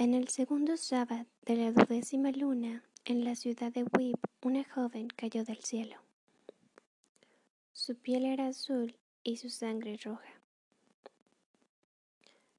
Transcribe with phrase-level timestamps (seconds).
[0.00, 5.08] En el segundo sábado de la duodécima luna, en la ciudad de Wib, una joven
[5.08, 5.96] cayó del cielo.
[7.72, 10.40] Su piel era azul y su sangre roja.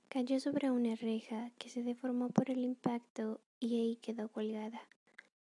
[0.10, 4.82] Cayó sobre una reja que se deformó por el impacto y ahí quedó colgada,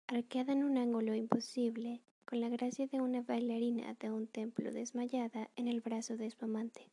[0.08, 5.50] arqueada en un ángulo imposible, con la gracia de una bailarina de un templo desmayada
[5.58, 6.88] en el brazo de su amante.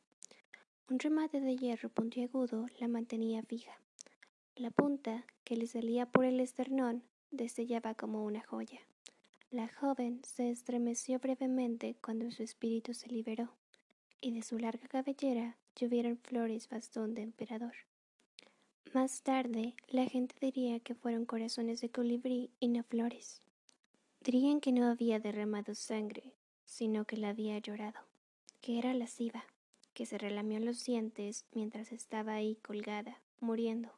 [0.91, 3.79] Un remate de hierro puntiagudo la mantenía fija.
[4.59, 8.81] La punta, que le salía por el esternón, destellaba como una joya.
[9.53, 13.53] La joven se estremeció brevemente cuando su espíritu se liberó,
[14.21, 17.75] y de su larga cabellera llovieron flores bastón de emperador.
[18.93, 23.41] Más tarde, la gente diría que fueron corazones de colibrí y no flores.
[24.25, 26.33] Dirían que no había derramado sangre,
[26.65, 28.01] sino que la había llorado,
[28.61, 29.45] que era lasciva,
[29.95, 33.98] que se relamió los dientes mientras estaba ahí colgada, muriendo,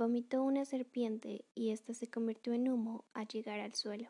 [0.00, 4.08] vomitó una serpiente y ésta se convirtió en humo al llegar al suelo.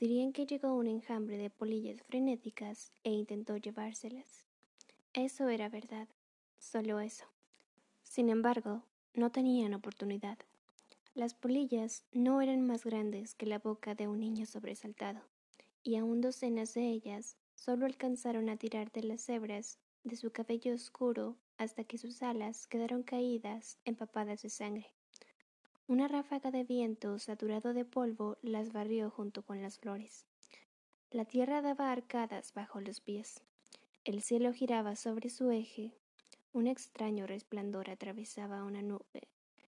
[0.00, 4.46] Dirían que llegó un enjambre de polillas frenéticas e intentó llevárselas.
[5.12, 6.08] Eso era verdad,
[6.58, 7.24] solo eso.
[8.02, 8.82] Sin embargo,
[9.14, 10.38] no tenían oportunidad.
[11.14, 15.20] Las polillas no eran más grandes que la boca de un niño sobresaltado,
[15.84, 20.74] y aún docenas de ellas solo alcanzaron a tirar de las hebras de su cabello
[20.74, 24.94] oscuro hasta que sus alas quedaron caídas, empapadas de sangre.
[25.86, 30.24] Una ráfaga de viento saturado de polvo las barrió junto con las flores.
[31.10, 33.42] La tierra daba arcadas bajo los pies.
[34.04, 35.92] El cielo giraba sobre su eje.
[36.54, 39.28] Un extraño resplandor atravesaba una nube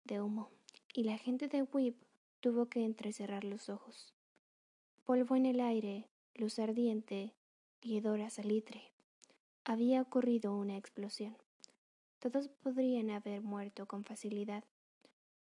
[0.04, 0.48] de humo,
[0.94, 1.96] y la gente de Whip
[2.40, 4.14] tuvo que entrecerrar los ojos.
[5.04, 7.34] Polvo en el aire, luz ardiente
[7.82, 8.90] y hedor a salitre.
[9.66, 11.43] Había ocurrido una explosión.
[12.24, 14.64] Todos podrían haber muerto con facilidad,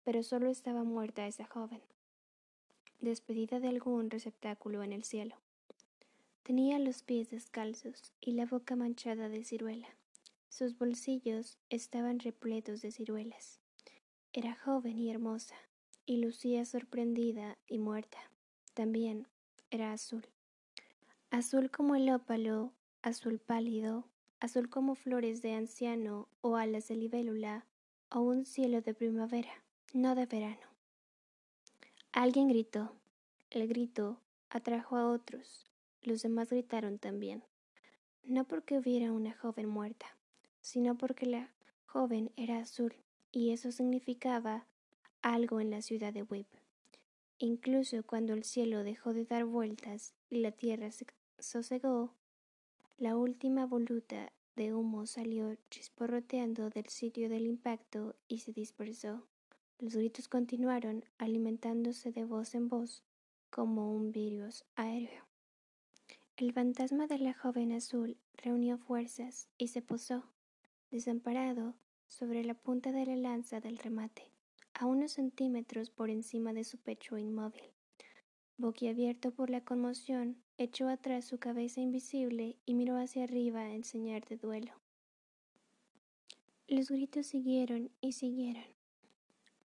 [0.04, 1.84] pero solo estaba muerta esa joven,
[3.00, 5.36] despedida de algún receptáculo en el cielo.
[6.42, 9.88] Tenía los pies descalzos y la boca manchada de ciruela.
[10.50, 13.60] Sus bolsillos estaban repletos de ciruelas.
[14.34, 15.56] Era joven y hermosa,
[16.08, 18.18] y lucía sorprendida y muerta.
[18.74, 19.28] También
[19.70, 20.26] era azul.
[21.30, 22.74] Azul como el ópalo,
[23.04, 24.08] azul pálido,
[24.44, 27.66] azul como flores de anciano o alas de libélula
[28.10, 30.68] o un cielo de primavera, no de verano.
[32.12, 32.92] Alguien gritó.
[33.52, 35.72] El grito atrajo a otros.
[36.02, 37.42] Los demás gritaron también.
[38.26, 40.08] No porque hubiera una joven muerta,
[40.60, 41.50] sino porque la
[41.86, 42.94] joven era azul
[43.32, 44.66] y eso significaba
[45.22, 46.48] algo en la ciudad de Web.
[47.40, 51.08] Incluso cuando el cielo dejó de dar vueltas y la tierra se
[51.40, 52.14] sosegó,
[52.98, 59.24] la última voluta de humo salió chisporroteando del sitio del impacto y se dispersó.
[59.80, 63.04] Los gritos continuaron, alimentándose de voz en voz,
[63.50, 65.26] como un virus aéreo.
[66.38, 70.24] El fantasma de la joven azul reunió fuerzas y se posó,
[70.92, 71.76] desamparado,
[72.08, 74.32] sobre la punta de la lanza del remate,
[74.74, 77.64] a unos centímetros por encima de su pecho inmóvil.
[78.58, 84.22] Boquiabierto por la conmoción, echó atrás su cabeza invisible y miró hacia arriba en señal
[84.30, 84.74] de duelo.
[86.68, 88.64] Los gritos siguieron y siguieron.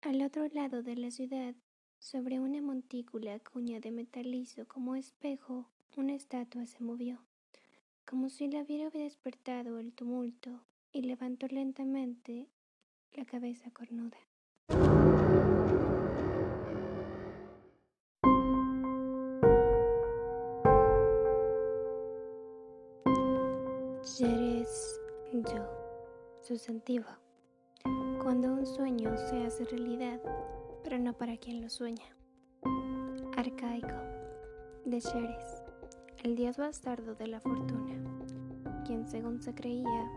[0.03, 1.55] Al otro lado de la ciudad,
[1.99, 5.67] sobre una montícula cuña de metal liso como espejo,
[5.97, 7.19] una estatua se movió,
[8.05, 10.61] como si la hubiera despertado el tumulto,
[10.93, 12.47] y levantó lentamente
[13.13, 14.19] la cabeza cornuda.
[24.21, 25.01] Eres
[25.33, 25.65] yo,
[26.43, 27.07] sustantivo.
[28.21, 30.21] Cuando un sueño se hace realidad,
[30.83, 32.03] pero no para quien lo sueña.
[33.37, 33.95] Arcaico,
[34.85, 35.63] de Ceres,
[36.25, 37.95] el dios bastardo de la fortuna,
[38.85, 40.11] quien según se creía,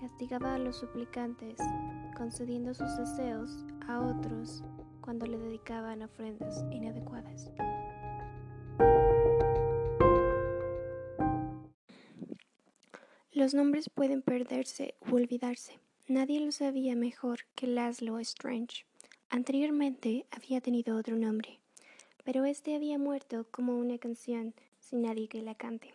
[0.00, 1.56] castigaba a los suplicantes,
[2.16, 4.64] concediendo sus deseos a otros
[5.00, 7.52] cuando le dedicaban ofrendas inadecuadas.
[13.44, 15.78] Los nombres pueden perderse o olvidarse.
[16.08, 18.86] Nadie lo sabía mejor que Laszlo Strange.
[19.28, 21.58] Anteriormente había tenido otro nombre,
[22.24, 25.92] pero este había muerto como una canción sin nadie que la cante.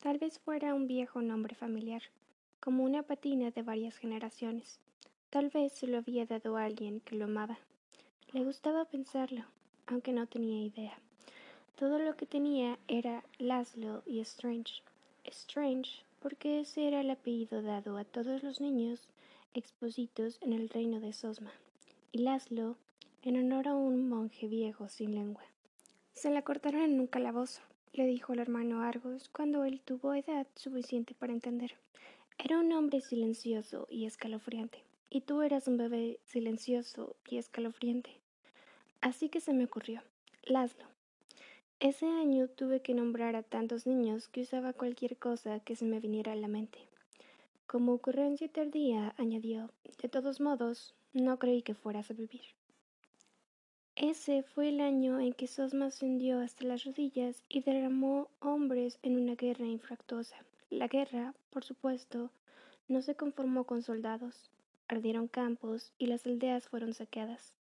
[0.00, 2.02] Tal vez fuera un viejo nombre familiar,
[2.58, 4.80] como una patina de varias generaciones.
[5.30, 7.60] Tal vez se lo había dado alguien que lo amaba.
[8.32, 9.44] Le gustaba pensarlo,
[9.86, 10.98] aunque no tenía idea.
[11.76, 14.82] Todo lo que tenía era Laszlo y Strange.
[15.22, 19.08] Strange porque ese era el apellido dado a todos los niños
[19.54, 21.52] expositos en el reino de Sosma,
[22.12, 22.76] y Laszlo
[23.22, 25.42] en honor a un monje viejo sin lengua.
[26.14, 27.60] Se la cortaron en un calabozo,
[27.92, 31.74] le dijo el hermano Argos cuando él tuvo edad suficiente para entender.
[32.38, 38.10] Era un hombre silencioso y escalofriante, y tú eras un bebé silencioso y escalofriante.
[39.00, 40.02] Así que se me ocurrió,
[40.44, 40.91] Laszlo.
[41.82, 45.98] Ese año tuve que nombrar a tantos niños que usaba cualquier cosa que se me
[45.98, 46.78] viniera a la mente.
[47.66, 49.68] Como ocurrencia tardía, añadió,
[50.00, 52.42] de todos modos, no creí que fueras a vivir.
[53.96, 59.20] Ese fue el año en que Sosma ascendió hasta las rodillas y derramó hombres en
[59.20, 60.36] una guerra infractuosa.
[60.70, 62.30] La guerra, por supuesto,
[62.86, 64.52] no se conformó con soldados.
[64.86, 67.54] Ardieron campos y las aldeas fueron saqueadas.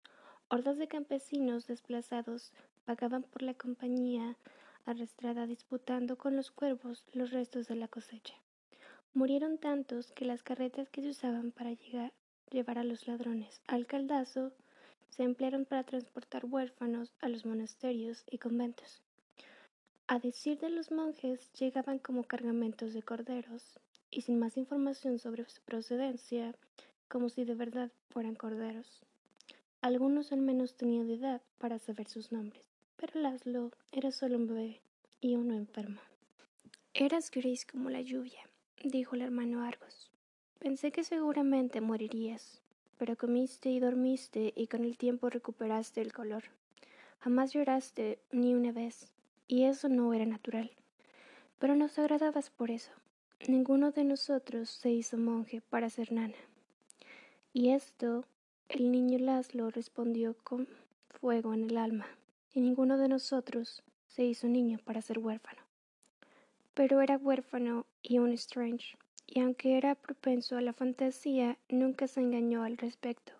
[0.47, 2.51] Hordas de campesinos desplazados
[2.85, 4.37] pagaban por la compañía
[4.85, 8.35] arrastrada disputando con los cuervos los restos de la cosecha.
[9.13, 11.71] Murieron tantos que las carretas que se usaban para
[12.49, 14.51] llevar a los ladrones al caldazo
[15.09, 19.01] se emplearon para transportar huérfanos a los monasterios y conventos.
[20.07, 23.79] A decir de los monjes, llegaban como cargamentos de corderos,
[24.09, 26.53] y sin más información sobre su procedencia,
[27.07, 29.01] como si de verdad fueran corderos.
[29.81, 32.70] Algunos al menos tenían edad para saber sus nombres,
[33.01, 34.79] pero Laszlo era solo un bebé
[35.21, 35.99] y uno enfermo.
[36.93, 38.47] Eras gris como la lluvia,
[38.83, 40.11] dijo el hermano Argos.
[40.59, 42.61] Pensé que seguramente morirías,
[42.99, 46.43] pero comiste y dormiste y con el tiempo recuperaste el color.
[47.21, 49.11] Jamás lloraste ni una vez,
[49.47, 50.69] y eso no era natural.
[51.57, 52.91] Pero nos agradabas por eso.
[53.47, 56.37] Ninguno de nosotros se hizo monje para ser nana.
[57.51, 58.25] Y esto,
[58.69, 60.67] el niño Laszlo respondió con
[61.09, 62.05] fuego en el alma,
[62.53, 65.61] y ninguno de nosotros se hizo niño para ser huérfano.
[66.73, 72.21] Pero era huérfano y un strange, y aunque era propenso a la fantasía, nunca se
[72.21, 73.33] engañó al respecto.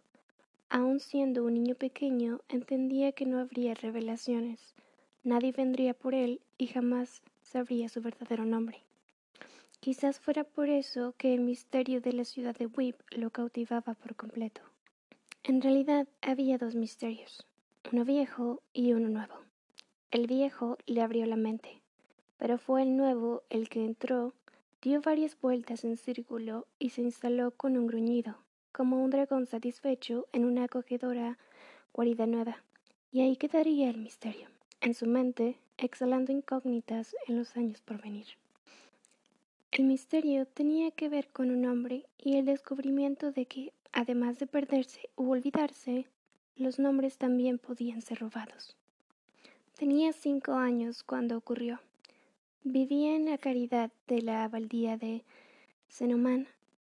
[0.70, 4.74] Aun siendo un niño pequeño, entendía que no habría revelaciones.
[5.24, 8.82] Nadie vendría por él y jamás sabría su verdadero nombre.
[9.82, 14.16] Quizás fuera por eso que el misterio de la ciudad de Whip lo cautivaba por
[14.16, 14.62] completo.
[15.44, 17.46] En realidad había dos misterios,
[17.92, 19.36] uno viejo y uno nuevo.
[20.12, 21.82] El viejo le abrió la mente,
[22.38, 24.34] pero fue el nuevo el que entró
[24.82, 28.40] Dio varias vueltas en círculo y se instaló con un gruñido,
[28.72, 31.38] como un dragón satisfecho en una acogedora
[31.94, 32.64] guarida nueva.
[33.12, 34.48] Y ahí quedaría el misterio,
[34.80, 38.26] en su mente, exhalando incógnitas en los años por venir.
[39.72, 44.48] El misterio tenía que ver con un hombre y el descubrimiento de que, además de
[44.48, 46.08] perderse u olvidarse,
[46.56, 48.76] los nombres también podían ser robados.
[49.78, 51.80] Tenía cinco años cuando ocurrió.
[52.64, 55.24] Vivía en la caridad de la abadía de
[55.88, 56.48] Senomán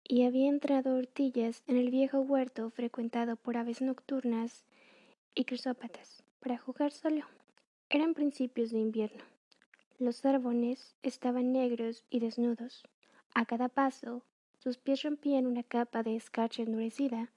[0.04, 4.64] y había entrado ortillas en el viejo huerto frecuentado por aves nocturnas
[5.34, 7.24] y crisópatas para jugar solo.
[7.90, 9.24] Eran principios de invierno.
[9.98, 12.84] Los árboles estaban negros y desnudos.
[13.34, 14.22] A cada paso,
[14.58, 17.30] sus pies rompían una capa de escarcha endurecida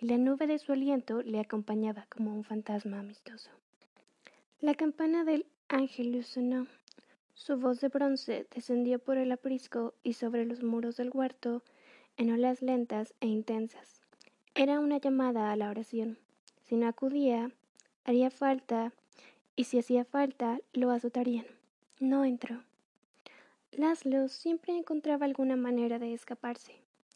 [0.00, 3.50] y la nube de su aliento le acompañaba como un fantasma amistoso.
[4.60, 6.66] La campana del ángel sonó
[7.40, 11.62] su voz de bronce descendió por el aprisco y sobre los muros del huerto
[12.18, 14.02] en olas lentas e intensas.
[14.54, 16.18] Era una llamada a la oración.
[16.64, 17.50] Si no acudía,
[18.04, 18.92] haría falta,
[19.56, 21.46] y si hacía falta, lo azotarían.
[21.98, 22.62] No entró.
[23.72, 26.74] Laszlo siempre encontraba alguna manera de escaparse,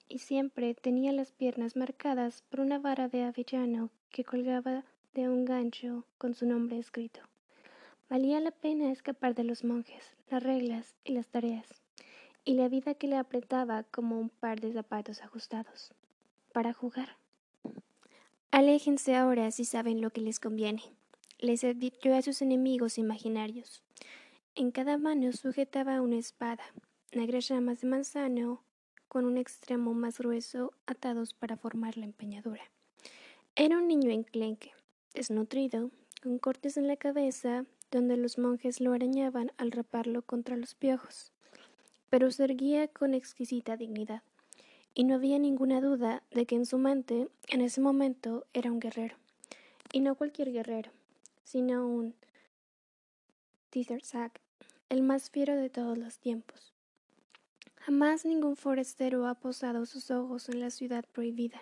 [0.09, 4.85] y siempre tenía las piernas marcadas por una vara de avellano que colgaba
[5.15, 7.21] de un gancho con su nombre escrito.
[8.11, 11.69] Valía la pena escapar de los monjes, las reglas y las tareas,
[12.45, 15.93] y la vida que le apretaba como un par de zapatos ajustados,
[16.53, 17.17] para jugar.
[18.51, 20.83] Aléjense ahora si saben lo que les conviene,
[21.39, 23.83] les advirtió a sus enemigos imaginarios.
[24.55, 26.65] En cada mano sujetaba una espada,
[27.13, 28.63] negras ramas de manzano
[29.14, 32.64] con un extremo más grueso atados para formar la empeñadura.
[33.54, 34.73] Era un niño enclenque,
[35.14, 40.75] desnutrido, con cortes en la cabeza donde los monjes lo arañaban al raparlo contra los
[40.75, 41.30] piojos,
[42.11, 44.25] pero se erguía con exquisita dignidad,
[44.94, 48.80] y no había ninguna duda de que en su mente, en ese momento, era un
[48.80, 49.14] guerrero,
[49.92, 50.90] y no cualquier guerrero,
[51.44, 52.16] sino un
[53.71, 54.40] Tithersack,
[54.88, 56.74] el más fiero de todos los tiempos.
[57.87, 61.61] Jamás ningún forastero ha posado sus ojos en la ciudad prohibida,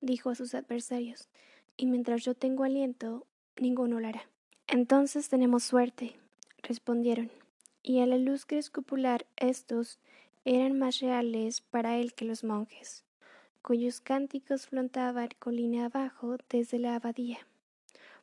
[0.00, 1.28] dijo a sus adversarios,
[1.76, 4.22] y mientras yo tengo aliento, ninguno lo hará.
[4.68, 6.14] Entonces tenemos suerte,
[6.62, 7.32] respondieron,
[7.82, 9.98] y a la luz crepuscular estos
[10.44, 13.02] eran más reales para él que los monjes.
[13.60, 17.38] cuyos cánticos flotaban colina abajo desde la abadía,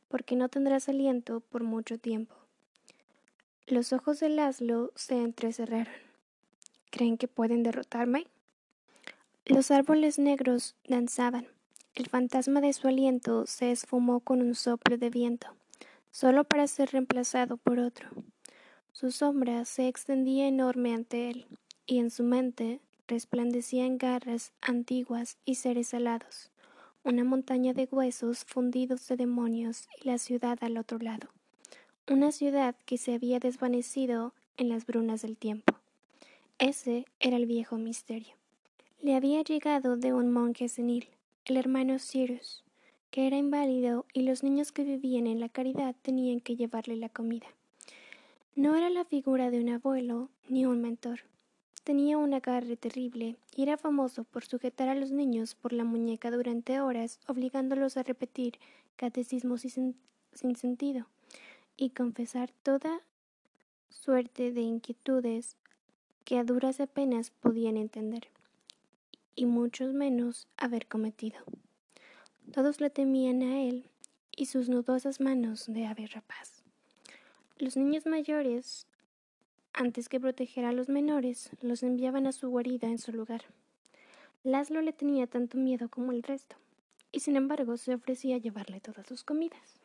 [0.07, 2.33] porque no tendrás aliento por mucho tiempo.
[3.67, 6.04] Los ojos de Laszlo se entrecerraron.
[6.95, 8.25] ¿Creen que pueden derrotarme?
[9.45, 11.45] Los árboles negros danzaban.
[11.93, 15.47] El fantasma de su aliento se esfumó con un soplo de viento,
[16.09, 18.07] solo para ser reemplazado por otro.
[18.93, 21.47] Su sombra se extendía enorme ante él,
[21.85, 26.49] y en su mente resplandecían garras antiguas y seres alados,
[27.03, 31.27] una montaña de huesos fundidos de demonios y la ciudad al otro lado,
[32.09, 35.74] una ciudad que se había desvanecido en las brunas del tiempo.
[36.59, 38.33] Ese era el viejo misterio.
[39.01, 41.09] Le había llegado de un monje senil,
[41.43, 42.63] el hermano Cyrus,
[43.11, 47.09] que era inválido y los niños que vivían en la caridad tenían que llevarle la
[47.09, 47.47] comida.
[48.55, 51.25] No era la figura de un abuelo ni un mentor.
[51.83, 56.31] Tenía un agarre terrible y era famoso por sujetar a los niños por la muñeca
[56.31, 58.59] durante horas, obligándolos a repetir
[58.95, 59.93] catecismos sin,
[60.31, 61.05] sin sentido
[61.75, 63.01] y confesar toda
[63.89, 65.57] suerte de inquietudes
[66.25, 68.27] que a duras apenas podían entender,
[69.35, 71.39] y muchos menos haber cometido.
[72.51, 73.85] Todos le temían a él
[74.35, 76.63] y sus nudosas manos de ave rapaz.
[77.57, 78.87] Los niños mayores
[79.77, 83.43] antes que proteger a los menores, los enviaban a su guarida en su lugar.
[84.41, 86.55] Laszlo le tenía tanto miedo como el resto,
[87.11, 89.81] y sin embargo se ofrecía a llevarle todas sus comidas.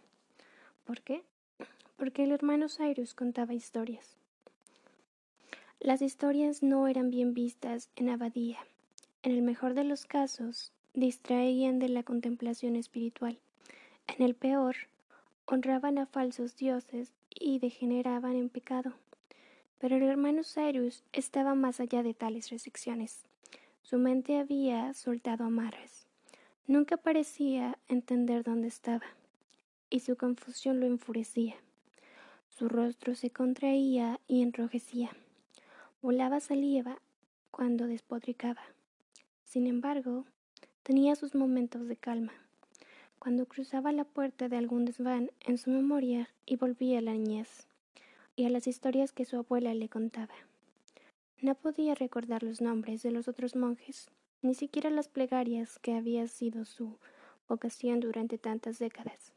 [0.85, 1.25] ¿Por qué?
[1.97, 4.20] Porque el hermano Cyrus contaba historias.
[5.83, 8.59] Las historias no eran bien vistas en Abadía.
[9.23, 13.39] En el mejor de los casos, distraían de la contemplación espiritual.
[14.07, 14.77] En el peor,
[15.47, 18.93] honraban a falsos dioses y degeneraban en pecado.
[19.79, 23.25] Pero el hermano Cyrus estaba más allá de tales restricciones.
[23.83, 26.05] Su mente había soltado amarras.
[26.67, 29.07] Nunca parecía entender dónde estaba,
[29.89, 31.57] y su confusión lo enfurecía.
[32.51, 35.11] Su rostro se contraía y enrojecía.
[36.03, 36.99] Volaba saliva
[37.51, 38.63] cuando despodricaba.
[39.45, 40.25] Sin embargo,
[40.83, 42.33] tenía sus momentos de calma,
[43.19, 47.67] cuando cruzaba la puerta de algún desván en su memoria y volvía a la niñez
[48.35, 50.33] y a las historias que su abuela le contaba.
[51.43, 54.09] No podía recordar los nombres de los otros monjes,
[54.41, 56.97] ni siquiera las plegarias que había sido su
[57.47, 59.35] vocación durante tantas décadas.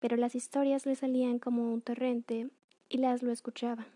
[0.00, 2.48] Pero las historias le salían como un torrente
[2.88, 3.86] y las lo escuchaba.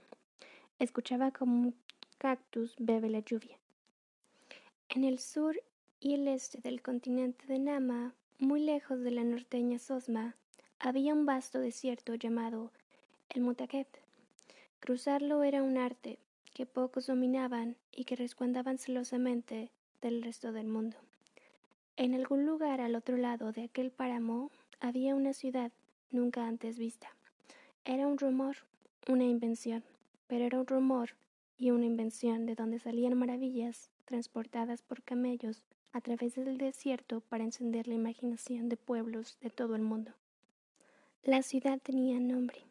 [0.78, 1.72] Escuchaba como
[2.18, 3.58] cactus bebe la lluvia.
[4.88, 5.60] En el sur
[6.00, 10.34] y el este del continente de Nama, muy lejos de la norteña Sosma,
[10.78, 12.70] había un vasto desierto llamado
[13.28, 13.88] el Mutaket.
[14.80, 16.18] Cruzarlo era un arte
[16.54, 19.70] que pocos dominaban y que resguardaban celosamente
[20.00, 20.96] del resto del mundo.
[21.96, 25.72] En algún lugar al otro lado de aquel páramo había una ciudad
[26.10, 27.08] nunca antes vista.
[27.84, 28.56] Era un rumor,
[29.08, 29.82] una invención,
[30.28, 31.10] pero era un rumor
[31.58, 37.44] y una invención de donde salían maravillas transportadas por camellos a través del desierto para
[37.44, 40.12] encender la imaginación de pueblos de todo el mundo.
[41.22, 42.66] La ciudad tenía nombre,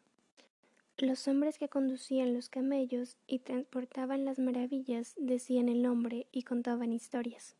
[0.98, 6.90] los hombres que conducían los camellos y transportaban las maravillas decían el nombre y contaban
[6.90, 7.54] historias.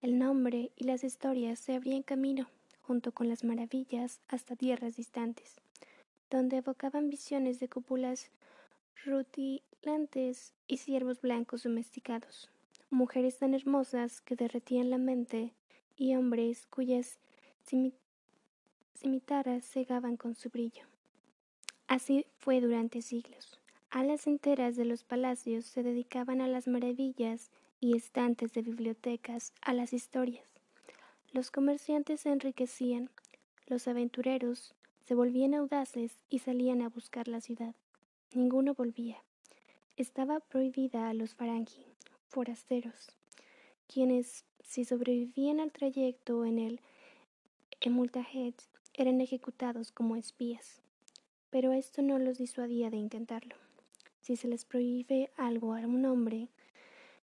[0.00, 2.46] El nombre y las historias se abrían camino,
[2.82, 5.56] junto con las maravillas, hasta tierras distantes,
[6.30, 8.30] donde evocaban visiones de cúpulas
[9.04, 12.50] rutilantes y ciervos blancos domesticados,
[12.90, 15.52] mujeres tan hermosas que derretían la mente
[15.96, 17.18] y hombres cuyas
[18.96, 20.84] cimitaras cegaban con su brillo.
[21.86, 23.58] Así fue durante siglos.
[23.90, 27.50] Alas enteras de los palacios se dedicaban a las maravillas
[27.80, 30.46] y estantes de bibliotecas a las historias.
[31.32, 33.10] Los comerciantes se enriquecían,
[33.66, 34.74] los aventureros
[35.06, 37.74] se volvían audaces y salían a buscar la ciudad.
[38.32, 39.18] Ninguno volvía.
[39.96, 41.84] Estaba prohibida a los farangi,
[42.28, 43.08] forasteros,
[43.86, 46.80] quienes, si sobrevivían al trayecto en el
[47.80, 48.54] Emultahed,
[48.94, 50.82] eran ejecutados como espías
[51.50, 53.56] pero esto no los disuadía de intentarlo.
[54.20, 56.48] Si se les prohíbe algo a un hombre,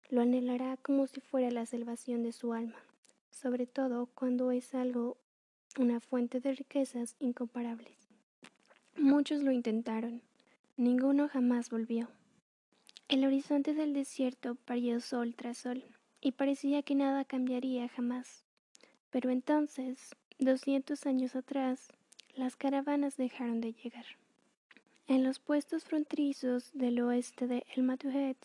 [0.10, 2.78] lo anhelará como si fuera la salvación de su alma,
[3.32, 5.18] sobre todo cuando es algo
[5.78, 7.98] una fuente de riquezas incomparables.
[8.96, 10.22] Muchos lo intentaron,
[10.78, 12.10] ninguno jamás volvió.
[13.08, 15.84] El horizonte del desierto parió sol tras sol,
[16.22, 18.44] y parecía que nada cambiaría jamás.
[19.12, 21.90] Pero entonces, doscientos años atrás,
[22.34, 24.06] las caravanas dejaron de llegar.
[25.08, 28.38] En los puestos fronterizos del oeste de El Matuhet,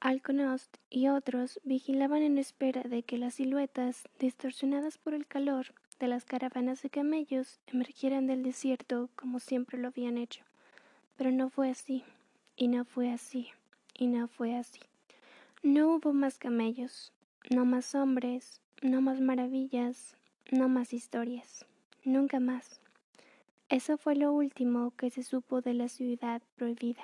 [0.00, 6.08] Alconost y otros vigilaban en espera de que las siluetas, distorsionadas por el calor de
[6.08, 10.45] las caravanas de camellos, emergieran del desierto como siempre lo habían hecho.
[11.16, 12.04] Pero no fue así,
[12.56, 13.48] y no fue así,
[13.94, 14.80] y no fue así.
[15.62, 17.12] No hubo más camellos,
[17.50, 20.16] no más hombres, no más maravillas,
[20.50, 21.64] no más historias,
[22.04, 22.80] nunca más.
[23.68, 27.02] Eso fue lo último que se supo de la ciudad prohibida,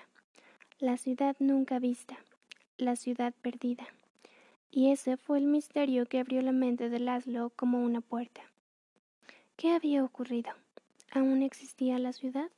[0.78, 2.16] la ciudad nunca vista,
[2.76, 3.87] la ciudad perdida.
[4.71, 8.42] Y ese fue el misterio que abrió la mente de Laszlo como una puerta.
[9.57, 10.52] ¿Qué había ocurrido?
[11.11, 12.50] ¿Aún existía la ciudad?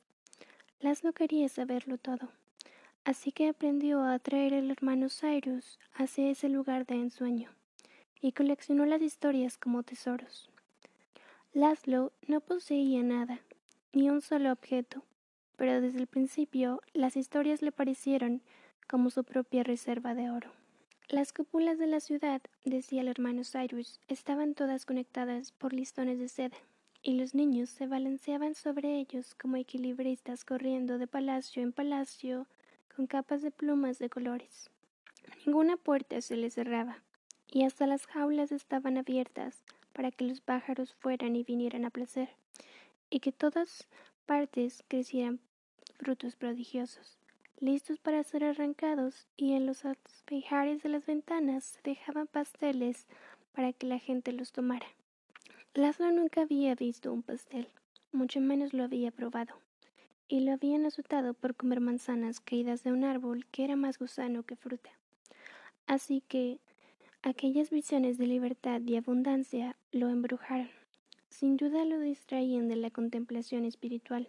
[0.85, 2.29] Laszlo quería saberlo todo,
[3.05, 7.49] así que aprendió a atraer al hermano Cyrus hacia ese lugar de ensueño
[8.21, 10.51] y coleccionó las historias como tesoros.
[11.53, 13.39] Laszlo no poseía nada,
[13.93, 15.01] ni un solo objeto,
[15.55, 18.43] pero desde el principio las historias le parecieron
[18.87, 20.51] como su propia reserva de oro.
[21.09, 26.29] Las cúpulas de la ciudad, decía el hermano Cyrus, estaban todas conectadas por listones de
[26.29, 26.57] seda,
[27.05, 32.47] y los niños se balanceaban sobre ellos como equilibristas corriendo de palacio en palacio
[32.95, 34.71] con capas de plumas de colores.
[35.45, 37.03] Ninguna puerta se les cerraba,
[37.47, 42.29] y hasta las jaulas estaban abiertas para que los pájaros fueran y vinieran a placer,
[43.11, 43.87] y que todas
[44.25, 45.39] partes crecieran
[45.99, 47.19] frutos prodigiosos
[47.59, 53.05] listos para ser arrancados, y en los espejares de las ventanas se dejaban pasteles
[53.53, 54.87] para que la gente los tomara.
[55.75, 57.67] Laszlo nunca había visto un pastel,
[58.11, 59.53] mucho menos lo había probado,
[60.27, 64.41] y lo habían azotado por comer manzanas caídas de un árbol que era más gusano
[64.41, 64.89] que fruta.
[65.85, 66.59] Así que
[67.21, 70.71] aquellas visiones de libertad y abundancia lo embrujaron.
[71.29, 74.27] Sin duda lo distraían de la contemplación espiritual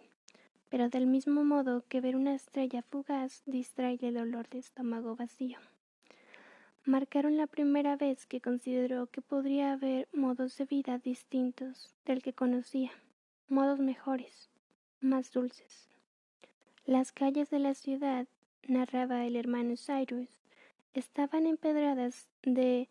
[0.69, 5.57] pero del mismo modo que ver una estrella fugaz distrae el dolor de estómago vacío.
[6.87, 12.31] Marcaron la primera vez que consideró que podría haber modos de vida distintos del que
[12.31, 12.91] conocía,
[13.49, 14.49] modos mejores,
[15.01, 15.89] más dulces.
[16.85, 18.25] Las calles de la ciudad,
[18.69, 20.29] narraba el hermano Cyrus,
[20.93, 22.87] estaban empedradas de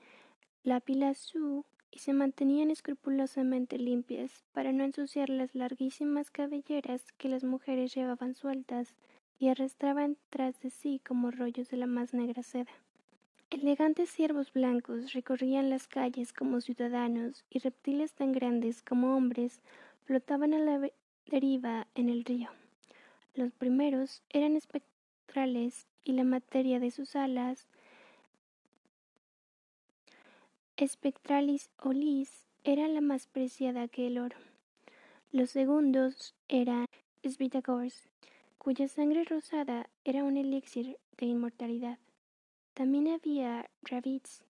[0.63, 7.45] la lapilazú y se mantenían escrupulosamente limpias para no ensuciar las larguísimas cabelleras que las
[7.45, 8.95] mujeres llevaban sueltas
[9.39, 12.73] y arrastraban tras de sí como rollos de la más negra seda.
[13.51, 19.61] Elegantes ciervos blancos recorrían las calles como ciudadanos y reptiles tan grandes como hombres
[20.05, 20.91] flotaban a la
[21.27, 22.51] deriva en el río.
[23.35, 27.69] Los primeros eran espectrales y la materia de sus alas
[30.85, 34.37] Spectralis olis era la más preciada que el oro.
[35.33, 36.87] Los segundos eran
[37.25, 38.09] Svitagors,
[38.59, 41.99] cuya sangre rosada era un elixir de inmortalidad.
[42.77, 44.45] También había rabbits,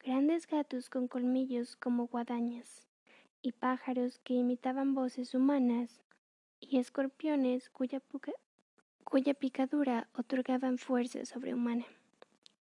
[0.00, 2.88] grandes gatos con colmillos como guadañas,
[3.40, 6.02] y pájaros que imitaban voces humanas,
[6.58, 8.02] y escorpiones cuya,
[9.04, 11.86] cuya picadura otorgaban fuerza sobrehumana.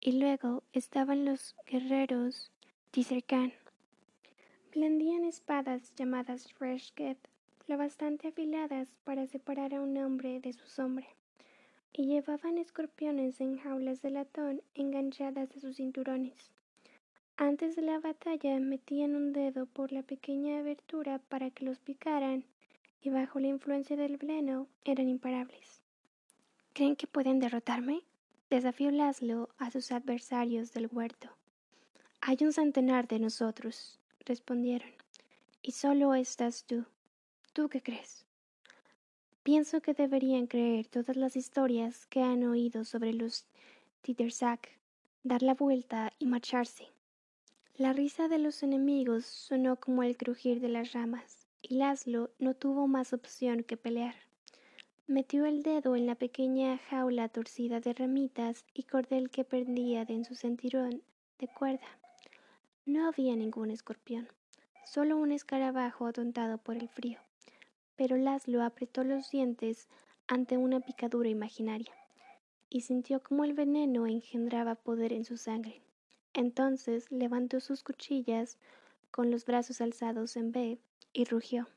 [0.01, 2.51] Y luego estaban los guerreros
[2.91, 3.53] Tizercan.
[4.75, 7.19] Blandían espadas llamadas Freshket,
[7.69, 11.07] lo bastante afiladas para separar a un hombre de su sombra,
[11.97, 16.51] y llevaban escorpiones en jaulas de latón enganchadas a sus cinturones.
[17.37, 22.45] Antes de la batalla metían un dedo por la pequeña abertura para que los picaran,
[23.01, 25.83] y bajo la influencia del veneno eran imparables.
[26.73, 28.03] ¿Creen que pueden derrotarme?
[28.51, 31.29] Desafió Laszlo a sus adversarios del huerto.
[32.21, 34.91] Hay un centenar de nosotros, respondieron,
[35.63, 36.87] y solo estás tú.
[37.53, 38.24] ¿Tú qué crees?
[39.45, 43.45] Pienso que deberían creer todas las historias que han oído sobre los
[44.01, 44.71] Tittersack,
[45.23, 46.89] dar la vuelta y marcharse.
[47.77, 52.55] La risa de los enemigos sonó como el crujir de las ramas, y Laszlo no
[52.55, 54.15] tuvo más opción que pelear.
[55.07, 60.15] Metió el dedo en la pequeña jaula torcida de ramitas y cordel que pendía de
[60.15, 61.03] en su cinturón
[61.39, 61.99] de cuerda.
[62.87, 64.27] No había ningún escorpión,
[64.87, 67.24] solo un escarabajo atontado por el frío.
[67.97, 69.89] Pero Laszlo apretó los dientes
[70.27, 71.93] ante una picadura imaginaria
[72.71, 75.83] y sintió como el veneno engendraba poder en su sangre.
[76.33, 78.59] Entonces levantó sus cuchillas
[79.11, 80.79] con los brazos alzados en B
[81.13, 81.69] y rugió.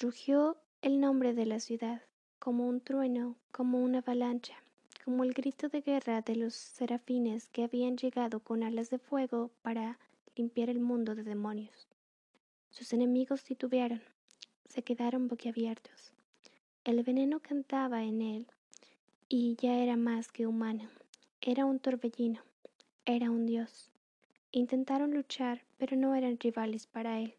[0.00, 2.02] Rugió el nombre de la ciudad,
[2.38, 4.64] como un trueno, como una avalancha
[5.04, 9.50] como el grito de guerra de los serafines que habían llegado con alas de fuego
[9.60, 9.98] para
[10.34, 11.88] limpiar el mundo de demonios.
[12.70, 14.02] Sus enemigos titubearon,
[14.74, 16.10] se quedaron boquiabiertos.
[16.82, 18.46] El veneno cantaba en él
[19.28, 20.88] y ya era más que humano,
[21.40, 22.40] era un torbellino,
[23.04, 23.92] era un dios.
[24.50, 27.34] Intentaron luchar, pero no eran rivales para él.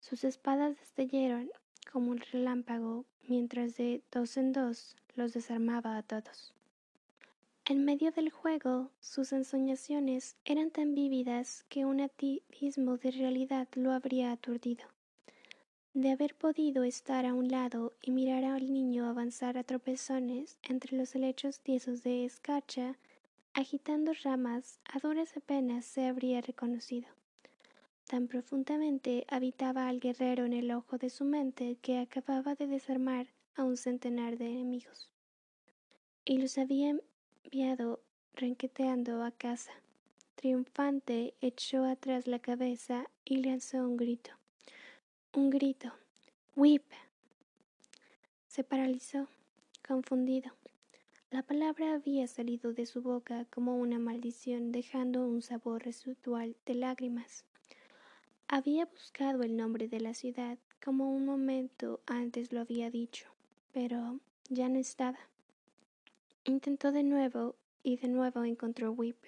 [0.00, 1.50] Sus espadas destellaron
[1.90, 6.52] como un relámpago, mientras de dos en dos los desarmaba a todos.
[7.64, 13.92] En medio del juego, sus ensoñaciones eran tan vívidas que un atismo de realidad lo
[13.92, 14.93] habría aturdido.
[15.94, 20.96] De haber podido estar a un lado y mirar al niño avanzar a tropezones entre
[20.96, 22.98] los helechos tiesos de escarcha,
[23.52, 27.06] agitando ramas, a duras apenas se habría reconocido.
[28.08, 33.28] Tan profundamente habitaba al guerrero en el ojo de su mente que acababa de desarmar
[33.54, 35.12] a un centenar de enemigos.
[36.24, 36.98] Y los había
[37.44, 38.00] enviado
[38.34, 39.72] renqueteando a casa.
[40.34, 44.32] Triunfante echó atrás la cabeza y lanzó un grito.
[45.36, 45.92] Un grito.
[46.54, 46.84] Whip.
[48.46, 49.26] Se paralizó,
[49.84, 50.52] confundido.
[51.32, 56.74] La palabra había salido de su boca como una maldición, dejando un sabor residual de
[56.76, 57.44] lágrimas.
[58.46, 63.26] Había buscado el nombre de la ciudad como un momento antes lo había dicho,
[63.72, 64.20] pero
[64.50, 65.18] ya no estaba.
[66.44, 69.18] Intentó de nuevo y de nuevo encontró Whip.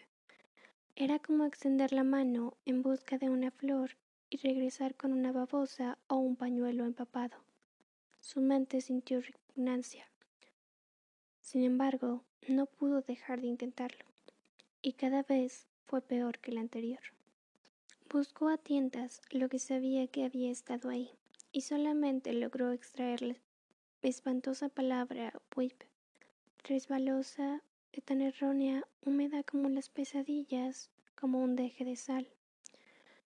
[0.95, 3.97] Era como extender la mano en busca de una flor
[4.37, 7.37] regresar con una babosa o un pañuelo empapado.
[8.21, 10.07] Su mente sintió repugnancia.
[11.41, 14.05] Sin embargo, no pudo dejar de intentarlo,
[14.83, 17.03] y cada vez fue peor que la anterior.
[18.11, 21.11] Buscó a tientas lo que sabía que había estado ahí,
[21.53, 23.37] y solamente logró extraer la
[24.03, 25.83] espantosa palabra whip,
[26.65, 27.63] resbalosa,
[28.03, 32.29] tan errónea, húmeda como las pesadillas, como un deje de sal.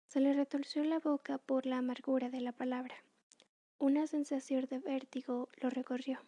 [0.10, 2.96] Se le retorció la boca por la amargura de la palabra.
[3.78, 6.20] Una sensación de vértigo lo recorrió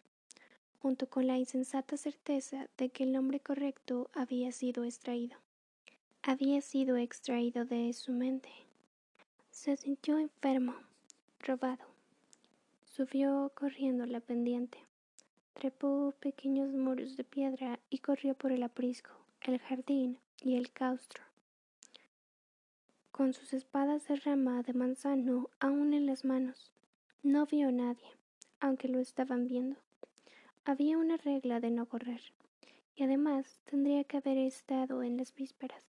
[0.82, 5.36] junto con la insensata certeza de que el nombre correcto había sido extraído.
[6.24, 8.50] Había sido extraído de su mente.
[9.52, 10.74] Se sintió enfermo,
[11.38, 11.84] robado.
[12.84, 14.78] Subió corriendo la pendiente.
[15.54, 21.22] Trepó pequeños muros de piedra y corrió por el aprisco, el jardín y el claustro.
[23.12, 26.72] Con sus espadas de rama de manzano aún en las manos,
[27.22, 28.08] no vio a nadie,
[28.58, 29.76] aunque lo estaban viendo.
[30.64, 32.22] Había una regla de no correr,
[32.96, 35.84] y además tendría que haber estado en las vísperas.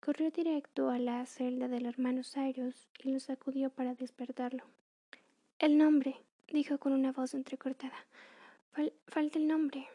[0.00, 4.64] Corrió directo a la celda del hermano Cyrus y lo sacudió para despertarlo.
[5.58, 6.16] El nombre,
[6.50, 8.06] dijo con una voz entrecortada.
[9.06, 9.86] falta el nombre.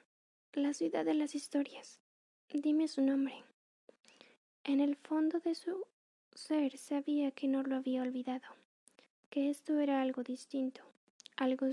[0.53, 1.99] La ciudad de las historias.
[2.51, 3.43] Dime su nombre.
[4.63, 5.83] En el fondo de su
[6.35, 8.47] ser sabía que no lo había olvidado,
[9.29, 10.81] que esto era algo distinto,
[11.37, 11.67] algo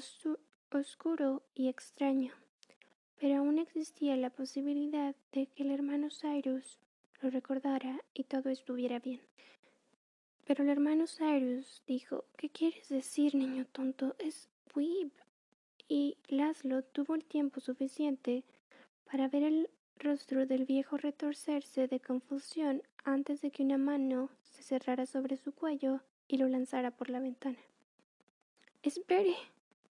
[0.72, 2.32] oscuro y extraño,
[3.18, 6.78] pero aún existía la posibilidad de que el hermano Cyrus
[7.20, 9.20] lo recordara y todo estuviera bien.
[10.46, 14.16] Pero el hermano Cyrus dijo, ¿qué quieres decir, niño tonto?
[14.18, 15.10] Es Weeb.
[15.86, 18.42] Y Laszlo tuvo el tiempo suficiente
[19.10, 25.06] para ver el rostro del viejo retorcerse de confusión antes de que una mano cerrara
[25.06, 27.58] sobre su cuello y lo lanzara por la ventana.
[28.82, 29.36] Espere,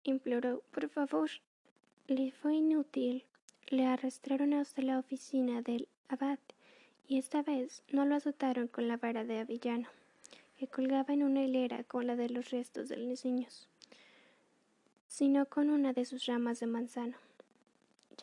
[0.03, 0.61] imploró.
[0.71, 1.29] Por favor.
[2.07, 3.23] Le fue inútil.
[3.67, 6.37] Le arrastraron hasta la oficina del abad
[7.07, 9.87] y esta vez no lo azotaron con la vara de avillano,
[10.57, 13.67] que colgaba en una hilera con la de los restos de los niños,
[15.07, 17.17] sino con una de sus ramas de manzano.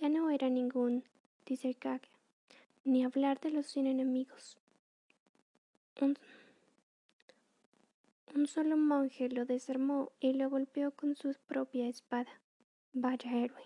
[0.01, 1.05] Ya no era ningún
[1.47, 2.09] disercage,
[2.85, 4.59] ni hablar de los cien enemigos.
[6.01, 6.17] Un
[8.35, 12.41] un solo monje lo desarmó y lo golpeó con su propia espada.
[12.95, 13.63] Vaya héroe.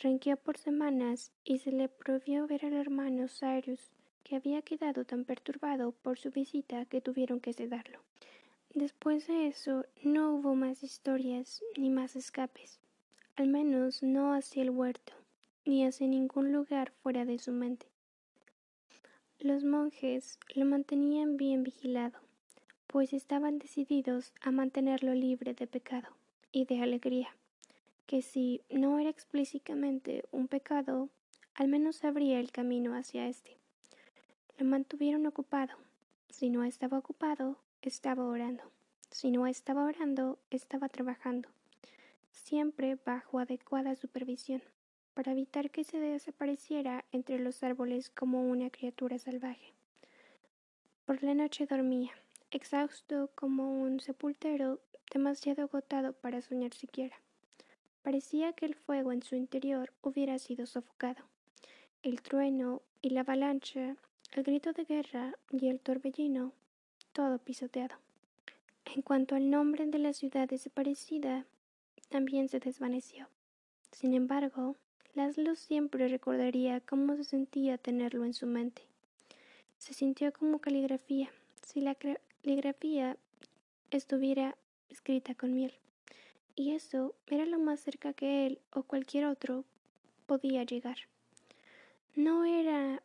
[0.00, 3.90] Renqueó por semanas y se le prohibió ver al hermano Cyrus,
[4.24, 8.00] que había quedado tan perturbado por su visita que tuvieron que sedarlo.
[8.74, 12.80] Después de eso no hubo más historias ni más escapes,
[13.36, 15.12] al menos no hacia el huerto,
[15.66, 17.86] ni hacia ningún lugar fuera de su mente.
[19.38, 22.18] Los monjes lo mantenían bien vigilado
[22.92, 26.08] pues estaban decididos a mantenerlo libre de pecado
[26.52, 27.34] y de alegría,
[28.04, 31.08] que si no era explícitamente un pecado,
[31.54, 33.56] al menos abría el camino hacia éste.
[34.58, 35.74] Lo mantuvieron ocupado.
[36.28, 38.62] Si no estaba ocupado, estaba orando.
[39.10, 41.48] Si no estaba orando, estaba trabajando,
[42.30, 44.62] siempre bajo adecuada supervisión,
[45.14, 49.72] para evitar que se desapareciera entre los árboles como una criatura salvaje.
[51.06, 52.12] Por la noche dormía,
[52.52, 54.80] exhausto como un sepultero,
[55.12, 57.16] demasiado agotado para soñar siquiera.
[58.02, 61.24] Parecía que el fuego en su interior hubiera sido sofocado.
[62.02, 63.96] El trueno y la avalancha
[64.32, 66.52] el grito de guerra y el torbellino,
[67.12, 67.96] todo pisoteado.
[68.86, 71.44] En cuanto al nombre de la ciudad desaparecida,
[72.08, 73.28] también se desvaneció.
[73.90, 74.76] Sin embargo,
[75.14, 78.82] Laszlo siempre recordaría cómo se sentía tenerlo en su mente.
[79.76, 81.30] Se sintió como caligrafía,
[81.62, 81.94] si la
[82.42, 83.16] caligrafía
[83.92, 84.56] estuviera
[84.88, 85.72] escrita con miel.
[86.56, 89.64] Y eso era lo más cerca que él o cualquier otro
[90.26, 90.96] podía llegar.
[92.14, 93.02] No era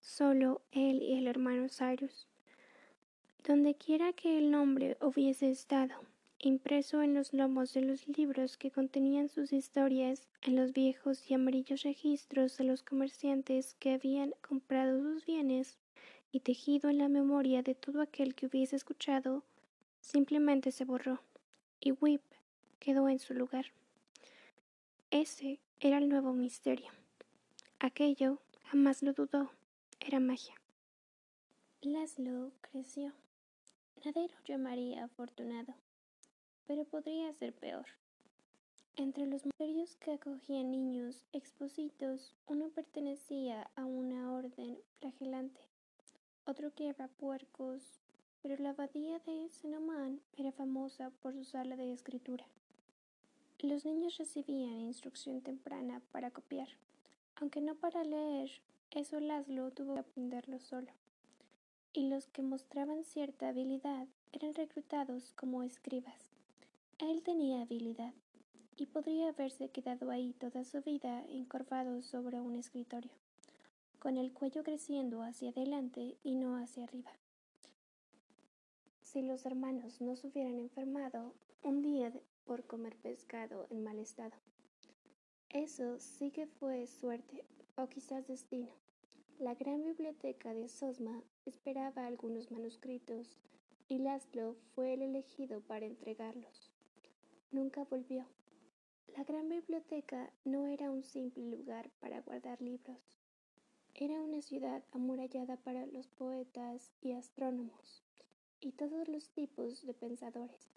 [0.00, 2.26] solo él y el hermano Cyrus.
[3.46, 5.94] Dondequiera que el nombre hubiese estado,
[6.40, 11.34] impreso en los lomos de los libros que contenían sus historias, en los viejos y
[11.34, 15.78] amarillos registros de los comerciantes que habían comprado sus bienes,
[16.32, 19.44] y tejido en la memoria de todo aquel que hubiese escuchado,
[20.00, 21.20] simplemente se borró,
[21.78, 22.22] y Whip
[22.80, 23.66] quedó en su lugar.
[25.10, 26.90] Ese era el nuevo misterio.
[27.78, 29.50] Aquello, jamás lo dudó,
[30.00, 30.54] era magia.
[31.82, 33.12] Laszlo creció.
[34.04, 35.74] Nadie lo llamaría afortunado,
[36.66, 37.86] pero podría ser peor.
[38.96, 45.60] Entre los misterios que acogían niños expositos, uno pertenecía a una orden flagelante,
[46.44, 46.72] otro
[47.18, 47.82] puercos,
[48.42, 52.44] pero la abadía de Senoman era famosa por su sala de escritura.
[53.60, 56.68] Los niños recibían instrucción temprana para copiar,
[57.36, 58.50] aunque no para leer,
[58.90, 60.90] eso Laszlo tuvo que aprenderlo solo.
[61.92, 66.30] Y los que mostraban cierta habilidad eran reclutados como escribas.
[66.98, 68.14] Él tenía habilidad
[68.76, 73.12] y podría haberse quedado ahí toda su vida encorvado sobre un escritorio,
[74.02, 77.12] con el cuello creciendo hacia adelante y no hacia arriba.
[79.00, 82.12] Si los hermanos no se hubieran enfermado un día
[82.44, 84.32] por comer pescado en mal estado.
[85.50, 87.44] Eso sí que fue suerte,
[87.76, 88.72] o quizás destino.
[89.38, 93.38] La gran biblioteca de Sosma esperaba algunos manuscritos
[93.86, 96.72] y Laszlo fue el elegido para entregarlos.
[97.52, 98.26] Nunca volvió.
[99.16, 103.21] La gran biblioteca no era un simple lugar para guardar libros.
[103.94, 108.02] Era una ciudad amurallada para los poetas y astrónomos
[108.58, 110.70] y todos los tipos de pensadores.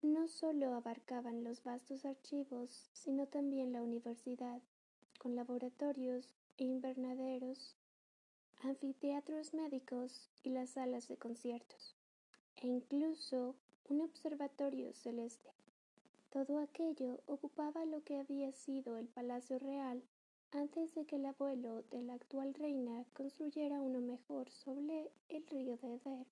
[0.00, 4.62] No solo abarcaban los vastos archivos, sino también la universidad,
[5.18, 7.74] con laboratorios e invernaderos,
[8.62, 11.96] anfiteatros médicos y las salas de conciertos,
[12.56, 13.56] e incluso
[13.88, 15.50] un observatorio celeste.
[16.30, 20.02] Todo aquello ocupaba lo que había sido el Palacio Real
[20.52, 25.76] antes de que el abuelo de la actual reina construyera uno mejor sobre el río
[25.76, 26.26] de Eder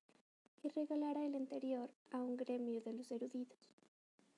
[0.64, 3.58] y regalara el interior a un gremio de los eruditos.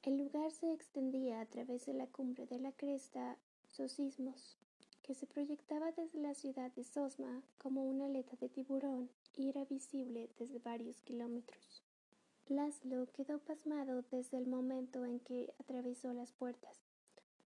[0.02, 3.36] El lugar se extendía a través de la cumbre de la cresta
[3.68, 4.56] Sosismos,
[5.02, 9.64] que se proyectaba desde la ciudad de Sosma como una aleta de tiburón y era
[9.64, 11.82] visible desde varios kilómetros.
[12.48, 16.76] Laszlo quedó pasmado desde el momento en que atravesó las puertas.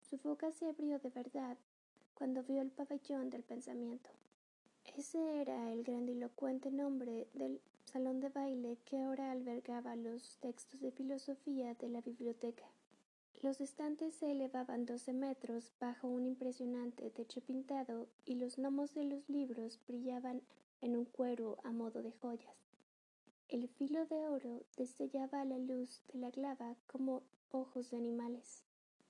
[0.08, 1.56] Su boca se abrió de verdad
[2.16, 4.08] cuando vio el pabellón del pensamiento.
[4.96, 10.90] Ese era el grandilocuente nombre del salón de baile que ahora albergaba los textos de
[10.90, 12.64] filosofía de la biblioteca.
[13.42, 19.04] Los estantes se elevaban doce metros bajo un impresionante techo pintado y los lomos de
[19.04, 20.40] los libros brillaban
[20.80, 22.56] en un cuero a modo de joyas.
[23.48, 28.65] El filo de oro destellaba a la luz de la glava como ojos de animales.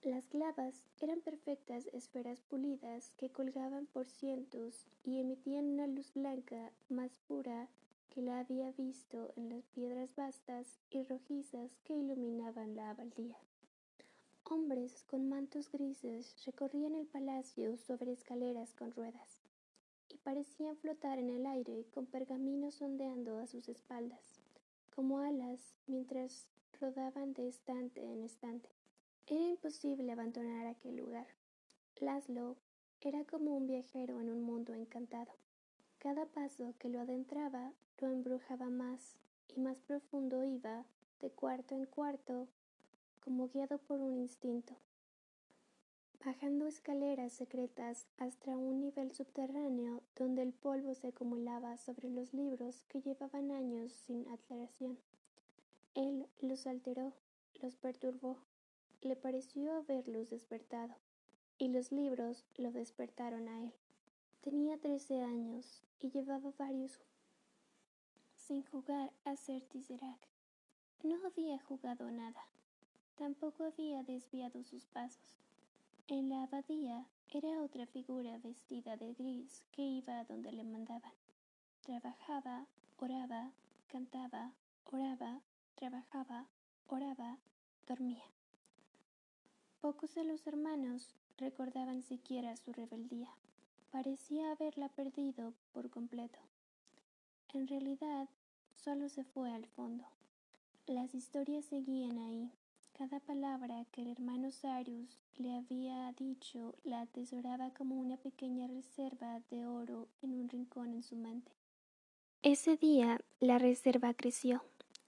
[0.06, 6.70] Las glavas eran perfectas esferas pulidas que colgaban por cientos y emitían una luz blanca
[6.88, 7.66] más pura
[8.10, 13.36] que la había visto en las piedras vastas y rojizas que iluminaban la abadía.
[14.44, 19.42] Hombres con mantos grises recorrían el palacio sobre escaleras con ruedas
[20.08, 24.38] y parecían flotar en el aire con pergaminos ondeando a sus espaldas,
[24.94, 26.46] como alas mientras
[26.80, 28.75] rodaban de estante en estante.
[29.28, 31.26] Era imposible abandonar aquel lugar.
[32.00, 32.56] Laszlo
[33.00, 35.32] era como un viajero en un mundo encantado.
[35.98, 39.16] Cada paso que lo adentraba lo embrujaba más
[39.48, 40.84] y más profundo iba,
[41.20, 42.46] de cuarto en cuarto,
[43.20, 44.74] como guiado por un instinto,
[46.24, 52.84] bajando escaleras secretas hasta un nivel subterráneo donde el polvo se acumulaba sobre los libros
[52.88, 54.98] que llevaban años sin aclaración.
[55.94, 57.12] Él los alteró,
[57.60, 58.36] los perturbó,
[59.06, 60.94] le pareció haberlos despertado,
[61.58, 63.72] y los libros lo despertaron a él.
[64.42, 67.00] Tenía trece años y llevaba varios
[68.36, 70.28] sin jugar a ser Tizerac.
[71.02, 72.46] No había jugado nada.
[73.16, 75.40] Tampoco había desviado sus pasos.
[76.06, 81.12] En la abadía era otra figura vestida de gris que iba a donde le mandaban.
[81.82, 82.66] Trabajaba,
[82.98, 83.50] oraba,
[83.88, 84.52] cantaba,
[84.84, 85.40] oraba,
[85.74, 86.46] trabajaba,
[86.88, 87.38] oraba,
[87.86, 88.35] dormía.
[89.80, 93.28] Pocos de los hermanos recordaban siquiera su rebeldía.
[93.90, 96.38] Parecía haberla perdido por completo.
[97.52, 98.28] En realidad,
[98.74, 100.04] solo se fue al fondo.
[100.86, 102.50] Las historias seguían ahí.
[102.92, 109.40] Cada palabra que el hermano Sarius le había dicho la atesoraba como una pequeña reserva
[109.50, 111.52] de oro en un rincón en su mente.
[112.42, 114.62] Ese día la reserva creció,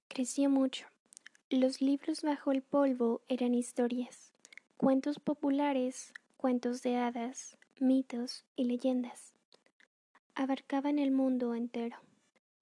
[0.08, 0.86] creció mucho.
[1.50, 4.27] Los libros bajo el polvo eran historias,
[4.78, 9.34] cuentos populares, cuentos de hadas, mitos y leyendas.
[10.36, 11.96] Abarcaban el mundo entero.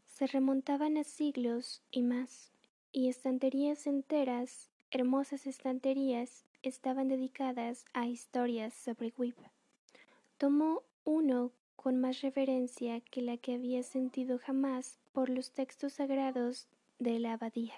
[0.06, 2.52] Se remontaban a siglos y más,
[2.90, 9.36] y estanterías enteras, hermosas estanterías, estaban dedicadas a historias sobre Whip.
[10.38, 16.66] Tomó uno con más reverencia que la que había sentido jamás por los textos sagrados
[16.98, 17.74] de la abadía.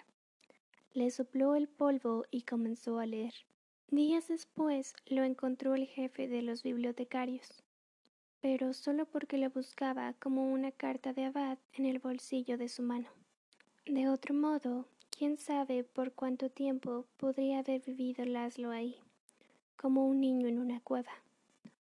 [0.95, 3.35] Le sopló el polvo y comenzó a leer.
[3.91, 7.63] Días después lo encontró el jefe de los bibliotecarios,
[8.43, 12.83] pero solo porque lo buscaba como una carta de abad en el bolsillo de su
[12.83, 13.09] mano.
[13.87, 18.97] De otro modo, quién sabe por cuánto tiempo podría haber vivido Laszlo ahí,
[19.79, 21.13] como un niño en una cueva.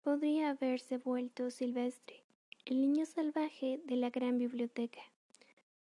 [0.03, 2.25] Podría haberse vuelto silvestre,
[2.65, 5.03] el niño salvaje de la gran biblioteca,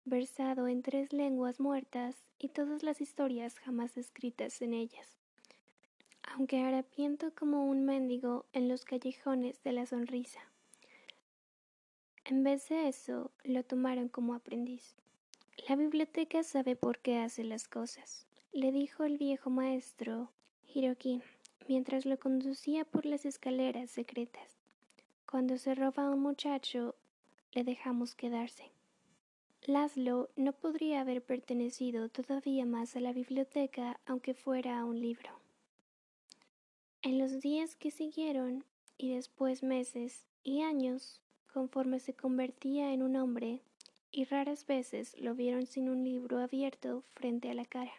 [0.03, 5.19] versado en tres lenguas muertas y todas las historias jamás escritas en ellas
[6.33, 10.39] aunque harapiento como un mendigo en los callejones de la sonrisa.
[12.25, 14.95] En vez de eso, lo tomaron como aprendiz.
[15.67, 20.29] La biblioteca sabe por qué hace las cosas, le dijo el viejo maestro
[20.73, 21.21] Hiroki
[21.67, 24.57] mientras lo conducía por las escaleras secretas.
[25.29, 26.95] Cuando se roba a un muchacho,
[27.51, 28.71] le dejamos quedarse.
[29.65, 35.29] Laszlo no podría haber pertenecido todavía más a la biblioteca aunque fuera a un libro.
[37.01, 38.65] En los días que siguieron,
[38.97, 41.21] y después meses y años,
[41.53, 43.61] conforme se convertía en un hombre,
[44.11, 47.93] y raras veces lo vieron sin un libro abierto frente a la cara.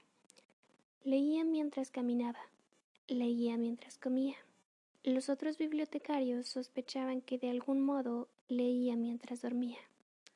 [1.02, 2.40] Leía mientras caminaba,
[3.08, 4.36] leía mientras comía.
[5.02, 9.78] Los otros bibliotecarios sospechaban que de algún modo leía mientras dormía,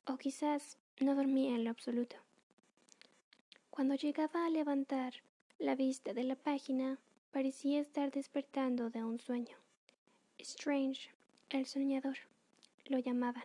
[0.07, 2.16] o quizás no dormía en lo absoluto.
[3.68, 5.12] Cuando llegaba a levantar
[5.59, 6.98] la vista de la página,
[7.35, 9.57] parecía estar despertando de un sueño.
[10.38, 11.11] Strange,
[11.51, 12.16] el soñador,
[12.85, 13.42] lo llamaban.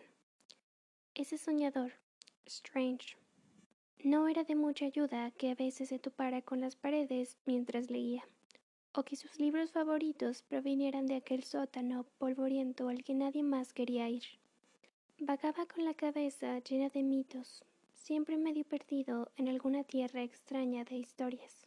[1.16, 1.94] Ese soñador,
[2.46, 3.16] Strange,
[4.04, 8.22] no era de mucha ayuda que a veces se topara con las paredes mientras leía,
[8.92, 14.08] o que sus libros favoritos provinieran de aquel sótano polvoriento al que nadie más quería
[14.08, 14.22] ir.
[15.18, 17.64] Vagaba con la cabeza llena de mitos,
[17.96, 21.66] siempre medio perdido en alguna tierra extraña de historias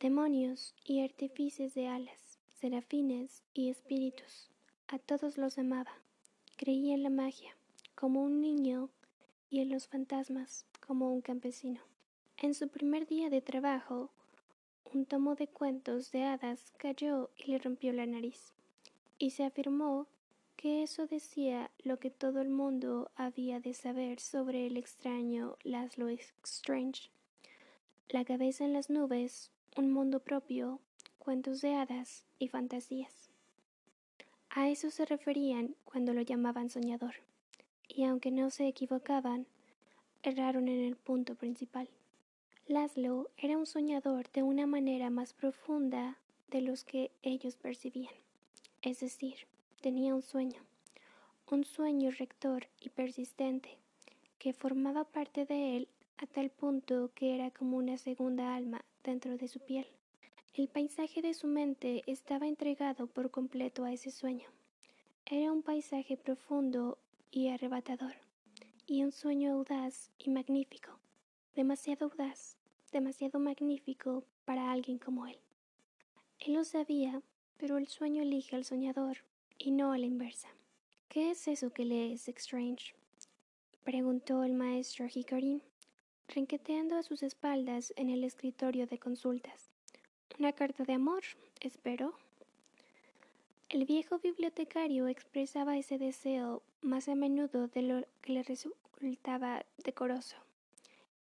[0.00, 4.50] demonios y artífices de alas, serafines y espíritus.
[4.88, 5.92] A todos los amaba.
[6.56, 7.56] Creía en la magia,
[7.94, 8.90] como un niño,
[9.50, 11.80] y en los fantasmas, como un campesino.
[12.38, 14.10] En su primer día de trabajo,
[14.92, 18.52] un tomo de cuentos de hadas cayó y le rompió la nariz,
[19.18, 20.06] y se afirmó
[20.56, 26.08] que eso decía lo que todo el mundo había de saber sobre el extraño Laszlo
[26.42, 27.10] Strange.
[28.08, 30.78] La cabeza en las nubes, un mundo propio,
[31.18, 33.28] cuentos de hadas y fantasías.
[34.48, 37.14] A eso se referían cuando lo llamaban soñador,
[37.88, 39.46] y aunque no se equivocaban,
[40.22, 41.88] erraron en el punto principal.
[42.68, 46.18] Laszlo era un soñador de una manera más profunda
[46.50, 48.14] de los que ellos percibían,
[48.80, 49.38] es decir,
[49.80, 50.62] tenía un sueño,
[51.50, 53.76] un sueño rector y persistente,
[54.38, 59.36] que formaba parte de él a tal punto que era como una segunda alma dentro
[59.36, 59.86] de su piel.
[60.54, 64.48] El paisaje de su mente estaba entregado por completo a ese sueño.
[65.26, 66.98] Era un paisaje profundo
[67.30, 68.14] y arrebatador,
[68.86, 70.98] y un sueño audaz y magnífico,
[71.54, 72.56] demasiado audaz,
[72.92, 75.38] demasiado magnífico para alguien como él.
[76.38, 77.22] Él lo sabía,
[77.56, 79.18] pero el sueño elige al soñador
[79.58, 80.48] y no a la inversa.
[81.08, 82.94] ¿Qué es eso que lees, Strange?
[83.82, 85.06] preguntó el maestro
[86.28, 89.70] rinqueteando a sus espaldas en el escritorio de consultas.
[90.38, 91.22] Una carta de amor,
[91.60, 92.14] espero.
[93.68, 100.36] El viejo bibliotecario expresaba ese deseo más a menudo de lo que le resultaba decoroso,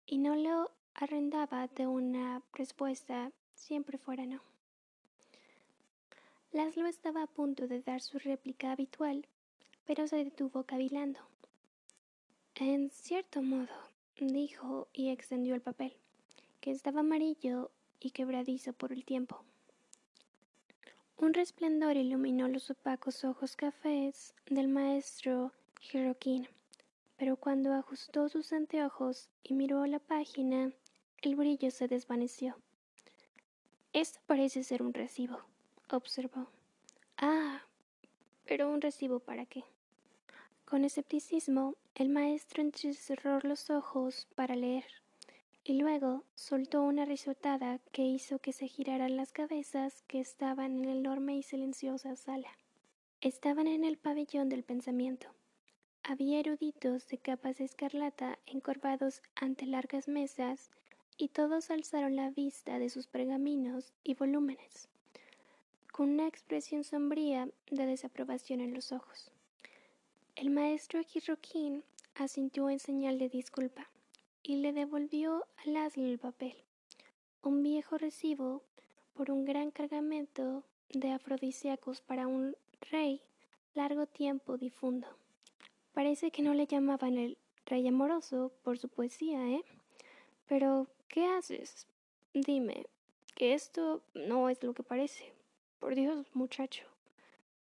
[0.07, 4.41] y no lo arrendaba de una respuesta siempre fuera no.
[6.53, 9.27] Laszlo estaba a punto de dar su réplica habitual,
[9.87, 11.21] pero se detuvo cavilando.
[12.57, 15.97] En cierto modo, dijo y extendió el papel,
[16.61, 19.45] que estaba amarillo y quebradizo por el tiempo.
[21.17, 26.49] Un resplandor iluminó los opacos ojos cafés del maestro Hirokin,
[27.17, 30.73] pero cuando ajustó sus anteojos y miró la página,
[31.23, 32.57] el brillo se desvaneció.
[33.93, 35.39] Esto parece ser un recibo,
[35.91, 36.49] observó.
[37.19, 37.63] Ah,
[38.45, 39.65] pero un recibo para qué.
[40.65, 44.85] Con escepticismo, el maestro entrecerró los ojos para leer
[45.63, 50.87] y luego soltó una risotada que hizo que se giraran las cabezas que estaban en
[50.87, 52.49] la enorme y silenciosa sala.
[53.21, 55.29] Estaban en el pabellón del pensamiento.
[56.03, 60.71] Había eruditos de capas de escarlata encorvados ante largas mesas
[61.19, 64.89] y todos alzaron la vista de sus pergaminos y volúmenes,
[65.93, 69.31] con una expresión sombría de desaprobación en los ojos.
[70.35, 73.91] El maestro Hirokin asintió en señal de disculpa
[74.43, 76.57] y le devolvió a Laszlo el papel,
[77.43, 78.63] un viejo recibo
[79.13, 82.57] por un gran cargamento de afrodisíacos para un
[82.91, 83.21] rey
[83.75, 85.07] largo tiempo difundo.
[85.93, 89.65] Parece que no le llamaban el rey amoroso por su poesía, ¿eh?
[90.49, 91.87] Pero, ¿qué haces?
[92.33, 92.87] Dime,
[93.35, 95.33] que esto no es lo que parece.
[95.79, 96.85] Por Dios, muchacho,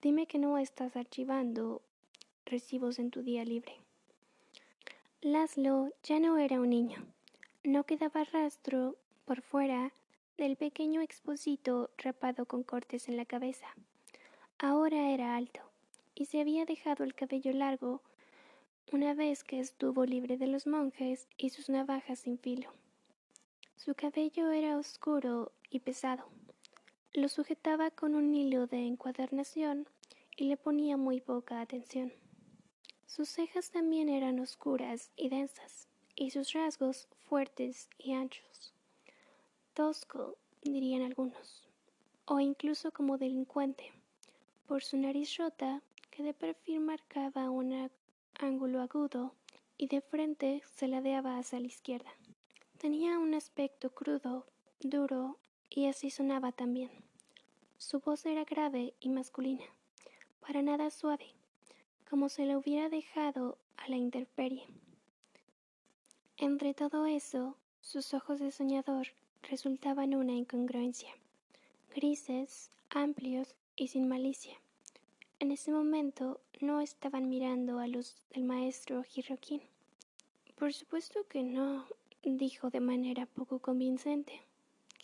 [0.01, 1.81] dime que no estás archivando
[2.45, 3.81] recibos en tu día libre.
[5.21, 7.05] Laszlo ya no era un niño.
[7.63, 9.91] No quedaba rastro por fuera
[10.37, 13.67] del pequeño exposito rapado con cortes en la cabeza.
[14.59, 15.61] Ahora era alto
[16.13, 18.01] y se había dejado el cabello largo
[18.91, 22.71] una vez que estuvo libre de los monjes y sus navajas sin filo.
[23.75, 26.25] Su cabello era oscuro y pesado.
[27.13, 29.87] Lo sujetaba con un hilo de encuadernación
[30.37, 32.13] y le ponía muy poca atención.
[33.15, 38.73] Sus cejas también eran oscuras y densas, y sus rasgos fuertes y anchos.
[39.73, 41.65] Tosco, dirían algunos,
[42.25, 43.93] o incluso como delincuente,
[44.67, 47.89] por su nariz rota que de perfil marcaba un
[48.37, 49.33] ángulo agudo
[49.77, 52.11] y de frente se ladeaba hacia la izquierda.
[52.79, 54.45] Tenía un aspecto crudo,
[54.81, 55.37] duro,
[55.69, 56.91] y así sonaba también.
[57.77, 59.63] Su voz era grave y masculina,
[60.41, 61.34] para nada suave
[62.15, 64.65] como se le hubiera dejado a la intemperie.
[66.37, 69.07] Entre todo eso, sus ojos de soñador
[69.43, 71.09] resultaban una incongruencia,
[71.93, 74.57] grises, amplios y sin malicia.
[75.39, 79.59] En ese momento no estaban mirando a los del maestro Hirokin.
[80.57, 81.85] Por supuesto que no,
[82.23, 84.41] dijo de manera poco convincente.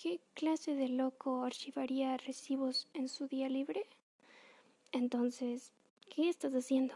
[0.02, 3.86] ¿Qué clase de loco archivaría recibos en su día libre?
[4.94, 5.74] Entonces,
[6.14, 6.94] ¿Qué estás haciendo?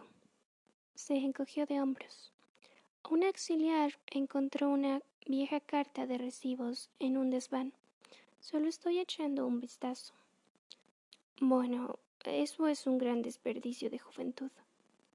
[0.94, 2.34] Se encogió de hombros.
[3.10, 7.72] Un auxiliar encontró una vieja carta de recibos en un desván.
[8.42, 10.14] Solo estoy echando un vistazo.
[11.40, 14.52] Bueno, eso es un gran desperdicio de juventud.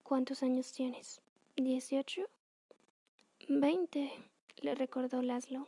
[0.03, 1.21] ¿Cuántos años tienes?
[1.57, 2.23] ¿Dieciocho?
[3.51, 4.13] Veinte,
[4.63, 5.67] le recordó Laszlo,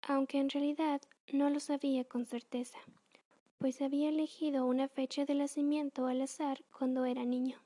[0.00, 1.02] aunque en realidad
[1.34, 2.78] no lo sabía con certeza,
[3.58, 7.63] pues había elegido una fecha de nacimiento al azar cuando era niño.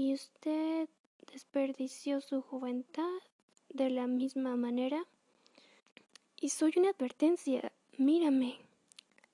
[0.00, 0.88] ¿Y usted
[1.32, 3.20] desperdició su juventud
[3.68, 5.04] de la misma manera?
[6.40, 8.60] Y soy una advertencia, mírame.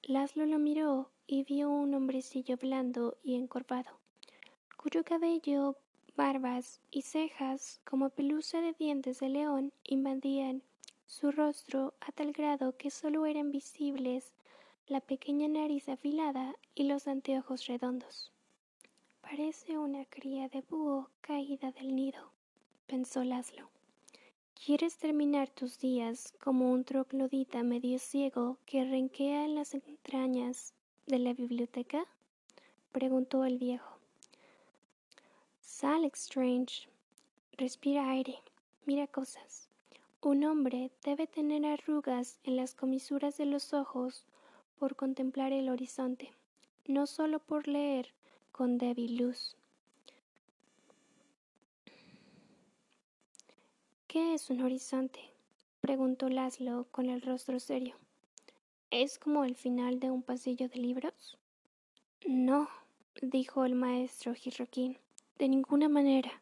[0.05, 3.91] Laszlo lo miró y vio un hombrecillo blando y encorvado,
[4.79, 5.77] cuyo cabello,
[6.17, 10.63] barbas y cejas, como pelusa de dientes de león, invadían
[11.07, 14.33] su rostro a tal grado que solo eran visibles
[14.87, 18.34] la pequeña nariz afilada y los anteojos redondos.
[19.31, 22.31] Parece una cría de búho caída del nido,
[22.87, 23.69] pensó Laszlo.
[24.55, 30.75] ¿Quieres terminar tus días como un troglodita medio ciego que renquea en las entrañas
[31.07, 32.05] de la biblioteca?
[32.93, 33.97] preguntó el viejo.
[35.63, 36.89] Sal, Strange.
[37.53, 38.39] Respira aire.
[38.85, 39.69] Mira cosas.
[40.21, 44.27] Un hombre debe tener arrugas en las comisuras de los ojos
[44.79, 46.31] por contemplar el horizonte,
[46.87, 48.13] no solo por leer
[48.55, 49.57] con débil luz.
[54.07, 55.19] ¿Qué es un horizonte?
[55.81, 57.97] preguntó Laszlo con el rostro serio.
[58.93, 61.37] ¿Es como el final de un pasillo de libros?
[62.25, 62.69] No,
[63.21, 64.99] dijo el maestro Hirokin,
[65.37, 66.41] de ninguna manera.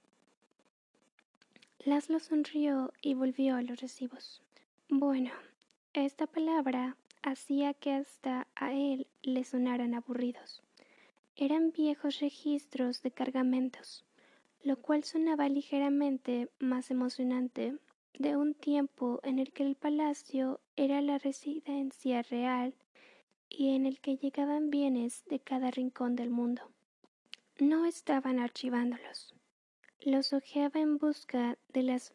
[1.78, 4.42] Laszlo sonrió y volvió a los recibos.
[4.90, 5.30] Bueno,
[5.94, 10.62] esta palabra hacía que hasta a él le sonaran aburridos
[11.36, 14.04] eran viejos registros de cargamentos,
[14.62, 17.76] lo cual sonaba ligeramente más emocionante
[18.18, 22.74] de un tiempo en el que el palacio era la residencia real
[23.48, 26.62] y en el que llegaban bienes de cada rincón del mundo.
[27.58, 29.34] No estaban archivándolos.
[30.00, 32.12] Los hojeaba en busca de las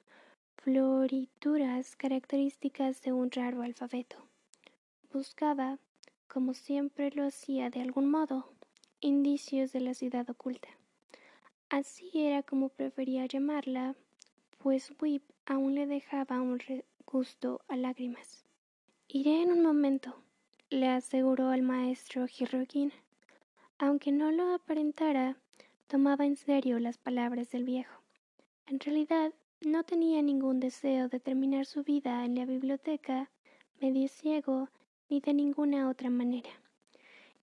[0.57, 4.17] florituras características de un raro alfabeto.
[5.13, 5.77] Buscaba,
[6.27, 8.51] como siempre lo hacía de algún modo,
[9.01, 10.69] indicios de la ciudad oculta.
[11.69, 13.95] Así era como prefería llamarla,
[14.57, 16.59] pues Whip aún le dejaba un
[17.05, 18.45] gusto a lágrimas.
[19.07, 20.15] Iré en un momento,
[20.69, 22.91] le aseguró al maestro Hirokin.
[23.77, 25.37] Aunque no lo aparentara,
[25.87, 28.01] tomaba en serio las palabras del viejo.
[28.65, 33.29] En realidad, no tenía ningún deseo de terminar su vida en la biblioteca,
[33.79, 34.69] medio ciego,
[35.09, 36.49] ni de ninguna otra manera,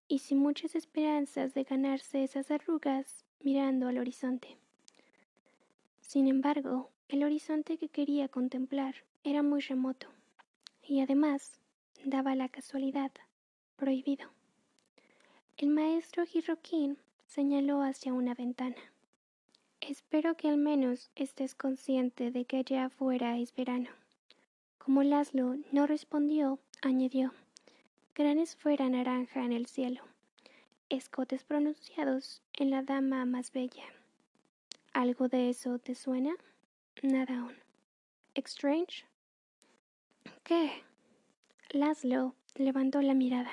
[0.09, 4.57] y sin muchas esperanzas de ganarse esas arrugas mirando al horizonte.
[6.01, 8.95] Sin embargo, el horizonte que quería contemplar
[9.25, 10.09] era muy remoto,
[10.83, 11.59] y además
[12.05, 13.13] daba la casualidad
[13.77, 14.29] prohibido.
[15.57, 18.77] El maestro Hirokin señaló hacia una ventana.
[19.81, 23.91] Espero que al menos estés consciente de que allá afuera es verano.
[24.79, 27.33] Como Laszlo no respondió, añadió,
[28.15, 30.03] gran esfera naranja en el cielo,
[30.89, 33.83] escotes pronunciados en la dama más bella.
[34.93, 36.33] ¿Algo de eso te suena?
[37.03, 37.57] Nada aún.
[38.37, 39.05] ¿Exchange?
[40.45, 40.85] ¿Qué?
[41.71, 43.51] Laszlo levantó la mirada.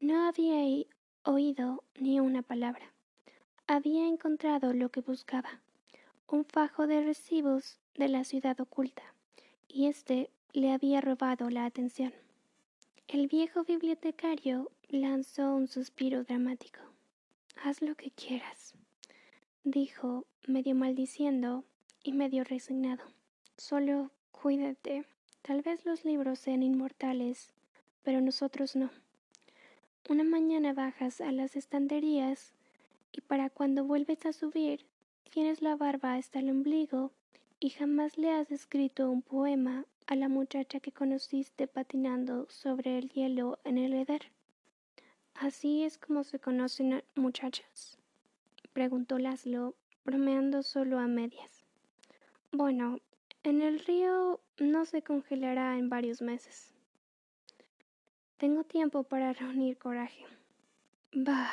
[0.00, 0.86] No había
[1.24, 2.90] oído ni una palabra.
[3.66, 5.60] Había encontrado lo que buscaba,
[6.28, 9.02] un fajo de recibos de la ciudad oculta,
[9.68, 12.14] y éste le había robado la atención.
[13.08, 16.80] El viejo bibliotecario lanzó un suspiro dramático.
[17.62, 18.74] Haz lo que quieras,
[19.62, 21.62] dijo, medio maldiciendo
[22.02, 23.04] y medio resignado.
[23.56, 25.04] Solo cuídate.
[25.42, 27.52] Tal vez los libros sean inmortales,
[28.02, 28.90] pero nosotros no.
[30.08, 32.54] Una mañana bajas a las estanterías
[33.12, 34.84] y para cuando vuelves a subir
[35.30, 37.12] tienes la barba hasta el ombligo
[37.60, 43.10] y jamás le has escrito un poema a la muchacha que conociste patinando sobre el
[43.10, 44.30] hielo en el Eder.
[45.34, 47.98] ¿Así es como se conocen muchachas?
[48.72, 51.64] preguntó Laszlo, bromeando solo a medias.
[52.52, 53.00] Bueno,
[53.42, 56.72] en el río no se congelará en varios meses.
[58.38, 60.24] Tengo tiempo para reunir coraje.
[61.12, 61.50] Bah,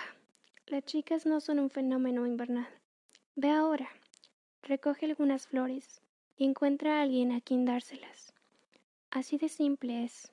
[0.67, 2.67] las chicas no son un fenómeno invernal.
[3.35, 3.89] Ve ahora,
[4.61, 6.01] recoge algunas flores
[6.37, 8.32] y encuentra a alguien a quien dárselas.
[9.13, 10.31] Así de simple es.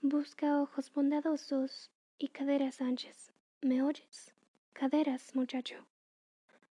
[0.00, 3.32] Busca ojos bondadosos y caderas anchas.
[3.60, 4.32] ¿Me oyes?
[4.72, 5.84] Caderas, muchacho.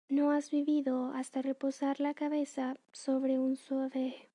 [0.09, 4.31] No has vivido hasta reposar la cabeza sobre un suave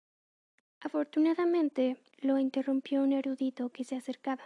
[0.82, 4.44] Afortunadamente lo interrumpió un erudito que se acercaba.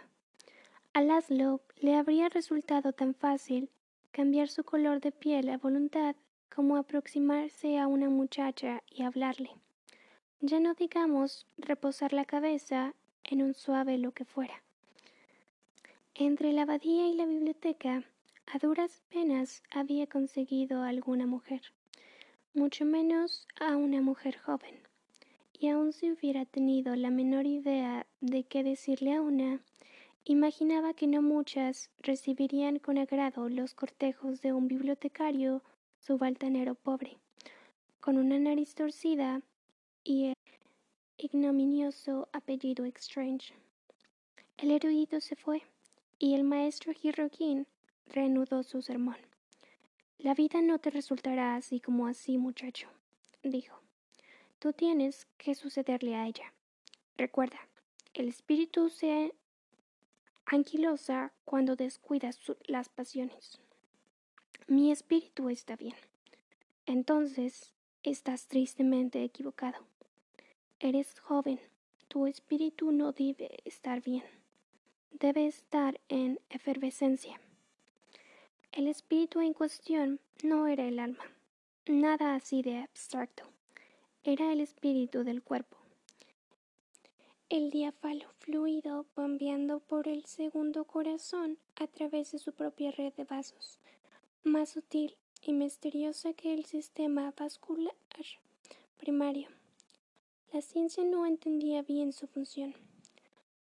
[0.94, 3.68] A Laszlo le habría resultado tan fácil
[4.10, 6.16] cambiar su color de piel a voluntad
[6.48, 9.50] como aproximarse a una muchacha y hablarle.
[10.40, 14.62] Ya no digamos reposar la cabeza en un suave lo que fuera.
[16.14, 18.04] Entre la abadía y la biblioteca,
[18.46, 21.60] a duras penas había conseguido a alguna mujer,
[22.54, 24.80] mucho menos a una mujer joven
[25.60, 29.60] y aun si hubiera tenido la menor idea de qué decirle a una,
[30.24, 35.62] imaginaba que no muchas recibirían con agrado los cortejos de un bibliotecario
[35.98, 37.18] subaltanero pobre,
[38.00, 39.42] con una nariz torcida
[40.04, 40.34] y el
[41.16, 43.52] ignominioso apellido Exchange.
[44.56, 45.62] El erudito se fue,
[46.18, 47.66] y el maestro Hirokin
[48.06, 49.16] reanudó su sermón.
[50.18, 52.88] La vida no te resultará así como así, muchacho,
[53.42, 53.80] dijo.
[54.58, 56.52] Tú tienes que sucederle a ella.
[57.16, 57.58] Recuerda,
[58.12, 59.32] el espíritu se
[60.44, 63.60] anquilosa cuando descuidas las pasiones.
[64.66, 65.96] Mi espíritu está bien.
[66.86, 67.72] Entonces,
[68.02, 69.89] estás tristemente equivocado.
[70.82, 71.60] Eres joven.
[72.08, 74.24] Tu espíritu no debe estar bien.
[75.10, 77.38] Debe estar en efervescencia.
[78.72, 81.22] El espíritu en cuestión no era el alma.
[81.86, 83.44] Nada así de abstracto
[84.24, 85.76] era el espíritu del cuerpo.
[87.50, 93.24] El diáfalo fluido bombeando por el segundo corazón a través de su propia red de
[93.24, 93.78] vasos,
[94.44, 97.94] más sutil y misteriosa que el sistema vascular
[98.96, 99.59] primario.
[100.52, 102.74] La ciencia no entendía bien su función.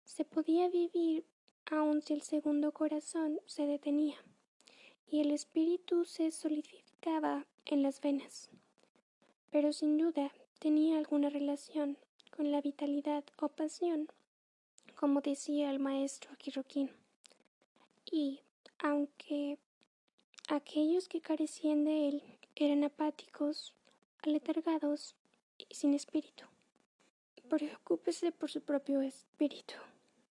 [0.05, 1.25] Se podía vivir
[1.71, 4.17] aun si el segundo corazón se detenía,
[5.09, 8.51] y el espíritu se solidificaba en las venas.
[9.53, 11.99] Pero sin duda tenía alguna relación
[12.37, 14.09] con la vitalidad o pasión,
[14.97, 16.91] como decía el maestro Quiroquín.
[18.11, 18.41] Y,
[18.81, 19.57] aunque
[20.49, 22.23] aquellos que carecían de él
[22.57, 23.73] eran apáticos,
[24.25, 25.15] aletargados
[25.59, 26.52] y sin espíritu.
[27.53, 29.75] Preocúpese por su propio espíritu,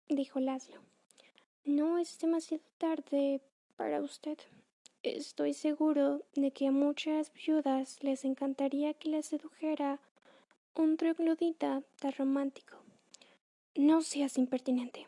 [0.07, 0.83] dijo Laszlo.
[1.64, 3.41] No es demasiado tarde
[3.79, 4.37] para usted.
[5.03, 9.99] Estoy seguro de que a muchas viudas les encantaría que les sedujera
[10.75, 12.77] un troglodita tan romántico.
[13.75, 15.07] No seas impertinente.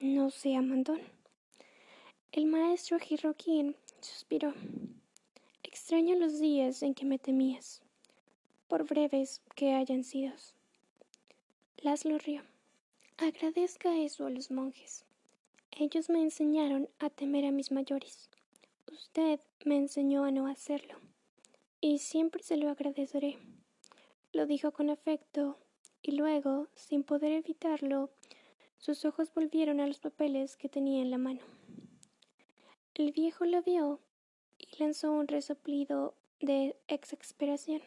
[0.00, 1.02] No sea mandón.
[2.32, 4.54] El maestro Jirroquín suspiró.
[5.62, 7.80] Extraño los días en que me temías,
[8.66, 10.32] por breves que hayan sido.
[11.82, 12.42] Laszlo rió.
[13.16, 15.04] Agradezca eso a los monjes.
[15.72, 18.30] Ellos me enseñaron a temer a mis mayores.
[18.92, 20.94] Usted me enseñó a no hacerlo.
[21.80, 23.36] Y siempre se lo agradeceré.
[24.32, 25.58] Lo dijo con afecto,
[26.02, 28.10] y luego, sin poder evitarlo,
[28.78, 31.40] sus ojos volvieron a los papeles que tenía en la mano.
[32.94, 33.98] El viejo la vio
[34.56, 37.82] y lanzó un resoplido de exasperación.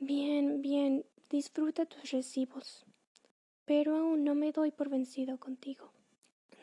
[0.00, 2.84] Bien, bien, disfruta tus recibos.
[3.64, 5.90] Pero aún no me doy por vencido contigo.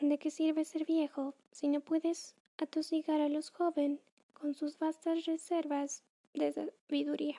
[0.00, 4.00] ¿De qué sirve ser viejo si no puedes atosigar a los jóvenes
[4.32, 6.02] con sus vastas reservas
[6.34, 7.36] de sabiduría?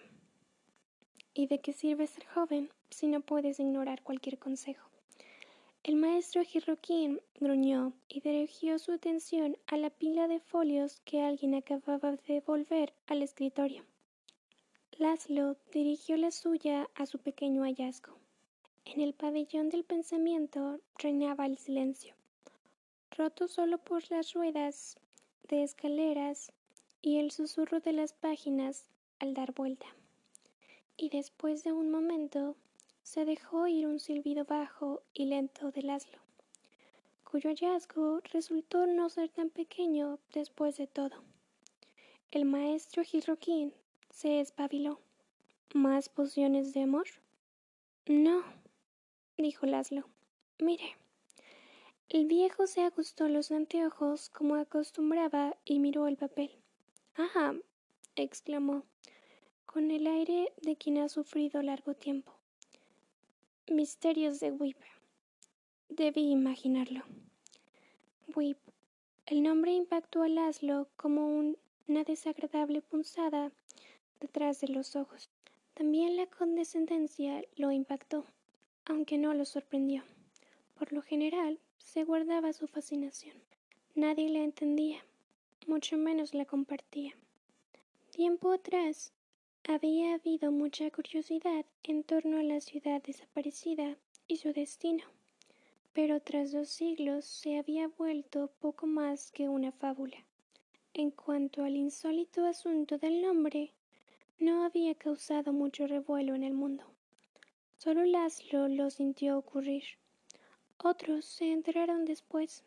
[1.33, 4.87] ¿Y de qué sirve ser joven si no puedes ignorar cualquier consejo?
[5.83, 11.53] El maestro Jirroquín gruñó y dirigió su atención a la pila de folios que alguien
[11.53, 13.83] acababa de volver al escritorio.
[14.97, 18.17] Laszlo dirigió la suya a su pequeño hallazgo.
[18.85, 22.15] En el pabellón del pensamiento reinaba el silencio
[23.17, 24.97] roto solo por las ruedas
[25.49, 26.53] de escaleras
[27.01, 28.85] y el susurro de las páginas
[29.19, 29.85] al dar vuelta.
[30.95, 32.55] Y después de un momento
[33.03, 36.19] se dejó oír un silbido bajo y lento del aslo,
[37.29, 41.21] cuyo hallazgo resultó no ser tan pequeño después de todo.
[42.31, 43.73] El maestro Jirroquín
[44.15, 45.01] se espabiló.
[45.73, 47.05] ¿Más pociones de amor?
[48.05, 48.43] No,
[49.37, 50.05] dijo Laszlo.
[50.57, 50.95] Mire.
[52.07, 56.51] El viejo se ajustó los anteojos como acostumbraba y miró el papel.
[57.15, 57.55] Ajá,
[58.15, 58.83] exclamó,
[59.65, 62.31] con el aire de quien ha sufrido largo tiempo.
[63.69, 64.77] Misterios de Whip.
[65.89, 67.03] Debí imaginarlo.
[68.33, 68.59] Whip.
[69.25, 71.27] El nombre impactó a Laszlo como
[71.87, 73.51] una desagradable punzada
[74.19, 75.29] detrás de los ojos.
[75.73, 78.25] También la condescendencia lo impactó,
[78.85, 80.03] aunque no lo sorprendió.
[80.77, 83.35] Por lo general, se guardaba su fascinación.
[83.93, 84.99] Nadie la entendía,
[85.67, 87.13] mucho menos la compartía.
[88.11, 89.11] Tiempo atrás
[89.67, 93.97] había habido mucha curiosidad en torno a la ciudad desaparecida
[94.27, 95.03] y su destino,
[95.93, 100.17] pero tras dos siglos se había vuelto poco más que una fábula.
[100.93, 103.73] En cuanto al insólito asunto del nombre,
[104.39, 106.83] no había causado mucho revuelo en el mundo.
[107.77, 109.83] Solo Laszlo lo sintió ocurrir.
[110.77, 112.63] Otros se enteraron después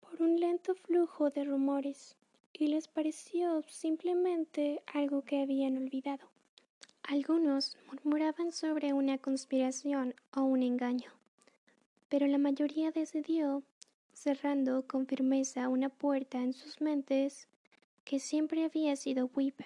[0.00, 2.16] por un lento flujo de rumores
[2.52, 6.28] y les pareció simplemente algo que habían olvidado.
[7.02, 11.10] Algunos murmuraban sobre una conspiración o un engaño,
[12.08, 13.62] pero la mayoría decidió,
[14.12, 17.48] cerrando con firmeza una puerta en sus mentes,
[18.04, 19.60] que siempre había sido Whip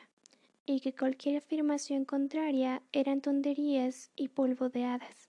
[0.69, 5.29] y que cualquier afirmación contraria eran tonterías y polvo de hadas.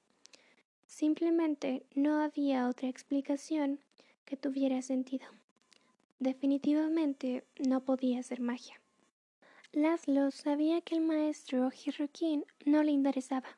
[0.86, 3.80] Simplemente no había otra explicación
[4.26, 5.26] que tuviera sentido.
[6.20, 8.82] Definitivamente no podía ser magia.
[9.72, 13.58] Laszlo sabía que el maestro Hirrokin no le interesaba,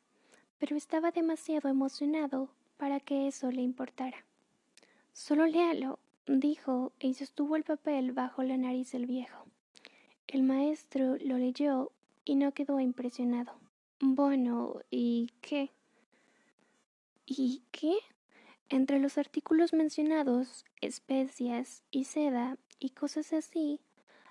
[0.58, 4.24] pero estaba demasiado emocionado para que eso le importara.
[5.12, 9.46] Solo léalo, dijo y sostuvo el papel bajo la nariz del viejo.
[10.26, 11.92] El maestro lo leyó
[12.24, 13.52] y no quedó impresionado.
[14.00, 15.70] Bueno, ¿y qué?
[17.26, 17.96] ¿Y qué?
[18.68, 23.80] Entre los artículos mencionados, especias y seda y cosas así,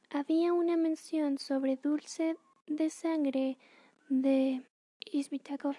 [0.10, 2.36] había una mención sobre dulce
[2.68, 3.58] de sangre
[4.10, 4.64] de
[5.06, 5.78] Isbitagor.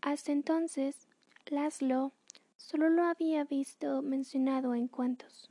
[0.00, 1.06] Hasta entonces,
[1.46, 2.12] Laszlo
[2.56, 5.48] solo lo había visto mencionado en cuentos.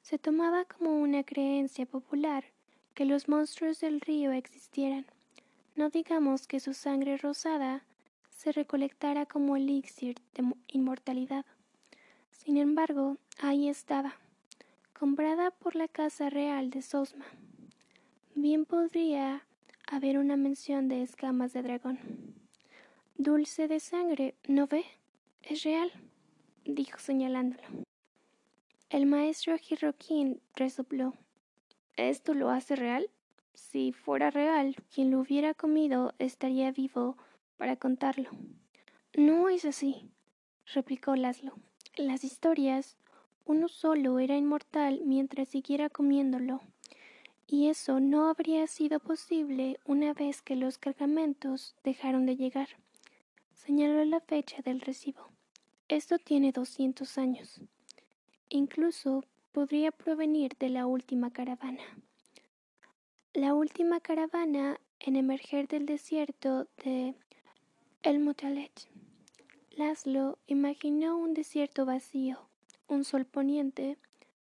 [0.00, 2.53] Se tomaba como una creencia popular
[2.94, 5.06] que los monstruos del río existieran.
[5.76, 7.84] No digamos que su sangre rosada
[8.30, 11.44] se recolectara como elixir de inmortalidad.
[12.30, 14.14] Sin embargo, ahí estaba,
[14.92, 17.24] comprada por la Casa Real de Sosma.
[18.34, 19.42] Bien podría
[19.86, 21.98] haber una mención de escamas de dragón.
[23.16, 24.84] Dulce de sangre, ¿no ve?
[25.42, 25.92] Es real,
[26.64, 27.62] dijo señalándolo.
[28.90, 31.14] El maestro Hirokin resopló.
[31.96, 33.10] ¿Esto lo hace real?
[33.52, 37.16] Si fuera real, quien lo hubiera comido estaría vivo
[37.56, 38.30] para contarlo.
[39.16, 40.10] No es así,
[40.72, 41.54] replicó Laszlo.
[41.96, 42.96] Las historias,
[43.44, 46.60] uno solo era inmortal mientras siguiera comiéndolo
[47.46, 52.68] y eso no habría sido posible una vez que los cargamentos dejaron de llegar.
[53.54, 55.28] Señaló la fecha del recibo.
[55.88, 57.60] Esto tiene doscientos años.
[58.48, 59.24] Incluso
[59.54, 61.84] podría provenir de la última caravana.
[63.34, 67.14] La última caravana en emerger del desierto de
[68.02, 68.72] El Motalet.
[69.70, 72.48] Laszlo imaginó un desierto vacío,
[72.88, 73.96] un sol poniente,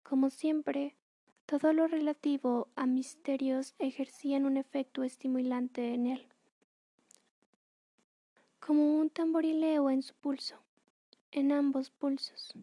[0.03, 0.95] como siempre,
[1.47, 6.27] todo lo relativo a misterios ejercían un efecto estimulante en él,
[8.59, 10.57] como un tamborileo en su pulso,
[11.31, 12.53] en ambos pulsos,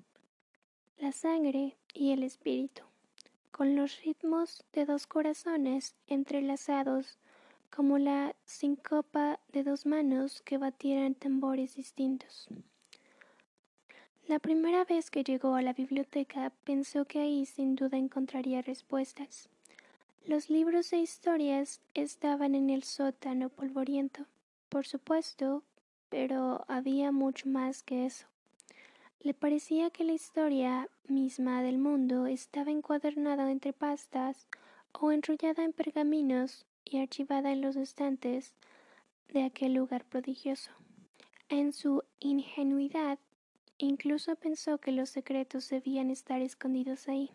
[0.98, 2.82] la sangre y el espíritu,
[3.50, 7.18] con los ritmos de dos corazones entrelazados
[7.74, 12.48] como la sincopa de dos manos que batieran tambores distintos.
[14.28, 19.48] La primera vez que llegó a la biblioteca pensó que ahí sin duda encontraría respuestas.
[20.26, 24.26] Los libros e historias estaban en el sótano polvoriento,
[24.68, 25.62] por supuesto,
[26.08, 28.26] pero había mucho más que eso.
[29.20, 34.46] Le parecía que la historia misma del mundo estaba encuadernada entre pastas
[34.92, 38.54] o enrollada en pergaminos y archivada en los estantes
[39.28, 40.70] de aquel lugar prodigioso.
[41.48, 43.18] En su ingenuidad
[43.78, 47.30] Incluso pensó que los secretos debían estar escondidos ahí,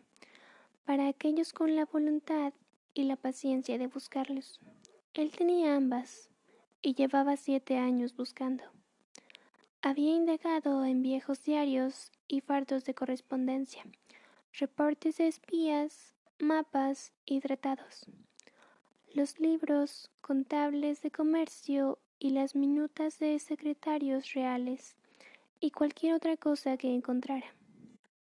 [0.85, 2.53] para aquellos con la voluntad
[2.95, 4.59] y la paciencia de buscarlos.
[5.13, 6.29] Él tenía ambas,
[6.81, 8.63] y llevaba siete años buscando.
[9.83, 13.83] Había indagado en viejos diarios y fardos de correspondencia,
[14.53, 18.05] reportes de espías, mapas y tratados.
[19.15, 24.95] Los libros contables de comercio y las minutas de secretarios reales
[25.59, 27.55] y cualquier otra cosa que encontrara.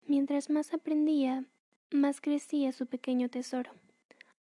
[0.07, 1.45] Mientras más aprendía,
[1.89, 3.71] más crecía su pequeño tesoro,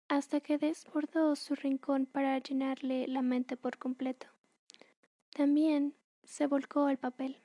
[0.07, 4.25] hasta que desbordó su rincón para llenarle la mente por completo.
[5.29, 5.93] También
[6.23, 7.37] se volcó al papel.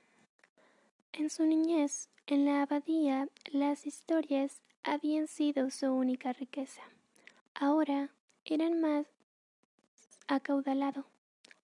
[1.12, 6.82] En su niñez, en la abadía, las historias habían sido su única riqueza.
[7.54, 8.10] Ahora
[8.44, 9.06] eran más
[10.26, 11.06] acaudalado.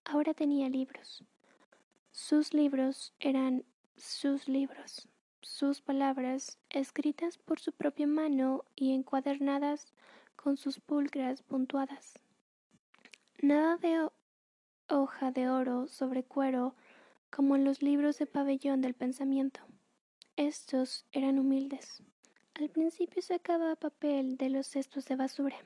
[0.03, 1.23] Ahora tenía libros.
[2.11, 3.63] Sus libros eran
[3.97, 5.07] sus libros,
[5.41, 9.87] sus palabras, escritas por su propia mano y encuadernadas
[10.35, 12.19] con sus pulcras puntuadas.
[13.41, 14.09] Nada de
[14.89, 16.75] hoja de oro sobre cuero
[17.35, 19.59] como en los libros de pabellón del pensamiento.
[20.37, 22.01] Estos eran humildes.
[22.53, 25.57] Al principio sacaba papel de los cestos de basura,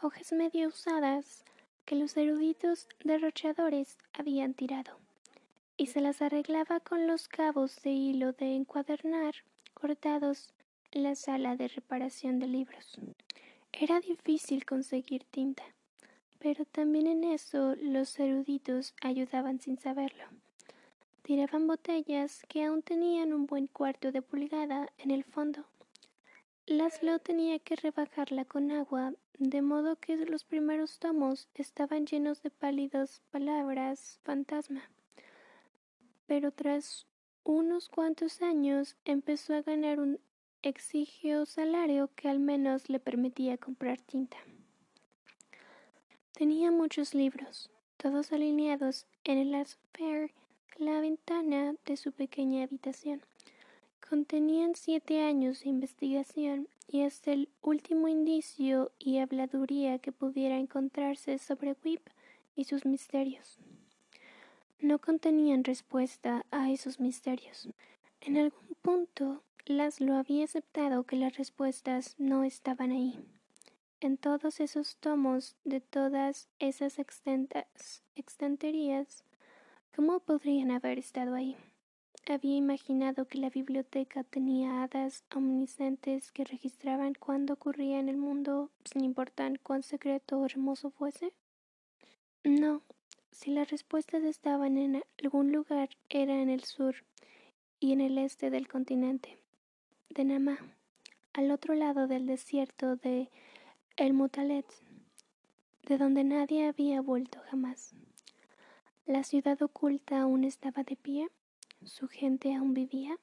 [0.00, 1.44] hojas medio usadas
[1.84, 5.00] que los eruditos derrochadores habían tirado
[5.76, 9.34] y se las arreglaba con los cabos de hilo de encuadernar
[9.74, 10.54] cortados
[10.92, 12.96] en la sala de reparación de libros.
[13.72, 15.64] Era difícil conseguir tinta,
[16.38, 20.26] pero también en eso los eruditos ayudaban sin saberlo.
[21.22, 25.64] Tiraban botellas que aún tenían un buen cuarto de pulgada en el fondo.
[26.66, 32.50] Laszlo tenía que rebajarla con agua, de modo que los primeros tomos estaban llenos de
[32.50, 34.82] pálidos palabras fantasma
[36.32, 37.06] pero tras
[37.44, 40.18] unos cuantos años empezó a ganar un
[40.62, 44.38] exigio salario que al menos le permitía comprar tinta.
[46.32, 47.68] Tenía muchos libros,
[47.98, 49.54] todos alineados en el
[50.78, 53.22] la ventana de su pequeña habitación.
[54.08, 61.38] Contenían siete años de investigación y hasta el último indicio y habladuría que pudiera encontrarse
[61.38, 62.02] sobre Whip
[62.56, 63.58] y sus misterios
[64.82, 67.68] no contenían respuesta a esos misterios.
[68.20, 73.20] En algún punto, Laszlo había aceptado que las respuestas no estaban ahí.
[74.00, 79.24] En todos esos tomos de todas esas extenterías,
[79.94, 81.56] ¿cómo podrían haber estado ahí?
[82.28, 88.70] Había imaginado que la biblioteca tenía hadas omniscientes que registraban cuándo ocurría en el mundo,
[88.84, 91.32] sin importar cuán secreto o hermoso fuese.
[92.44, 92.82] No,
[93.32, 96.94] si las respuestas estaban en algún lugar, era en el sur
[97.80, 99.38] y en el este del continente
[100.10, 100.58] de Namá.
[101.32, 103.30] al otro lado del desierto de
[103.96, 104.66] El Mutalet,
[105.86, 107.94] de donde nadie había vuelto jamás.
[109.12, 111.28] La ciudad oculta aún estaba de pie,
[111.84, 113.18] su gente aún vivía.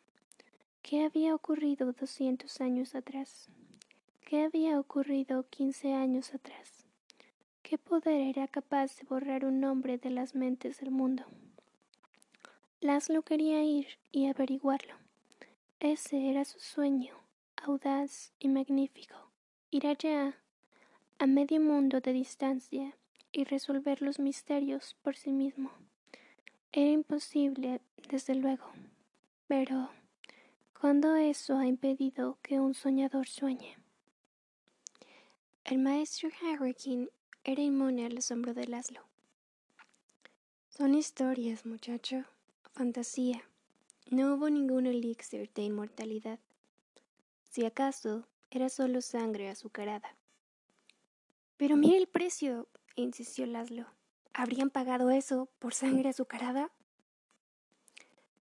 [0.84, 3.48] ¿Qué había ocurrido doscientos años atrás?
[4.22, 6.86] ¿Qué había ocurrido quince años atrás?
[7.64, 11.24] ¿Qué poder era capaz de borrar un nombre de las mentes del mundo?
[12.82, 14.94] Laszlo quería ir y averiguarlo.
[15.80, 17.16] Ese era su sueño,
[17.56, 19.16] audaz y magnífico.
[19.72, 20.38] Ir allá,
[21.18, 22.96] a medio mundo de distancia,
[23.32, 25.72] y resolver los misterios por sí mismo.
[26.72, 28.66] Era imposible, desde luego,
[29.48, 29.90] pero
[30.80, 33.78] ¿cuándo eso ha impedido que un soñador sueñe?
[35.64, 37.10] El maestro Harrikin
[37.44, 39.02] era inmune al asombro de Laszlo.
[40.68, 42.26] Son historias, muchacho,
[42.72, 43.44] fantasía.
[44.10, 46.40] No hubo ningún elixir de inmortalidad.
[47.50, 50.16] Si acaso, era solo sangre azucarada.
[51.58, 52.68] Pero mire el precio,
[53.00, 53.86] insistió Laszlo.
[54.34, 56.72] ¿Habrían pagado eso por sangre azucarada?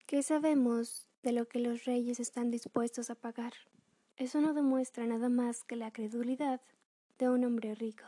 [0.06, 3.52] ¿Qué sabemos de lo que los reyes están dispuestos a pagar?
[4.16, 6.60] Eso no demuestra nada más que la credulidad
[7.18, 8.04] de un hombre rico.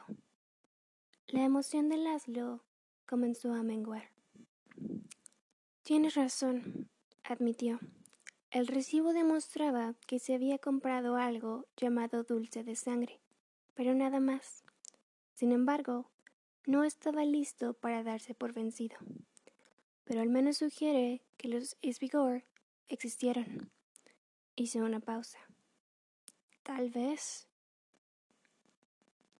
[1.28, 2.62] La emoción de Laszlo
[3.06, 4.10] comenzó a menguar.
[5.82, 6.88] Tienes razón,
[7.24, 7.80] admitió.
[8.50, 13.18] El recibo demostraba que se había comprado algo llamado dulce de sangre,
[13.74, 14.62] pero nada más.
[15.34, 16.11] Sin embargo,
[16.66, 18.96] no estaba listo para darse por vencido.
[20.04, 22.44] Pero al menos sugiere que los Isbigor
[22.88, 23.70] existieron.
[24.56, 25.38] Hizo una pausa.
[26.62, 27.48] Tal vez.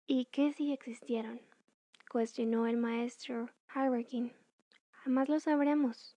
[0.07, 1.41] ¿Y qué si existieron?
[2.11, 4.33] cuestionó el maestro Harrikin.
[4.91, 6.15] Jamás lo sabremos.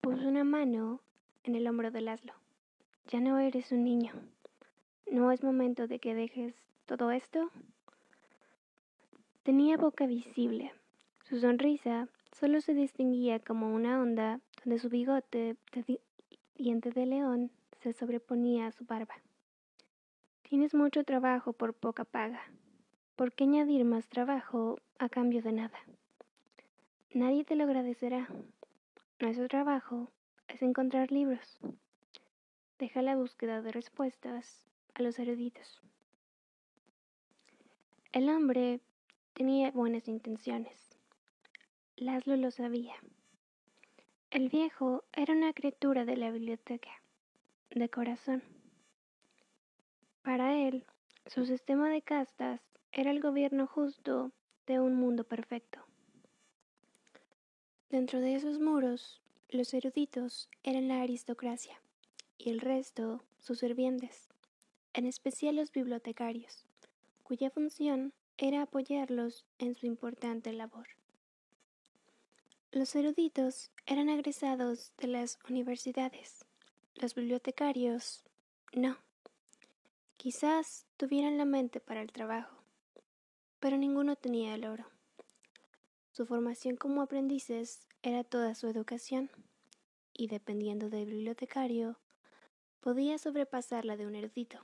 [0.00, 1.02] Puso una mano
[1.42, 2.32] en el hombro de Laszlo.
[3.08, 4.12] Ya no eres un niño.
[5.10, 6.54] ¿No es momento de que dejes
[6.86, 7.50] todo esto?
[9.44, 10.72] Tenía boca visible.
[11.24, 16.00] Su sonrisa solo se distinguía como una onda donde su bigote de
[16.54, 17.50] diente de león
[17.82, 19.16] se sobreponía a su barba.
[20.48, 22.40] Tienes mucho trabajo por poca paga.
[23.16, 25.78] ¿Por qué añadir más trabajo a cambio de nada?
[27.12, 28.26] Nadie te lo agradecerá.
[29.20, 30.10] Nuestro trabajo
[30.48, 31.60] es encontrar libros.
[32.78, 34.64] Deja la búsqueda de respuestas
[34.94, 35.82] a los eruditos.
[38.10, 38.80] El hombre
[39.34, 40.96] tenía buenas intenciones.
[41.96, 42.94] Laszlo lo sabía.
[44.30, 47.02] El viejo era una criatura de la biblioteca,
[47.70, 48.42] de corazón.
[50.22, 50.84] Para él,
[51.26, 52.60] su sistema de castas
[52.92, 54.30] era el gobierno justo
[54.66, 55.80] de un mundo perfecto.
[57.90, 61.80] Dentro de esos muros, los eruditos eran la aristocracia
[62.38, 64.28] y el resto sus sirvientes,
[64.92, 66.64] en especial los bibliotecarios,
[67.24, 70.88] cuya función era apoyarlos en su importante labor.
[72.72, 76.44] Los eruditos eran egresados de las universidades,
[76.96, 78.24] los bibliotecarios
[78.72, 78.96] no.
[80.16, 82.56] Quizás tuvieran la mente para el trabajo,
[83.60, 84.86] pero ninguno tenía el oro.
[86.10, 89.30] Su formación como aprendices era toda su educación,
[90.12, 91.98] y dependiendo del bibliotecario,
[92.80, 94.58] podía sobrepasar la de un erudito,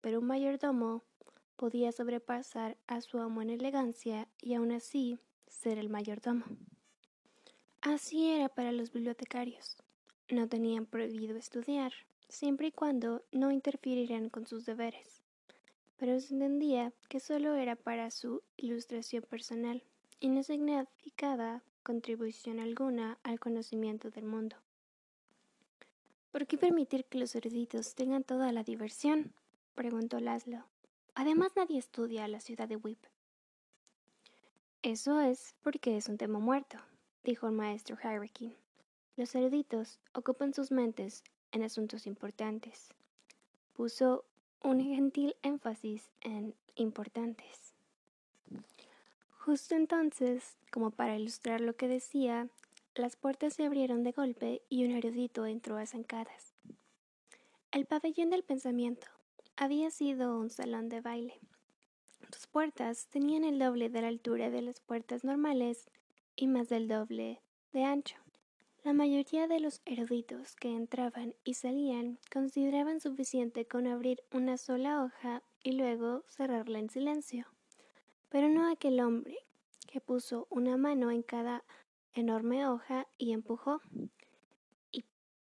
[0.00, 1.04] pero un mayordomo
[1.62, 6.44] podía sobrepasar a su amo en elegancia y aún así ser el mayordomo.
[7.82, 9.76] Así era para los bibliotecarios.
[10.28, 11.92] No tenían prohibido estudiar,
[12.28, 15.22] siempre y cuando no interfirieran con sus deberes
[16.02, 19.84] pero se entendía que solo era para su ilustración personal
[20.18, 24.56] y no significaba contribución alguna al conocimiento del mundo.
[26.32, 29.32] ¿Por qué permitir que los eruditos tengan toda la diversión?
[29.76, 30.71] preguntó Laszlo.
[31.14, 32.98] Además nadie estudia la ciudad de Whip.
[34.82, 36.78] Eso es porque es un tema muerto,
[37.22, 38.54] dijo el maestro Harrikin.
[39.16, 42.88] Los eruditos ocupan sus mentes en asuntos importantes.
[43.74, 44.24] Puso
[44.62, 47.74] un gentil énfasis en importantes.
[49.38, 52.48] Justo entonces, como para ilustrar lo que decía,
[52.94, 56.54] las puertas se abrieron de golpe y un erudito entró a zancadas.
[57.70, 59.08] El pabellón del pensamiento
[59.56, 61.40] había sido un salón de baile.
[62.32, 65.90] Sus puertas tenían el doble de la altura de las puertas normales
[66.34, 67.40] y más del doble
[67.72, 68.16] de ancho.
[68.84, 75.04] La mayoría de los eruditos que entraban y salían consideraban suficiente con abrir una sola
[75.04, 77.46] hoja y luego cerrarla en silencio.
[78.28, 79.36] Pero no aquel hombre,
[79.86, 81.64] que puso una mano en cada
[82.14, 83.80] enorme hoja y empujó.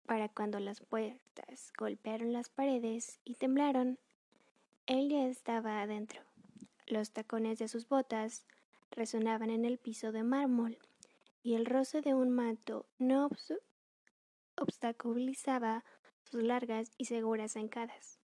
[0.05, 3.99] Para cuando las puertas golpearon las paredes y temblaron,
[4.85, 6.21] Él ya estaba adentro.
[6.87, 8.45] Los tacones de sus botas
[8.91, 10.77] resonaban en el piso de mármol
[11.41, 13.29] y el roce de un manto no
[14.57, 15.83] obstaculizaba
[16.23, 18.19] sus largas y seguras zancadas.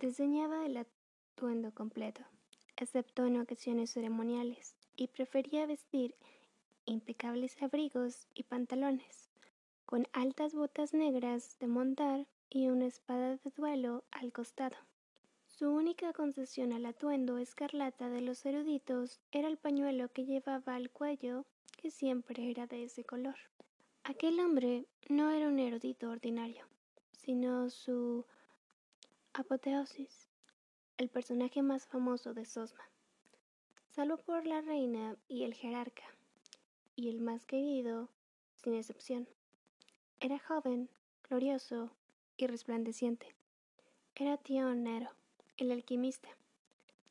[0.00, 2.22] Diseñaba el atuendo completo,
[2.76, 6.14] excepto en ocasiones ceremoniales, y prefería vestir
[6.84, 9.25] impecables abrigos y pantalones,
[9.86, 14.76] con altas botas negras de montar y una espada de duelo al costado.
[15.46, 20.90] Su única concesión al atuendo escarlata de los eruditos era el pañuelo que llevaba al
[20.90, 23.36] cuello, que siempre era de ese color.
[24.02, 26.66] Aquel hombre no era un erudito ordinario,
[27.12, 28.26] sino su
[29.34, 30.28] apoteosis,
[30.98, 32.84] el personaje más famoso de Sosma,
[33.90, 36.04] salvo por la reina y el jerarca,
[36.96, 38.08] y el más querido,
[38.56, 39.28] sin excepción.
[40.18, 40.88] Era joven,
[41.28, 41.90] glorioso
[42.38, 43.34] y resplandeciente.
[44.14, 45.10] Era tío Nero
[45.58, 46.30] el alquimista,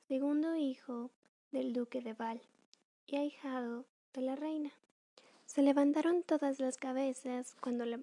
[0.07, 1.11] segundo hijo
[1.51, 2.41] del duque de Val
[3.05, 4.71] y ahijado de la reina.
[5.45, 8.01] Se levantaron todas las cabezas cuando las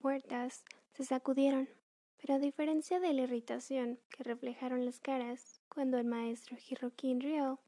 [0.00, 1.68] puertas se sacudieron,
[2.18, 7.58] pero a diferencia de la irritación que reflejaron las caras cuando el maestro Hirokin rió,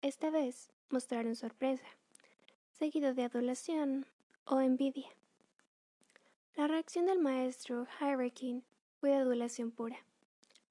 [0.00, 1.86] esta vez mostraron sorpresa,
[2.72, 4.06] seguido de adulación
[4.46, 5.10] o envidia.
[6.56, 8.62] La reacción del maestro Hirokin
[9.00, 9.96] fue de adulación pura.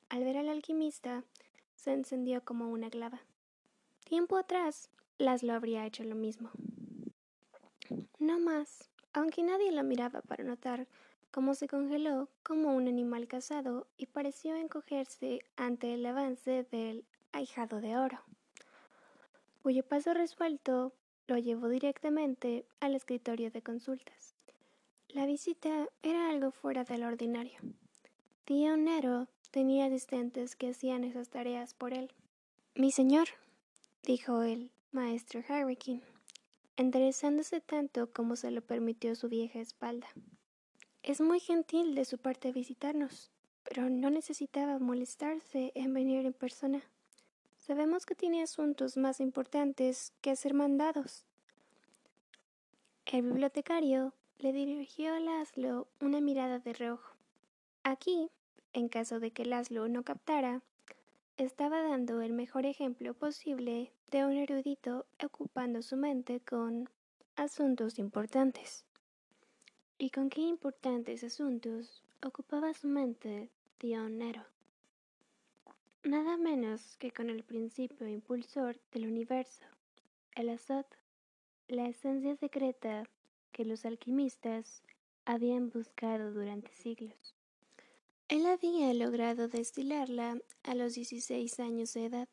[0.07, 1.25] Al ver al alquimista,
[1.75, 3.19] se encendió como una clava.
[4.05, 6.51] Tiempo atrás, Laszlo habría hecho lo mismo.
[8.17, 10.87] No más, aunque nadie lo miraba para notar
[11.31, 17.03] cómo se congeló como un animal cazado y pareció encogerse ante el avance del
[17.33, 18.21] ahijado de oro,
[19.61, 20.93] cuyo paso resuelto
[21.27, 24.32] lo llevó directamente al escritorio de consultas.
[25.13, 27.59] La visita era algo fuera del ordinario.
[28.45, 32.11] Tío Nero tenía asistentes que hacían esas tareas por él.
[32.73, 33.27] Mi señor,
[34.01, 36.01] dijo el maestro Hurricane,
[36.77, 40.07] enderezándose tanto como se lo permitió su vieja espalda.
[41.03, 43.29] Es muy gentil de su parte visitarnos,
[43.63, 46.81] pero no necesitaba molestarse en venir en persona.
[47.59, 51.27] Sabemos que tiene asuntos más importantes que hacer mandados.
[53.05, 54.11] El bibliotecario
[54.43, 57.15] le dirigió a Laszlo una mirada de reojo.
[57.83, 58.29] Aquí
[58.73, 60.61] en caso de que Laszlo no captara,
[61.37, 66.89] estaba dando el mejor ejemplo posible de un erudito ocupando su mente con
[67.37, 68.83] asuntos importantes.
[69.97, 74.43] ¿Y con qué importantes asuntos ocupaba su mente Dion Nero?
[76.03, 79.63] Nada menos que con el principio impulsor del universo,
[80.35, 80.87] el azot,
[81.69, 83.07] la esencia secreta
[83.53, 84.83] que los alquimistas
[85.23, 87.35] habían buscado durante siglos.
[88.27, 92.27] Él había logrado destilarla a los 16 años de edad,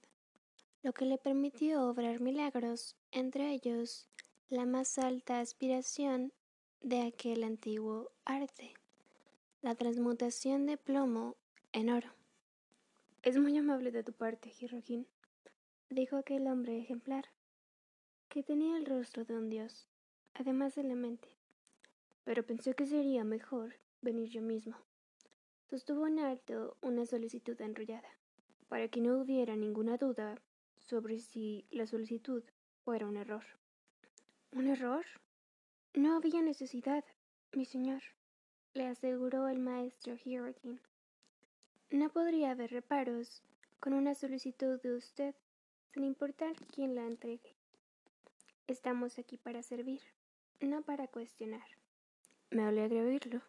[0.83, 4.09] lo que le permitió obrar milagros, entre ellos
[4.49, 6.33] la más alta aspiración
[6.81, 8.73] de aquel antiguo arte,
[9.61, 11.37] la transmutación de plomo
[11.73, 12.09] en oro.
[13.23, 15.07] Es muy amable de tu parte, Hirohin,
[15.91, 17.27] dijo aquel hombre ejemplar,
[18.31, 19.90] que tenía el rostro de un dios,
[20.35, 21.29] además de la mente,
[22.25, 24.77] pero pensé que sería mejor venir yo mismo.
[25.69, 28.09] Sostuvo en alto una solicitud enrollada,
[28.69, 30.41] para que no hubiera ninguna duda
[30.79, 32.43] sobre si la solicitud
[32.85, 33.45] fuera un error.
[34.53, 35.05] ¿Un error?
[35.95, 37.05] No había necesidad,
[37.53, 38.03] mi señor,
[38.75, 40.81] le aseguró el maestro Hirokin.
[41.91, 43.43] No podría haber reparos
[43.81, 45.35] con una solicitud de usted,
[45.93, 47.57] sin importar quién la entregue.
[48.67, 50.01] Estamos aquí para servir,
[50.67, 51.67] no para cuestionar.
[52.51, 53.43] Me alegra oírlo,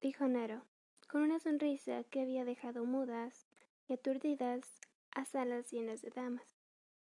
[0.00, 0.62] dijo Nero,
[1.08, 3.46] con una sonrisa que había dejado mudas
[3.88, 4.80] y aturdidas
[5.12, 6.56] a salas llenas de damas.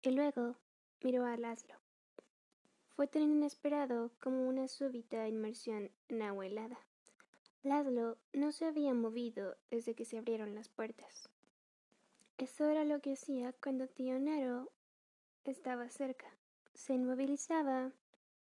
[0.02, 0.56] Y luego
[1.02, 1.74] miró a Laszlo.
[2.94, 6.78] Fue tan inesperado como una súbita inmersión en agua helada.
[7.62, 11.28] Laszlo no se había movido desde que se abrieron las puertas.
[12.38, 14.70] Eso era lo que hacía cuando tío Nero
[15.44, 16.26] estaba cerca.
[16.74, 17.92] Se inmovilizaba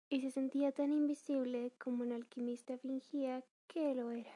[0.09, 4.35] y se sentía tan invisible como un alquimista fingía que lo era.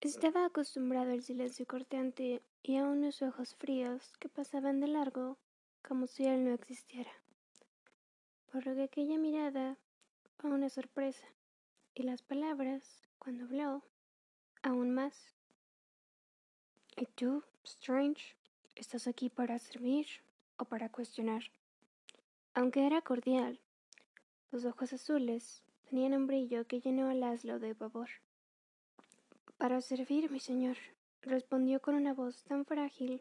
[0.00, 5.38] Estaba acostumbrado al silencio cortante y a unos ojos fríos que pasaban de largo
[5.86, 7.10] como si él no existiera.
[8.52, 9.78] Por lo que aquella mirada
[10.38, 11.26] fue una sorpresa,
[11.94, 13.82] y las palabras, cuando habló,
[14.62, 15.14] aún más.
[16.96, 18.36] ¿Y tú, Strange,
[18.74, 20.06] estás aquí para servir
[20.56, 21.44] o para cuestionar?
[22.52, 23.60] Aunque era cordial,
[24.54, 28.08] sus ojos azules tenían un brillo que llenó a Laszlo de pavor.
[29.58, 30.76] Para servir, mi señor,
[31.22, 33.20] respondió con una voz tan frágil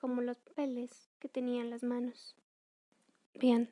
[0.00, 2.34] como los papeles que tenía en las manos.
[3.34, 3.68] Bien.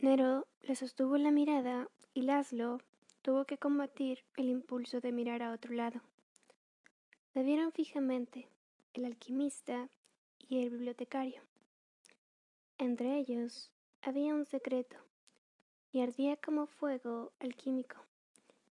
[0.00, 2.78] Nero le sostuvo la mirada y Laszlo
[3.20, 6.00] tuvo que combatir el impulso de mirar a otro lado.
[7.34, 8.48] Se vieron fijamente
[8.94, 9.90] el alquimista
[10.38, 11.42] y el bibliotecario.
[12.78, 13.70] Entre ellos
[14.00, 15.03] había un secreto
[15.94, 17.96] y ardía como fuego alquímico.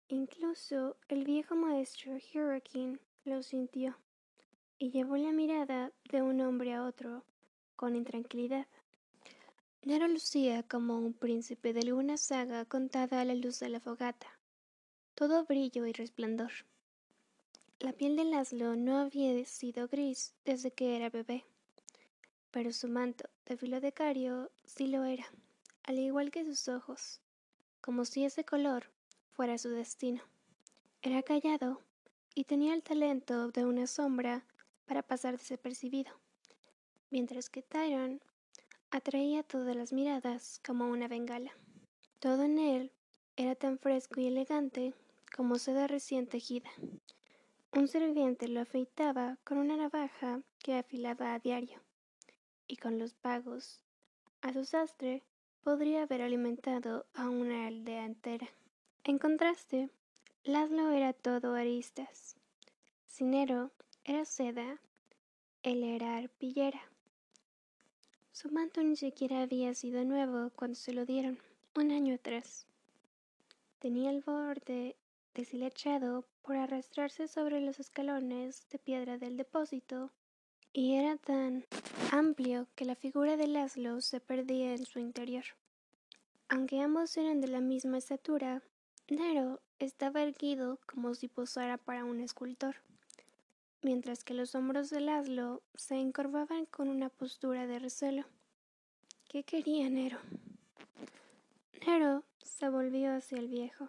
[0.08, 3.94] Incluso el viejo maestro Hurricane lo sintió
[4.78, 7.22] y llevó la mirada de un hombre a otro
[7.76, 8.66] con intranquilidad.
[9.82, 14.38] Nero lucía como un príncipe de alguna saga contada a la luz de la fogata,
[15.14, 16.52] todo brillo y resplandor.
[17.80, 21.44] La piel de Laszlo no había sido gris desde que era bebé,
[22.50, 25.26] pero su manto de bibliotecario sí lo era,
[25.90, 27.20] al igual que sus ojos,
[27.80, 28.92] como si ese color
[29.32, 30.22] fuera su destino.
[31.02, 31.82] Era callado
[32.32, 34.46] y tenía el talento de una sombra
[34.86, 36.12] para pasar desapercibido,
[37.10, 38.20] mientras que Tyron
[38.92, 41.50] atraía todas las miradas como una bengala.
[42.20, 42.92] Todo en él
[43.34, 44.94] era tan fresco y elegante
[45.36, 46.70] como seda recién tejida.
[47.72, 51.82] Un sirviente lo afeitaba con una navaja que afilaba a diario,
[52.68, 53.82] y con los pagos
[54.40, 55.24] a su sastre
[55.62, 58.48] podría haber alimentado a una aldea entera.
[59.04, 59.90] En contraste,
[60.44, 62.36] Laszlo era todo aristas.
[63.06, 63.70] Cinero
[64.04, 64.80] era seda,
[65.62, 66.80] él era arpillera.
[68.32, 71.38] Su manto ni siquiera había sido nuevo cuando se lo dieron,
[71.76, 72.66] un año atrás.
[73.80, 74.96] Tenía el borde
[75.34, 80.10] deshilachado por arrastrarse sobre los escalones de piedra del depósito
[80.72, 81.64] y era tan
[82.12, 85.44] amplio que la figura de Laszlo se perdía en su interior.
[86.48, 88.62] Aunque ambos eran de la misma estatura,
[89.08, 92.76] Nero estaba erguido como si posara para un escultor,
[93.82, 98.24] mientras que los hombros de Laszlo se encorvaban con una postura de recelo.
[99.28, 100.18] ¿Qué quería Nero?
[101.86, 103.88] Nero se volvió hacia el viejo.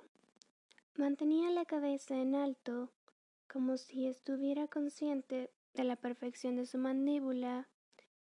[0.95, 2.89] Mantenía la cabeza en alto,
[3.47, 7.67] como si estuviera consciente de la perfección de su mandíbula,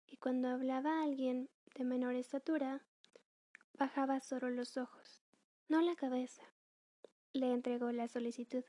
[0.07, 2.81] y cuando hablaba a alguien de menor estatura,
[3.73, 5.21] bajaba solo los ojos,
[5.67, 6.43] no la cabeza
[7.33, 8.63] le entregó la solicitud.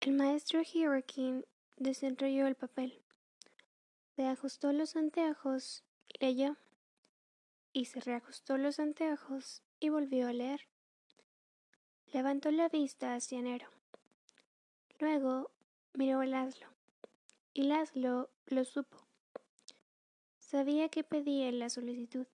[0.00, 1.44] El maestro Hurricane
[1.76, 3.02] desenrolló el papel,
[4.16, 5.84] se ajustó los anteojos
[6.20, 6.56] leyó,
[7.72, 10.60] y se reajustó los anteojos y volvió a leer.
[12.12, 13.68] Levantó la vista hacia Nero.
[14.98, 15.50] Luego
[15.94, 16.66] miró a Laszlo,
[17.54, 18.98] y Laszlo lo supo.
[20.38, 22.26] Sabía que pedía la solicitud.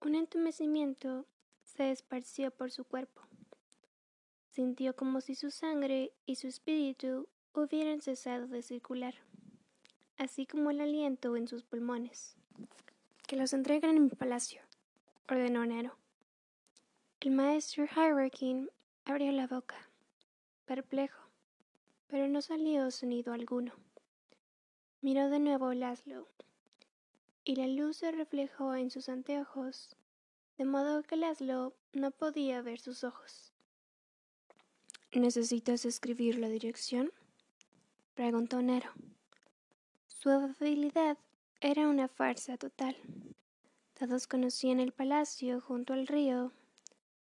[0.00, 1.26] Un entumecimiento
[1.64, 3.22] se esparció por su cuerpo.
[4.50, 9.14] Sintió como si su sangre y su espíritu hubieran cesado de circular,
[10.18, 12.36] así como el aliento en sus pulmones.
[13.26, 14.62] Que los entreguen en mi palacio,
[15.28, 15.96] ordenó Nero.
[17.20, 18.68] El maestro Hyrule
[19.04, 19.76] abrió la boca,
[20.64, 21.25] perplejo,
[22.06, 23.72] pero no salió sonido alguno.
[25.00, 26.28] Miró de nuevo Laszlo,
[27.44, 29.96] y la luz se reflejó en sus anteojos
[30.58, 33.52] de modo que Laszlo no podía ver sus ojos.
[35.12, 37.12] ¿Necesitas escribir la dirección?
[38.14, 38.90] preguntó Nero.
[40.06, 41.18] Su afabilidad
[41.60, 42.96] era una farsa total.
[43.98, 46.52] Todos conocían el palacio junto al río,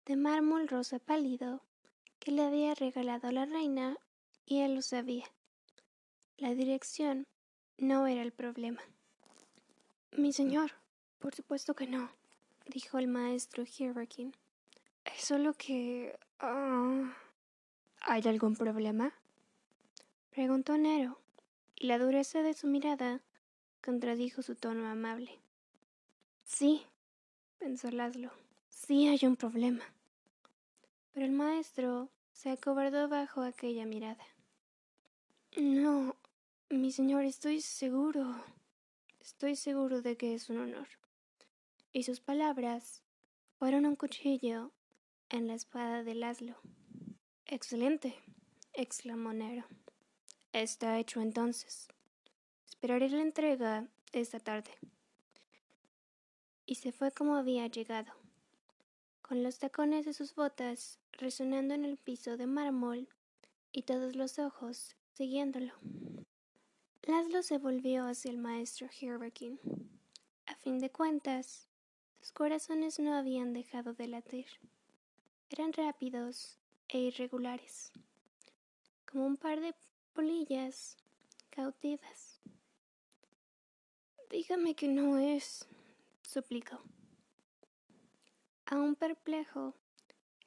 [0.06, 1.62] de mármol rosa pálido,
[2.18, 3.98] que le había regalado la reina,
[4.48, 5.26] y él lo sabía.
[6.38, 7.26] La dirección
[7.76, 8.80] no era el problema.
[10.12, 10.72] Mi señor,
[11.18, 12.10] por supuesto que no
[12.66, 14.32] dijo el maestro Hurricane.
[15.04, 16.18] Es solo que...
[16.40, 17.14] Ah,
[18.00, 19.12] ¿Hay algún problema?
[20.30, 21.20] Preguntó Nero,
[21.76, 23.20] y la dureza de su mirada
[23.84, 25.40] contradijo su tono amable.
[26.44, 26.86] Sí,
[27.58, 28.30] pensó Laszlo,
[28.70, 29.84] sí hay un problema.
[31.12, 34.24] Pero el maestro se acobardó bajo aquella mirada.
[35.58, 36.14] No,
[36.70, 38.44] mi señor, estoy seguro.
[39.18, 40.86] Estoy seguro de que es un honor
[41.92, 43.02] y sus palabras
[43.58, 44.70] fueron un cuchillo
[45.30, 46.54] en la espada de Laszlo.
[47.44, 48.14] Excelente,
[48.72, 49.64] exclamó Nero.
[50.52, 51.88] Está hecho entonces.
[52.64, 54.70] Esperaré la entrega esta tarde.
[56.66, 58.12] Y se fue como había llegado,
[59.22, 63.08] con los tacones de sus botas resonando en el piso de mármol
[63.72, 65.72] y todos los ojos siguiéndolo.
[67.02, 69.58] Laszlo se volvió hacia el maestro Hirbakin.
[70.46, 71.66] A fin de cuentas,
[72.20, 74.46] sus corazones no habían dejado de latir.
[75.50, 77.90] Eran rápidos e irregulares,
[79.06, 79.74] como un par de
[80.12, 80.96] polillas
[81.50, 82.40] cautivas.
[84.30, 85.66] Dígame que no es,
[86.22, 86.80] suplicó.
[88.66, 89.74] Aún perplejo,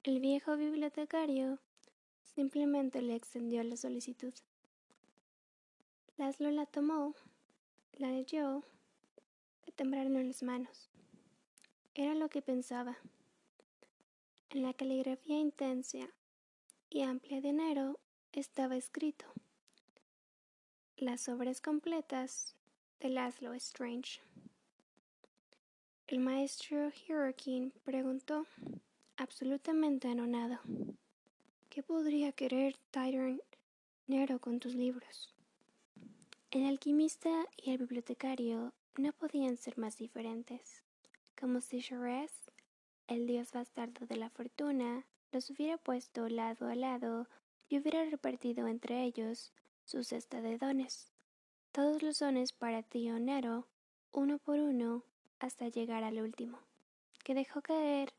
[0.03, 1.59] el viejo bibliotecario
[2.23, 4.33] simplemente le extendió la solicitud.
[6.17, 7.15] Laszlo la tomó,
[7.93, 8.63] la leyó,
[9.65, 10.89] le temblaron las manos.
[11.95, 12.97] Era lo que pensaba.
[14.49, 16.09] En la caligrafía intensa
[16.89, 17.99] y amplia de enero
[18.33, 19.25] estaba escrito
[20.97, 22.55] Las obras completas
[22.99, 24.21] de Laszlo Strange.
[26.07, 28.45] El maestro Hirokin preguntó,
[29.15, 30.59] absolutamente anonado,
[31.69, 33.41] ¿qué podría querer Tyron
[34.07, 35.33] Nero con tus libros?
[36.51, 40.83] El alquimista y el bibliotecario no podían ser más diferentes,
[41.39, 42.51] como si Jerez,
[43.07, 47.29] el dios bastardo de la fortuna, los hubiera puesto lado a lado
[47.69, 49.53] y hubiera repartido entre ellos
[49.85, 51.13] su cesta de dones.
[51.71, 53.69] Todos los dones para tío Nero,
[54.11, 55.05] uno por uno,
[55.39, 56.59] hasta llegar al último,
[57.23, 58.11] que dejó caer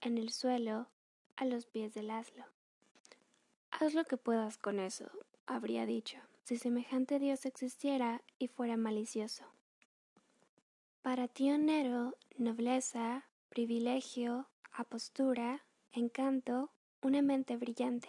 [0.00, 0.88] en el suelo
[1.36, 2.44] a los pies del aslo.
[3.70, 5.08] Haz lo que puedas con eso,
[5.46, 6.18] habría dicho,
[6.48, 9.44] si semejante Dios existiera y fuera malicioso.
[11.02, 16.70] Para tío Nero, nobleza, privilegio, apostura, encanto,
[17.02, 18.08] una mente brillante.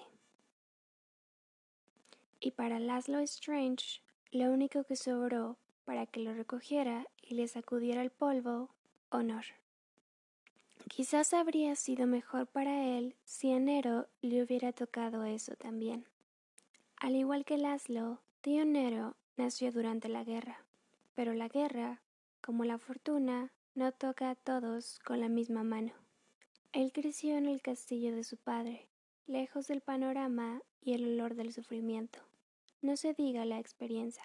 [2.39, 3.99] Y para Laszlo Strange,
[4.31, 8.69] lo único que sobró para que lo recogiera y le sacudiera el polvo,
[9.09, 9.43] honor.
[10.87, 16.05] Quizás habría sido mejor para él si a Nero le hubiera tocado eso también.
[17.01, 18.63] Al igual que Laszlo, Tío
[19.35, 20.65] nació durante la guerra,
[21.13, 22.01] pero la guerra,
[22.39, 25.91] como la fortuna, no toca a todos con la misma mano.
[26.71, 28.87] Él creció en el castillo de su padre,
[29.27, 32.19] lejos del panorama y el olor del sufrimiento.
[32.81, 34.23] No se diga la experiencia.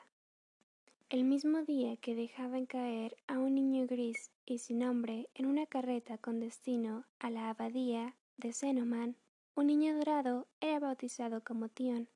[1.11, 5.67] El mismo día que dejaban caer a un niño gris y sin nombre en una
[5.67, 9.17] carreta con destino a la abadía de Zenoman,
[9.57, 12.09] un niño dorado era bautizado como Tion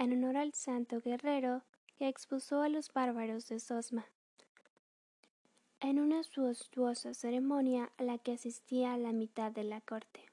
[0.00, 1.62] en honor al santo guerrero
[1.98, 4.06] que expulsó a los bárbaros de Sosma.
[5.78, 10.24] En una suostuosa ceremonia a la que asistía la mitad de la corte.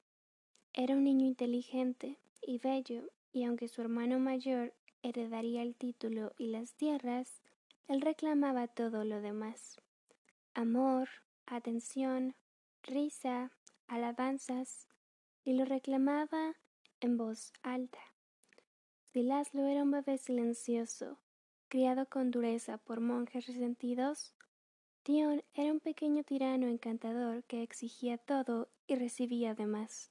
[0.72, 4.72] Era un niño inteligente y bello, y aunque su hermano mayor
[5.02, 7.42] heredaría el título y las tierras,
[7.88, 9.76] él reclamaba todo lo demás.
[10.54, 11.10] Amor,
[11.44, 12.34] atención,
[12.82, 13.52] risa,
[13.86, 14.88] alabanzas,
[15.44, 16.54] y lo reclamaba
[17.00, 17.98] en voz alta.
[19.22, 21.18] Laszlo era un bebé silencioso,
[21.68, 24.32] criado con dureza por monjes resentidos,
[25.02, 30.10] Tion era un pequeño tirano encantador que exigía todo y recibía de más.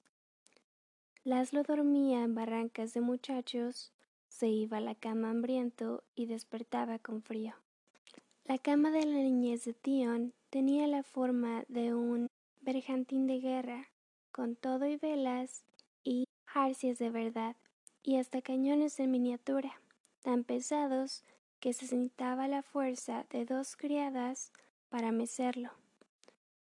[1.24, 3.92] Laszlo dormía en barrancas de muchachos,
[4.28, 7.54] se iba a la cama hambriento y despertaba con frío.
[8.46, 12.28] La cama de la niñez de Tion tenía la forma de un
[12.62, 13.90] bergantín de guerra,
[14.32, 15.64] con todo y velas
[16.04, 17.56] y jarcias de verdad
[18.04, 19.82] y hasta cañones en miniatura,
[20.22, 21.24] tan pesados
[21.60, 24.52] que se necesitaba la fuerza de dos criadas
[24.90, 25.72] para mecerlo.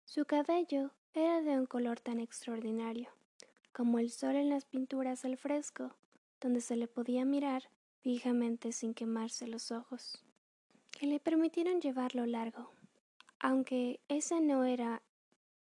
[0.05, 3.09] Su cabello era de un color tan extraordinario,
[3.73, 5.95] como el sol en las pinturas al fresco,
[6.41, 7.69] donde se le podía mirar
[8.01, 10.23] fijamente sin quemarse los ojos,
[10.91, 12.71] que le permitieron llevarlo largo,
[13.39, 15.01] aunque esa no era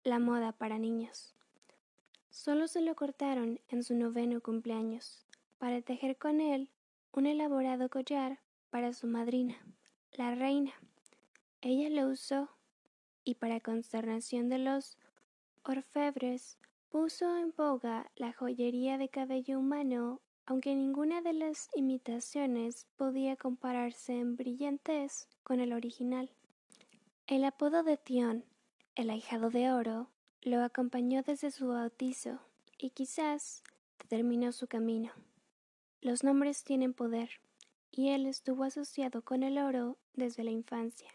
[0.03, 1.35] la moda para niños.
[2.29, 5.25] Solo se lo cortaron en su noveno cumpleaños,
[5.61, 6.71] para tejer con él
[7.13, 8.39] un elaborado collar
[8.71, 9.63] para su madrina,
[10.13, 10.73] la reina.
[11.61, 12.49] Ella lo usó
[13.23, 14.97] y para consternación de los
[15.63, 16.57] orfebres
[16.89, 24.17] puso en boga la joyería de cabello humano, aunque ninguna de las imitaciones podía compararse
[24.17, 26.31] en brillantez con el original.
[27.27, 28.43] El apodo de Tion,
[28.95, 30.07] el ahijado de oro,
[30.41, 32.39] lo acompañó desde su bautizo
[32.79, 33.61] y quizás
[33.99, 35.11] determinó su camino.
[36.01, 37.29] Los nombres tienen poder,
[37.91, 41.11] y él estuvo asociado con el oro desde la infancia.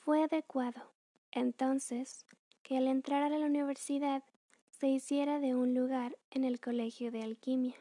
[0.00, 0.82] Fue adecuado,
[1.32, 2.26] entonces,
[2.62, 4.22] que al entrar a la universidad
[4.68, 7.74] se hiciera de un lugar en el colegio de alquimia.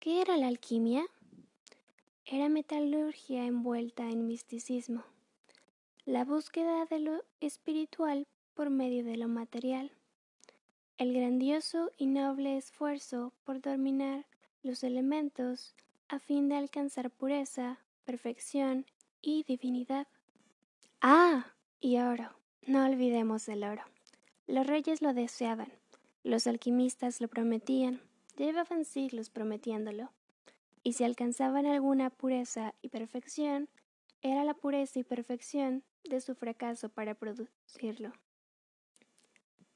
[0.00, 1.04] ¿Qué era la alquimia?
[2.24, 5.04] Era metalurgia envuelta en misticismo,
[6.06, 9.92] la búsqueda de lo espiritual por medio de lo material,
[10.98, 14.26] el grandioso y noble esfuerzo por dominar
[14.62, 15.74] los elementos
[16.08, 18.86] a fin de alcanzar pureza, perfección
[19.20, 20.06] y divinidad.
[21.00, 22.30] Ah, y oro.
[22.66, 23.82] No olvidemos el oro.
[24.46, 25.72] Los reyes lo deseaban,
[26.22, 28.00] los alquimistas lo prometían,
[28.36, 30.10] llevaban siglos prometiéndolo.
[30.84, 33.68] y si alcanzaban alguna pureza y perfección,
[34.20, 38.12] era la pureza y perfección de su fracaso para producirlo.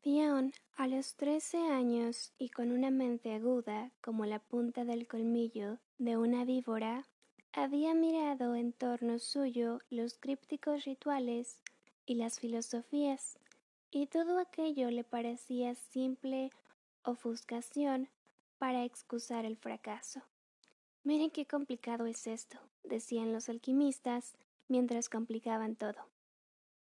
[0.06, 5.80] Dion, a los trece años y con una mente aguda como la punta del colmillo
[5.98, 7.08] de una víbora,
[7.52, 11.60] había mirado en torno suyo los crípticos rituales
[12.06, 13.40] y las filosofías,
[13.90, 16.52] y todo aquello le parecía simple
[17.02, 18.08] ofuscación
[18.58, 20.22] para excusar el fracaso.
[21.02, 24.36] Miren qué complicado es esto, decían los alquimistas
[24.68, 26.06] mientras complicaban todo.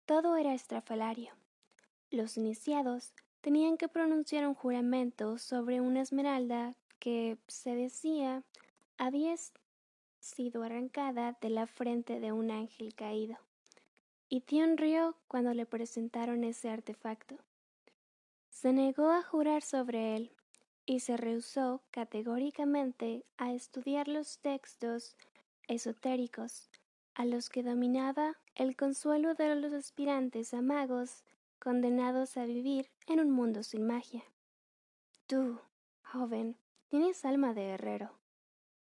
[0.08, 1.41] Todo era estrafalario.
[2.12, 8.44] Los iniciados tenían que pronunciar un juramento sobre una esmeralda que, se decía,
[8.98, 9.34] había
[10.20, 13.38] sido arrancada de la frente de un ángel caído.
[14.28, 17.38] Y Tion rió cuando le presentaron ese artefacto.
[18.50, 20.32] Se negó a jurar sobre él
[20.86, 25.16] y se rehusó categóricamente a estudiar los textos
[25.70, 26.70] esotéricos
[27.16, 31.24] a los que dominaba el consuelo de los aspirantes a magos
[31.62, 34.24] condenados a vivir en un mundo sin magia.
[35.28, 35.60] Tú,
[36.04, 36.58] joven,
[36.90, 38.12] tienes alma de herrero,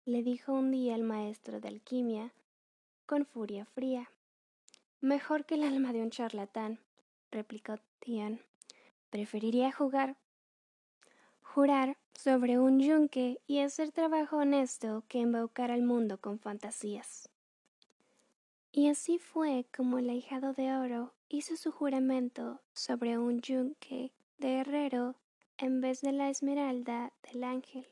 [0.05, 2.33] le dijo un día el maestro de alquimia,
[3.07, 4.11] con furia fría.
[5.01, 6.79] Mejor que el alma de un charlatán,
[7.31, 8.41] replicó Tian.
[9.11, 10.17] Preferiría jugar
[11.57, 17.31] jurar sobre un yunque y hacer trabajo honesto que embaucar al mundo con fantasías.
[18.79, 24.59] Y así fue como el ahijado de oro hizo su juramento sobre un yunque de
[24.59, 25.15] herrero
[25.57, 27.89] en vez de la esmeralda del ángel.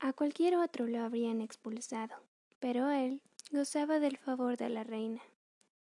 [0.00, 2.14] A cualquier otro lo habrían expulsado,
[2.58, 3.20] pero él
[3.52, 5.20] gozaba del favor de la reina,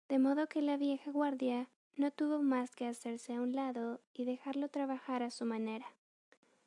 [0.08, 4.24] de modo que la vieja guardia no tuvo más que hacerse a un lado y
[4.24, 5.86] dejarlo trabajar a su manera.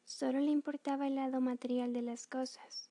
[0.03, 2.89] Solo le importaba el lado material de las cosas,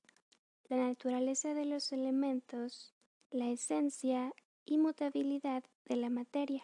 [0.69, 2.95] la naturaleza de los elementos,
[3.29, 4.33] la esencia
[4.65, 6.63] y mutabilidad de la materia.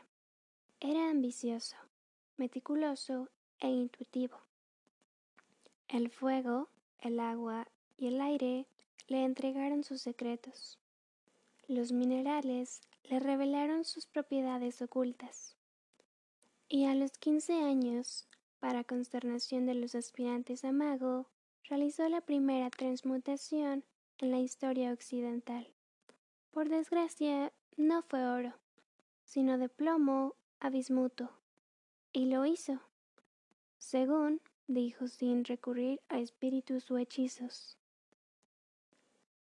[0.79, 1.75] Era ambicioso,
[2.37, 3.29] meticuloso
[3.59, 4.37] e intuitivo.
[5.87, 6.69] El fuego,
[6.99, 7.67] el agua
[7.97, 8.65] y el aire
[9.07, 10.79] le entregaron sus secretos.
[11.67, 15.55] Los minerales le revelaron sus propiedades ocultas.
[16.67, 18.27] Y a los quince años,
[18.59, 21.27] para consternación de los aspirantes a mago,
[21.65, 23.83] realizó la primera transmutación
[24.17, 25.67] en la historia occidental.
[26.51, 28.53] Por desgracia, no fue oro,
[29.23, 31.29] sino de plomo a bismuto.
[32.13, 32.79] Y lo hizo,
[33.77, 37.77] según dijo sin recurrir a espíritus o hechizos.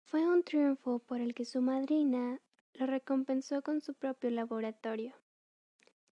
[0.05, 2.41] Fue un triunfo por el que su madrina
[2.75, 5.15] lo recompensó con su propio laboratorio.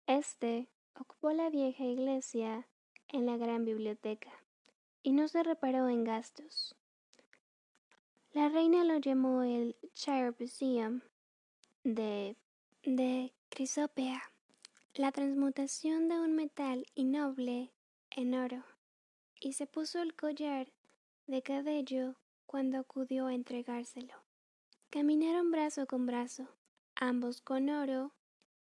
[0.06, 0.68] Este
[0.98, 2.66] ocupó la vieja iglesia
[3.08, 4.32] en la gran biblioteca
[5.02, 6.74] y no se reparó en gastos.
[8.32, 11.02] La reina lo llamó el Shire Museum
[11.84, 12.36] de,
[12.82, 14.22] de Crisopea,
[14.94, 17.72] la transmutación de un metal innoble
[18.10, 18.64] en oro,
[19.38, 20.72] y se puso el collar
[21.26, 22.16] de cabello
[22.46, 24.14] cuando acudió a entregárselo.
[24.88, 26.48] Caminaron brazo con brazo,
[26.96, 28.14] ambos con oro,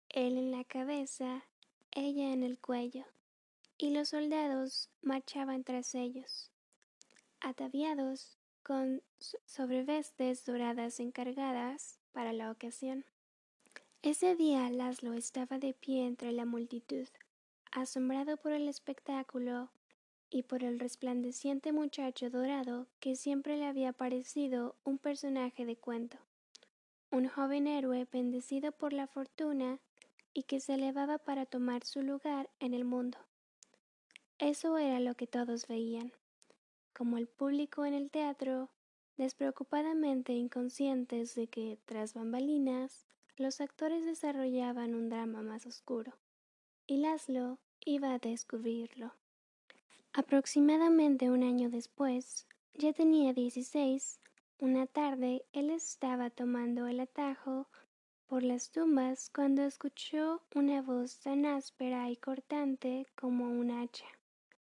[0.09, 1.45] él en la cabeza,
[1.91, 3.05] ella en el cuello,
[3.77, 6.51] y los soldados marchaban tras ellos,
[7.41, 9.03] ataviados con
[9.45, 13.05] sobrevestes doradas encargadas para la ocasión.
[14.03, 17.07] Ese día Laszlo estaba de pie entre la multitud,
[17.71, 19.69] asombrado por el espectáculo
[20.31, 26.17] y por el resplandeciente muchacho dorado que siempre le había parecido un personaje de cuento,
[27.11, 29.81] un joven héroe bendecido por la fortuna
[30.33, 33.19] y que se elevaba para tomar su lugar en el mundo.
[34.39, 36.11] Eso era lo que todos veían,
[36.95, 38.71] como el público en el teatro
[39.19, 43.10] despreocupadamente inconscientes de que, tras bambalinas,
[43.41, 46.13] los actores desarrollaban un drama más oscuro,
[46.87, 49.15] y Laszlo iba a descubrirlo.
[50.13, 54.21] Aproximadamente un año después, ya tenía dieciséis,
[54.59, 57.67] una tarde él estaba tomando el atajo
[58.27, 64.07] por las tumbas cuando escuchó una voz tan áspera y cortante como un hacha.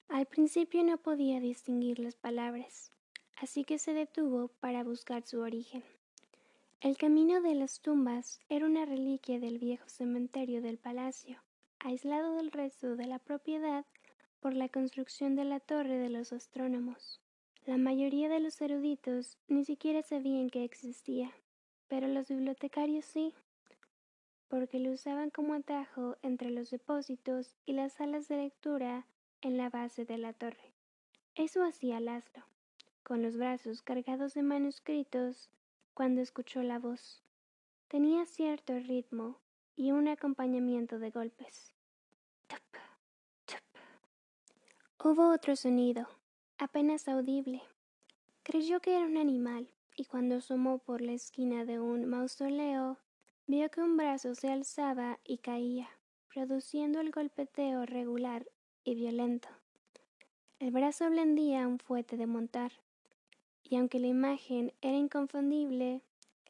[0.07, 2.93] Al principio no podía distinguir las palabras,
[3.35, 5.83] así que se detuvo para buscar su origen.
[6.81, 11.37] El camino de las tumbas era una reliquia del viejo cementerio del palacio,
[11.77, 13.85] aislado del resto de la propiedad
[14.39, 17.21] por la construcción de la torre de los astrónomos.
[17.67, 21.31] La mayoría de los eruditos ni siquiera sabían que existía,
[21.87, 23.35] pero los bibliotecarios sí,
[24.47, 29.05] porque lo usaban como atajo entre los depósitos y las salas de lectura
[29.41, 30.73] en la base de la torre.
[31.35, 32.43] Eso hacía Laszlo
[33.03, 35.51] con los brazos cargados de manuscritos
[35.93, 37.23] cuando escuchó la voz.
[37.87, 39.39] Tenía cierto ritmo
[39.75, 41.73] y un acompañamiento de golpes.
[45.03, 46.07] Hubo otro sonido,
[46.59, 47.63] apenas audible.
[48.43, 52.99] Creyó que era un animal y cuando asomó por la esquina de un mausoleo,
[53.47, 55.89] vio que un brazo se alzaba y caía,
[56.33, 58.47] produciendo el golpeteo regular
[58.83, 59.49] y violento.
[60.59, 62.71] El brazo blendía un fuete de montar,
[63.63, 66.01] y aunque la imagen era inconfundible,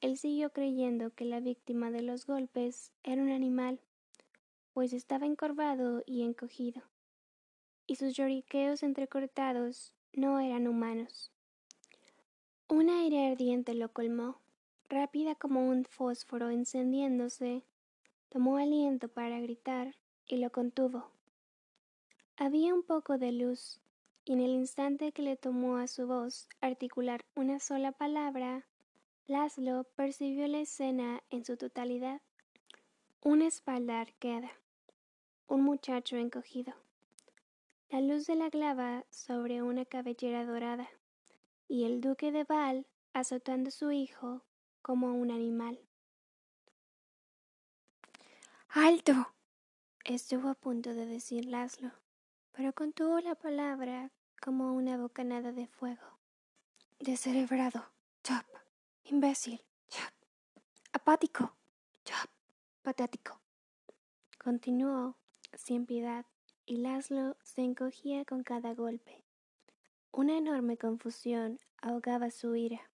[0.01, 3.79] él siguió creyendo que la víctima de los golpes era un animal,
[4.73, 6.81] pues estaba encorvado y encogido,
[7.88, 11.31] y sus lloriqueos entrecortados no eran humanos.
[12.67, 14.39] Un aire ardiente lo colmó,
[14.89, 17.63] rápida como un fósforo encendiéndose,
[18.29, 21.11] tomó aliento para gritar y lo contuvo.
[22.38, 23.79] Había un poco de luz,
[24.31, 28.65] y en el instante que le tomó a su voz articular una sola palabra,
[29.27, 32.21] Laszlo percibió la escena en su totalidad.
[33.21, 34.49] Una espalda arqueada,
[35.47, 36.73] un muchacho encogido,
[37.89, 40.87] la luz de la glava sobre una cabellera dorada,
[41.67, 44.43] y el duque de Val azotando a su hijo
[44.81, 45.77] como un animal.
[48.69, 49.33] ¡Alto!
[50.05, 51.91] estuvo a punto de decir Laszlo,
[52.53, 54.09] pero contuvo la palabra
[54.41, 56.18] como una bocanada de fuego.
[56.99, 57.85] Descerebrado,
[58.23, 58.45] chop,
[59.03, 60.13] imbécil, chop,
[60.91, 61.55] apático,
[62.03, 62.30] chop,
[62.81, 63.39] patético.
[64.43, 65.15] Continuó
[65.53, 66.26] sin piedad
[66.65, 69.23] y Laszlo se encogía con cada golpe.
[70.11, 72.89] Una enorme confusión ahogaba su ira.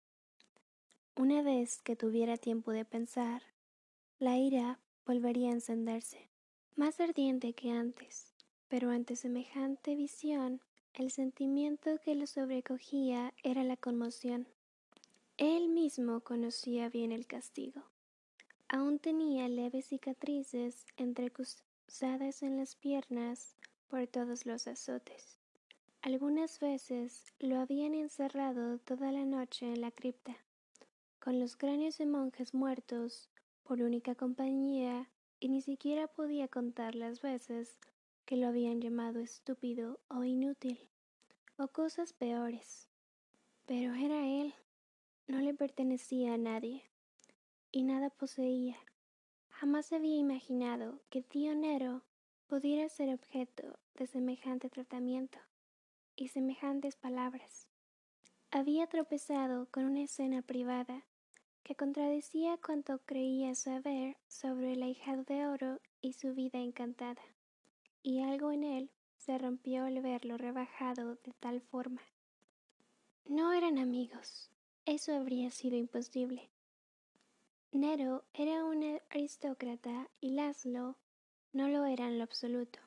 [1.15, 3.41] Una vez que tuviera tiempo de pensar,
[4.19, 6.29] la ira volvería a encenderse,
[6.75, 8.33] más ardiente que antes,
[8.67, 10.61] pero ante semejante visión,
[10.97, 14.47] el sentimiento que lo sobrecogía era la conmoción.
[15.37, 17.83] Él mismo conocía bien el castigo.
[18.67, 23.55] Aún tenía leves cicatrices entrecruzadas en las piernas
[23.89, 25.37] por todos los azotes.
[26.01, 30.35] Algunas veces lo habían encerrado toda la noche en la cripta,
[31.19, 33.29] con los cráneos de monjes muertos
[33.63, 35.07] por única compañía,
[35.39, 37.77] y ni siquiera podía contar las veces
[38.27, 40.77] que lo habían llamado estúpido o inútil,
[41.55, 42.89] o cosas peores.
[43.65, 44.53] Pero era él,
[45.27, 46.83] no le pertenecía a nadie,
[47.71, 48.75] y nada poseía.
[49.47, 52.03] Jamás había imaginado que tío Nero
[52.47, 55.39] pudiera ser objeto de semejante tratamiento
[56.17, 57.69] y semejantes palabras.
[58.51, 61.05] Había tropezado con una escena privada
[61.63, 67.21] que contradecía cuanto creía saber sobre el ahijado de oro y su vida encantada,
[68.07, 72.01] y algo en él se rompió al verlo rebajado de tal forma.
[73.25, 74.49] No eran amigos,
[74.85, 76.49] eso habría sido imposible.
[77.73, 80.95] Nero era un aristócrata y Laszlo
[81.51, 82.79] no lo era en lo absoluto.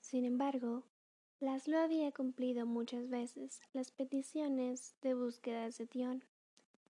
[0.00, 0.84] Sin embargo,
[1.38, 6.24] Laszlo había cumplido muchas veces las peticiones de búsqueda de Dion,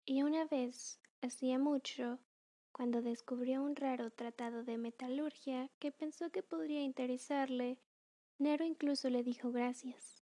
[0.05, 2.19] y una vez, hacía mucho,
[2.81, 7.77] cuando descubrió un raro tratado de metalurgia que pensó que podría interesarle,
[8.39, 10.23] Nero incluso le dijo gracias.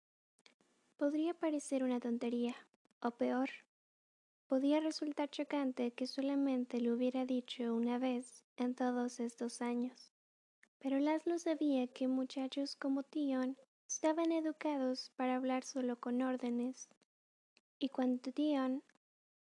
[0.95, 2.55] Podría parecer una tontería,
[3.01, 3.49] o peor,
[4.47, 10.13] podía resultar chocante que solamente lo hubiera dicho una vez en todos estos años.
[10.79, 16.87] Pero Laszlo sabía que muchachos como Tion estaban educados para hablar solo con órdenes,
[17.79, 18.81] y cuando Dion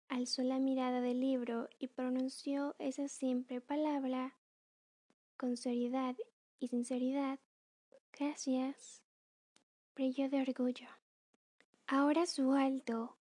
[0.08, 4.34] alzó la mirada del libro y pronunció esa simple palabra
[5.36, 6.16] con seriedad
[6.58, 7.38] y sinceridad,
[8.12, 9.02] gracias,
[9.94, 10.88] brilló de orgullo.
[11.86, 13.16] Ahora su alto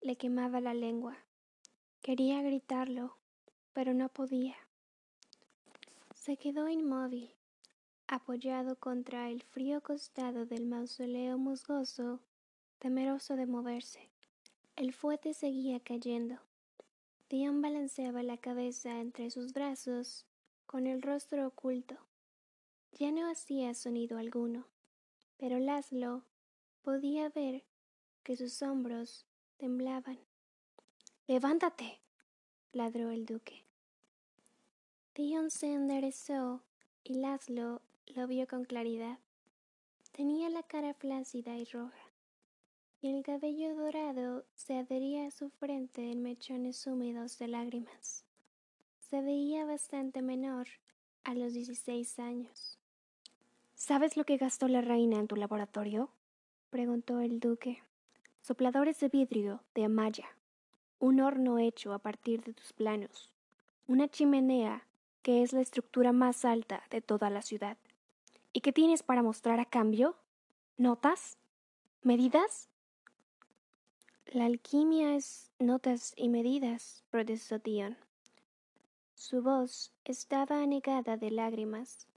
[0.00, 1.16] le quemaba la lengua.
[2.02, 3.16] Quería gritarlo,
[3.72, 4.56] pero no podía.
[6.14, 7.34] Se quedó inmóvil,
[8.06, 12.20] apoyado contra el frío costado del mausoleo musgoso,
[12.78, 14.13] temeroso de moverse.
[14.76, 16.40] El fuete seguía cayendo.
[17.30, 20.26] Dion balanceaba la cabeza entre sus brazos,
[20.66, 21.96] con el rostro oculto.
[22.98, 24.66] Ya no hacía sonido alguno,
[25.36, 26.24] pero Laszlo
[26.82, 27.64] podía ver
[28.24, 29.26] que sus hombros
[29.58, 30.18] temblaban.
[31.28, 32.00] Levántate,
[32.72, 33.64] ladró el duque.
[35.14, 36.64] Dion se enderezó
[37.04, 39.20] y Laszlo lo vio con claridad.
[40.10, 42.03] Tenía la cara flácida y roja,
[43.04, 48.24] y el cabello dorado se adhería a su frente en mechones húmedos de lágrimas.
[48.98, 50.68] Se veía bastante menor
[51.22, 52.78] a los dieciséis años.
[53.74, 56.08] ¿Sabes lo que gastó la reina en tu laboratorio?
[56.70, 57.82] preguntó el duque.
[58.40, 60.26] sopladores de vidrio de Amaya,
[60.98, 63.34] un horno hecho a partir de tus planos,
[63.86, 64.86] una chimenea
[65.20, 67.76] que es la estructura más alta de toda la ciudad.
[68.54, 70.16] ¿Y qué tienes para mostrar a cambio?
[70.78, 71.36] ¿Notas?
[72.00, 72.70] ¿Medidas?
[74.34, 77.96] La alquimia es notas y medidas, protestó Dion.
[79.14, 82.08] Su voz estaba anegada de lágrimas,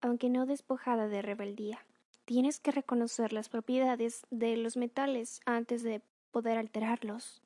[0.00, 1.84] aunque no despojada de rebeldía.
[2.24, 6.00] Tienes que reconocer las propiedades de los metales antes de
[6.30, 7.42] poder alterarlos.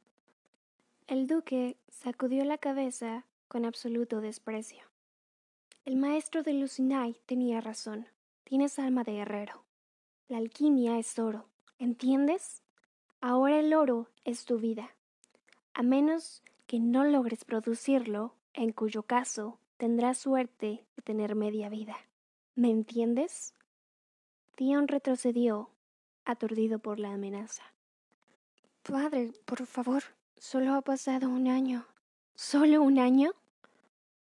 [1.09, 4.85] El duque sacudió la cabeza con absoluto desprecio.
[5.85, 8.07] El maestro de Lucinay tenía razón.
[8.45, 9.65] Tienes alma de herrero.
[10.29, 11.47] La alquimia es oro.
[11.81, 12.63] ¿Entiendes?
[13.21, 14.95] Ahora el oro es tu vida.
[15.75, 21.97] A menos que no logres producirlo, en cuyo caso tendrás suerte de tener media vida.
[22.55, 23.55] ¿Me entiendes?
[24.55, 25.71] Theon retrocedió,
[26.25, 27.63] aturdido por la amenaza.
[28.83, 30.03] Padre, por favor,
[30.37, 31.87] solo ha pasado un año.
[32.35, 33.33] ¿Solo un año?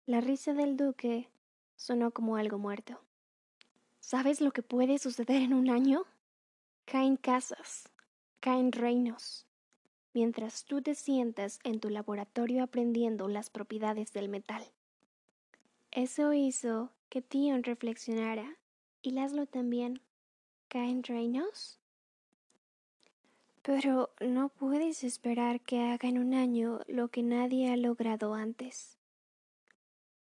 [0.06, 1.30] La risa del duque
[1.78, 3.00] sonó como algo muerto.
[4.02, 6.04] ¿Sabes lo que puede suceder en un año?
[6.86, 7.90] Caen casas,
[8.40, 9.45] caen reinos,
[10.14, 14.64] mientras tú te sientas en tu laboratorio aprendiendo las propiedades del metal.
[15.91, 18.57] Eso hizo que Tion reflexionara,
[19.02, 20.02] y Laszlo también.
[20.68, 21.80] ¿Caen reinos?
[23.61, 28.98] Pero no puedes esperar que haga en un año lo que nadie ha logrado antes.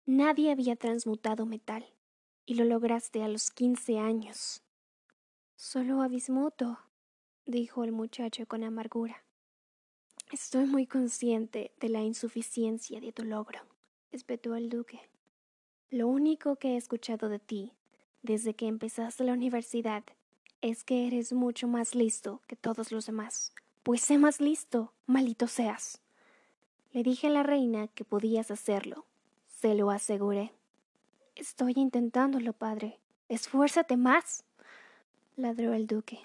[0.06, 1.86] Nadie había transmutado metal,
[2.46, 4.62] y lo lograste a los quince años.
[5.56, 6.78] Solo Abismuto,
[7.46, 9.24] dijo el muchacho con amargura.
[10.32, 13.60] Estoy muy consciente de la insuficiencia de tu logro,
[14.12, 15.00] espetó el duque.
[15.90, 17.74] Lo único que he escuchado de ti
[18.24, 20.04] desde que empezaste la universidad
[20.62, 23.54] es que eres mucho más listo que todos los demás.
[23.84, 26.02] Pues sé más listo, malito seas.
[26.94, 29.06] Le dije a la reina que podías hacerlo,
[29.60, 30.54] se lo aseguré.
[31.36, 33.00] Estoy intentándolo, padre.
[33.28, 34.46] Esfuérzate más.
[35.36, 36.22] ladró el duque.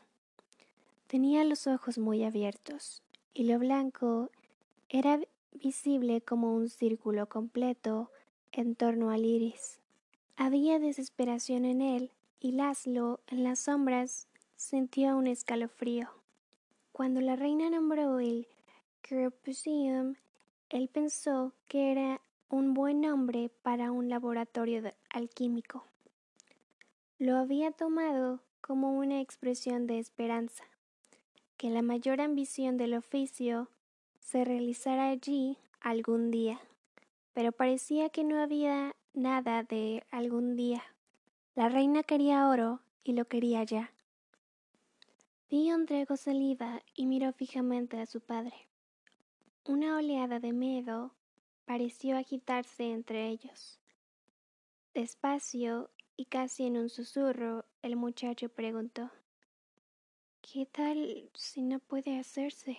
[1.09, 3.02] Tenía los ojos muy abiertos,
[3.32, 4.30] y lo blanco
[4.90, 5.18] era
[5.55, 8.10] visible como un círculo completo
[8.52, 9.80] en torno al iris.
[10.36, 12.10] Había desesperación en él,
[12.40, 16.10] y Laszlo, en las sombras, sintió un escalofrío.
[16.93, 18.47] Cuando la reina nombró el
[19.01, 20.16] Crepuscium,
[20.68, 22.20] él pensó que era
[22.51, 25.86] un buen nombre para un laboratorio alquímico.
[27.18, 30.64] Lo había tomado como una expresión de esperanza,
[31.59, 33.68] que la mayor ambición del oficio
[34.20, 36.60] se realizara allí algún día.
[37.35, 40.82] Pero parecía que no había nada de algún día.
[41.56, 43.93] La reina quería oro y lo quería ya.
[45.51, 48.68] Dion entregó saliva y miró fijamente a su padre.
[49.64, 51.12] Una oleada de miedo
[51.64, 53.80] pareció agitarse entre ellos.
[54.94, 59.10] Despacio y casi en un susurro, el muchacho preguntó
[60.53, 62.79] ¿Qué tal si no puede hacerse?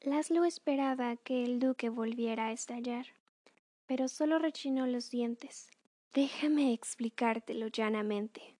[0.00, 3.06] Laszlo esperaba que el duque volviera a estallar,
[3.86, 5.68] pero solo rechinó los dientes.
[6.14, 8.54] Déjame explicártelo llanamente.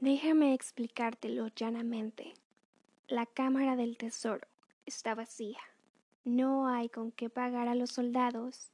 [0.00, 2.34] Déjame explicártelo llanamente.
[3.08, 4.46] La cámara del tesoro
[4.86, 5.58] está vacía
[6.24, 8.70] no hay con qué pagar a los soldados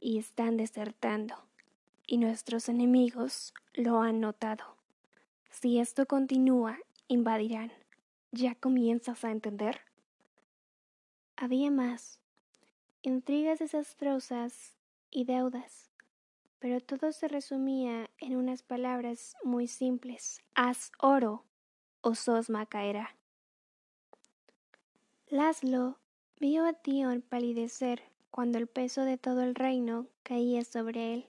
[0.00, 1.34] y están desertando.
[2.06, 4.76] Y nuestros enemigos lo han notado.
[5.50, 6.78] Si esto continúa,
[7.12, 7.70] invadirán.
[8.30, 9.80] ¿Ya comienzas a entender?
[11.36, 12.18] Había más.
[13.02, 14.78] Intrigas desastrosas
[15.10, 15.90] y deudas.
[16.58, 20.40] Pero todo se resumía en unas palabras muy simples.
[20.54, 21.44] Haz oro
[22.00, 23.14] o Sosma caerá.
[25.28, 25.98] Laszlo
[26.40, 31.26] Vio a Tion palidecer cuando el peso de todo el reino caía sobre él,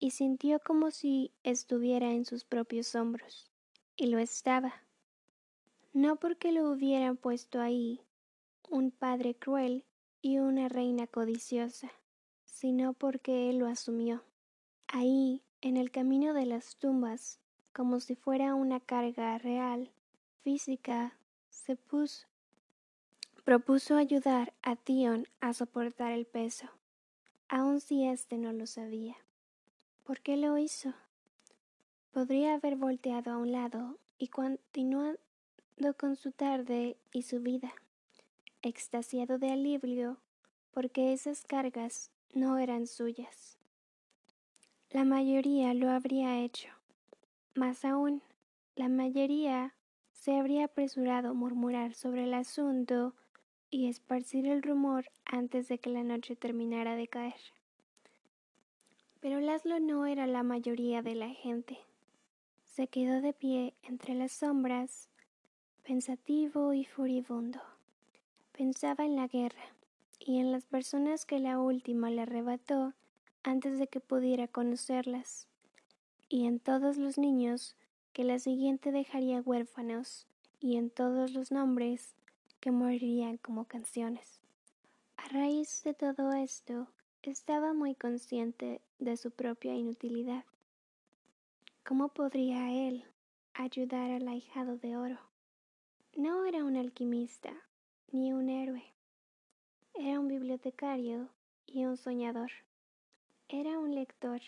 [0.00, 3.48] y sintió como si estuviera en sus propios hombros,
[3.96, 4.82] y lo estaba.
[5.92, 8.00] No porque lo hubieran puesto ahí
[8.68, 9.84] un padre cruel
[10.22, 11.90] y una reina codiciosa,
[12.44, 14.22] sino porque él lo asumió.
[14.86, 17.40] Ahí, en el camino de las tumbas,
[17.72, 19.90] como si fuera una carga real,
[20.42, 21.16] física,
[21.48, 22.30] se puso
[23.44, 26.68] Propuso ayudar a Tion a soportar el peso,
[27.48, 29.16] aun si éste no lo sabía.
[30.04, 30.92] ¿Por qué lo hizo?
[32.12, 35.18] Podría haber volteado a un lado y continuado
[35.96, 37.72] con su tarde y su vida,
[38.62, 40.18] extasiado de alivio
[40.72, 43.58] porque esas cargas no eran suyas.
[44.90, 46.68] La mayoría lo habría hecho.
[47.54, 48.22] Más aún,
[48.76, 49.74] la mayoría
[50.12, 53.14] se habría apresurado a murmurar sobre el asunto
[53.70, 57.40] y esparcir el rumor antes de que la noche terminara de caer.
[59.20, 61.78] Pero Laszlo no era la mayoría de la gente.
[62.64, 65.10] Se quedó de pie entre las sombras,
[65.90, 67.58] pensativo y furibundo.
[68.56, 69.74] Pensaba en la guerra
[70.20, 72.94] y en las personas que la última le arrebató
[73.42, 75.48] antes de que pudiera conocerlas,
[76.28, 77.74] y en todos los niños
[78.12, 80.28] que la siguiente dejaría huérfanos,
[80.60, 82.14] y en todos los nombres
[82.60, 84.38] que morirían como canciones.
[85.16, 86.86] A raíz de todo esto,
[87.24, 90.44] estaba muy consciente de su propia inutilidad.
[91.84, 93.02] ¿Cómo podría él
[93.54, 95.29] ayudar al ahijado de oro?
[96.16, 97.52] No era un alquimista
[98.10, 98.82] ni un héroe.
[99.94, 101.28] Era un bibliotecario
[101.66, 102.50] y un soñador.
[103.48, 104.40] Era un lector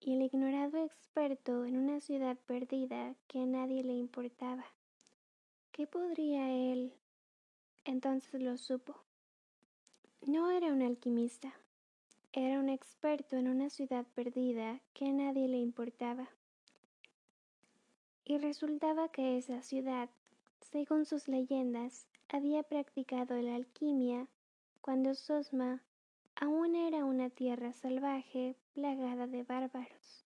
[0.00, 4.64] y el ignorado experto en una ciudad perdida que a nadie le importaba.
[5.72, 6.92] ¿Qué podría él?
[7.84, 8.96] Entonces lo supo.
[10.24, 11.52] No era un alquimista,
[12.32, 16.28] era un experto en una ciudad perdida que a nadie le importaba.
[18.24, 20.10] Y resultaba que esa ciudad,
[20.70, 24.28] según sus leyendas, había practicado la alquimia
[24.80, 25.82] cuando Sosma
[26.36, 30.24] aún era una tierra salvaje plagada de bárbaros.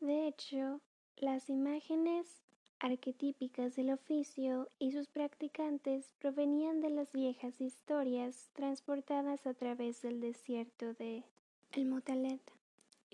[0.00, 0.80] De hecho,
[1.16, 2.42] las imágenes
[2.80, 10.20] arquetípicas del oficio y sus practicantes provenían de las viejas historias transportadas a través del
[10.20, 11.24] desierto de
[11.72, 12.42] El Mutalet.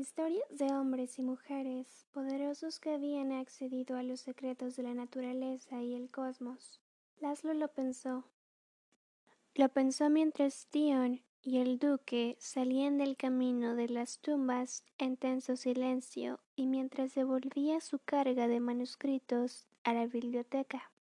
[0.01, 5.83] Historias de hombres y mujeres poderosos que habían accedido a los secretos de la naturaleza
[5.83, 6.81] y el cosmos.
[7.19, 8.25] Laszlo lo pensó.
[9.55, 15.55] Lo pensó mientras Dion y el duque salían del camino de las tumbas en tenso
[15.57, 20.93] silencio y mientras devolvía su carga de manuscritos a la biblioteca.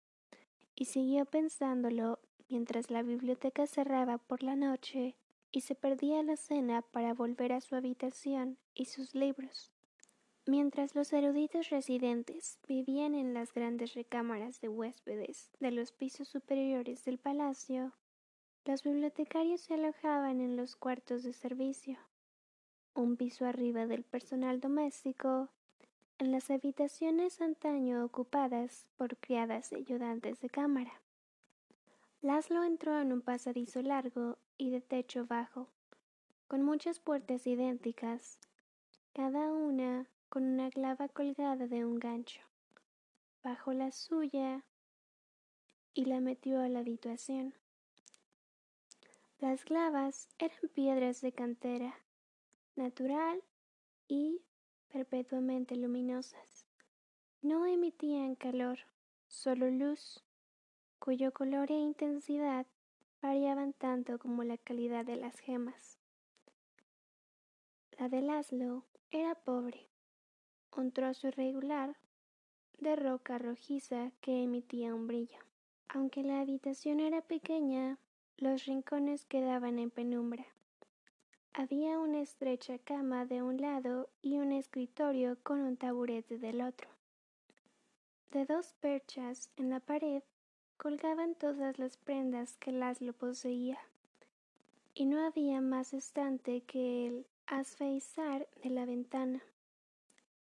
[0.75, 2.19] Y siguió pensándolo
[2.49, 5.15] mientras la biblioteca cerraba por la noche
[5.53, 9.73] y se perdía la cena para volver a su habitación y sus libros.
[10.45, 17.03] Mientras los eruditos residentes vivían en las grandes recámaras de huéspedes de los pisos superiores
[17.03, 17.91] del palacio,
[18.63, 21.97] los bibliotecarios se alojaban en los cuartos de servicio,
[22.93, 25.49] un piso arriba del personal doméstico,
[26.17, 31.01] en las habitaciones antaño ocupadas por criadas y ayudantes de cámara.
[32.21, 35.67] Laszlo entró en un pasadizo largo y de techo bajo,
[36.47, 38.39] con muchas puertas idénticas,
[39.13, 42.41] cada una con una clava colgada de un gancho.
[43.43, 44.63] Bajó la suya
[45.93, 47.53] y la metió a la habitación.
[49.39, 51.95] Las clavas eran piedras de cantera,
[52.75, 53.41] natural
[54.07, 54.41] y
[54.89, 56.65] perpetuamente luminosas.
[57.41, 58.79] No emitían calor,
[59.27, 60.23] solo luz,
[60.99, 62.65] cuyo color e intensidad
[63.21, 65.97] variaban tanto como la calidad de las gemas.
[67.97, 69.87] La de Laszlo era pobre,
[70.77, 71.97] un trozo irregular
[72.77, 75.39] de roca rojiza que emitía un brillo.
[75.87, 77.97] Aunque la habitación era pequeña,
[78.37, 80.45] los rincones quedaban en penumbra.
[81.53, 86.89] Había una estrecha cama de un lado y un escritorio con un taburete del otro.
[88.31, 90.21] De dos perchas en la pared
[90.77, 93.79] colgaban todas las prendas que Laszlo poseía,
[94.93, 99.41] y no había más estante que el de la ventana.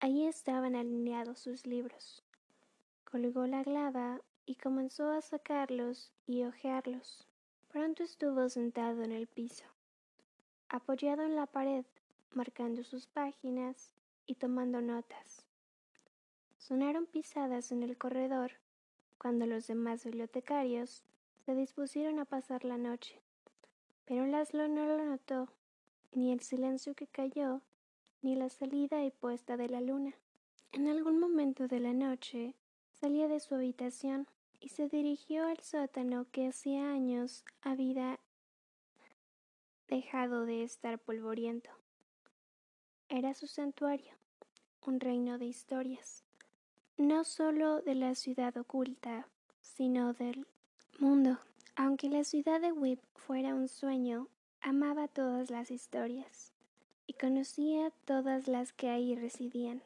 [0.01, 2.21] Allí estaban alineados sus libros.
[3.09, 7.25] Colgó la glava y comenzó a sacarlos y hojearlos.
[7.69, 9.63] Pronto estuvo sentado en el piso,
[10.67, 11.85] apoyado en la pared,
[12.31, 13.89] marcando sus páginas
[14.25, 15.45] y tomando notas.
[16.57, 18.51] Sonaron pisadas en el corredor
[19.17, 21.03] cuando los demás bibliotecarios
[21.45, 23.21] se dispusieron a pasar la noche,
[24.03, 25.47] pero Laszlo no lo notó,
[26.13, 27.61] ni el silencio que cayó,
[28.21, 30.13] ni la salida y puesta de la luna.
[30.71, 32.55] En algún momento de la noche
[32.99, 34.27] salía de su habitación
[34.59, 38.19] y se dirigió al sótano que hacía años había
[39.87, 41.69] dejado de estar polvoriento.
[43.09, 44.13] Era su santuario,
[44.85, 46.23] un reino de historias,
[46.97, 49.27] no solo de la ciudad oculta,
[49.61, 50.45] sino del
[50.99, 51.39] mundo.
[51.75, 54.27] Aunque la ciudad de Whip fuera un sueño,
[54.61, 56.51] amaba todas las historias
[57.05, 59.81] y conocía todas las que ahí residían.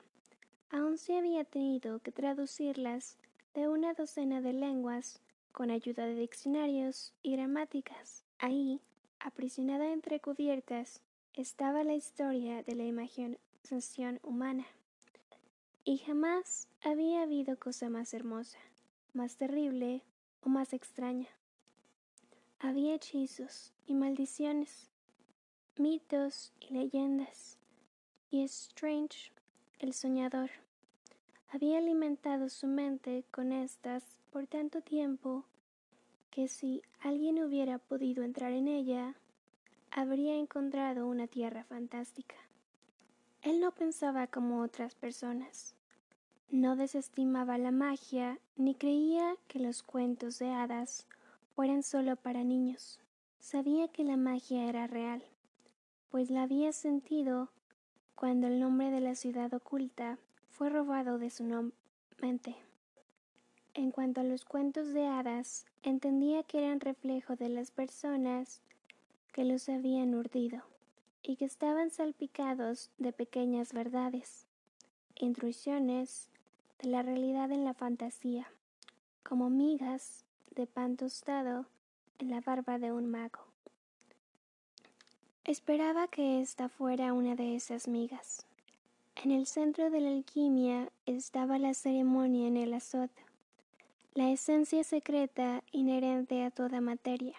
[0.70, 3.18] Aun si había tenido que traducirlas
[3.54, 5.20] de una docena de lenguas
[5.52, 8.24] con ayuda de diccionarios y gramáticas.
[8.40, 8.80] Ahí,
[9.20, 11.02] aprisionada entre cubiertas,
[11.34, 14.66] estaba la historia de la imaginación humana.
[15.84, 18.60] Y jamás había habido cosa más hermosa,
[19.14, 20.04] más terrible
[20.42, 21.28] o más extraña.
[22.64, 24.92] Había hechizos y maldiciones,
[25.78, 27.58] mitos y leyendas,
[28.30, 29.32] y Strange,
[29.80, 30.52] el soñador,
[31.50, 35.44] había alimentado su mente con estas por tanto tiempo
[36.30, 39.16] que si alguien hubiera podido entrar en ella,
[39.90, 42.36] habría encontrado una tierra fantástica.
[43.42, 45.74] Él no pensaba como otras personas.
[46.52, 51.08] No desestimaba la magia ni creía que los cuentos de hadas
[51.56, 53.00] fueran solo para niños.
[53.40, 55.24] Sabía que la magia era real,
[56.10, 57.50] pues la había sentido
[58.16, 60.20] cuando el nombre de la ciudad oculta
[60.50, 61.44] fue robado de su
[62.22, 62.56] mente.
[63.74, 68.62] En cuanto a los cuentos de hadas, entendía que eran reflejo de las personas
[69.32, 70.62] que los habían urdido
[71.24, 74.46] y que estaban salpicados de pequeñas verdades,
[75.16, 76.28] intrusiones
[76.80, 78.52] de la realidad en la fantasía,
[79.24, 80.26] como migas
[80.56, 81.66] de pan tostado
[82.20, 83.40] en la barba de un mago.
[85.46, 88.46] Esperaba que esta fuera una de esas migas.
[89.16, 93.12] En el centro de la alquimia estaba la ceremonia en el azot,
[94.14, 97.36] la esencia secreta inherente a toda materia.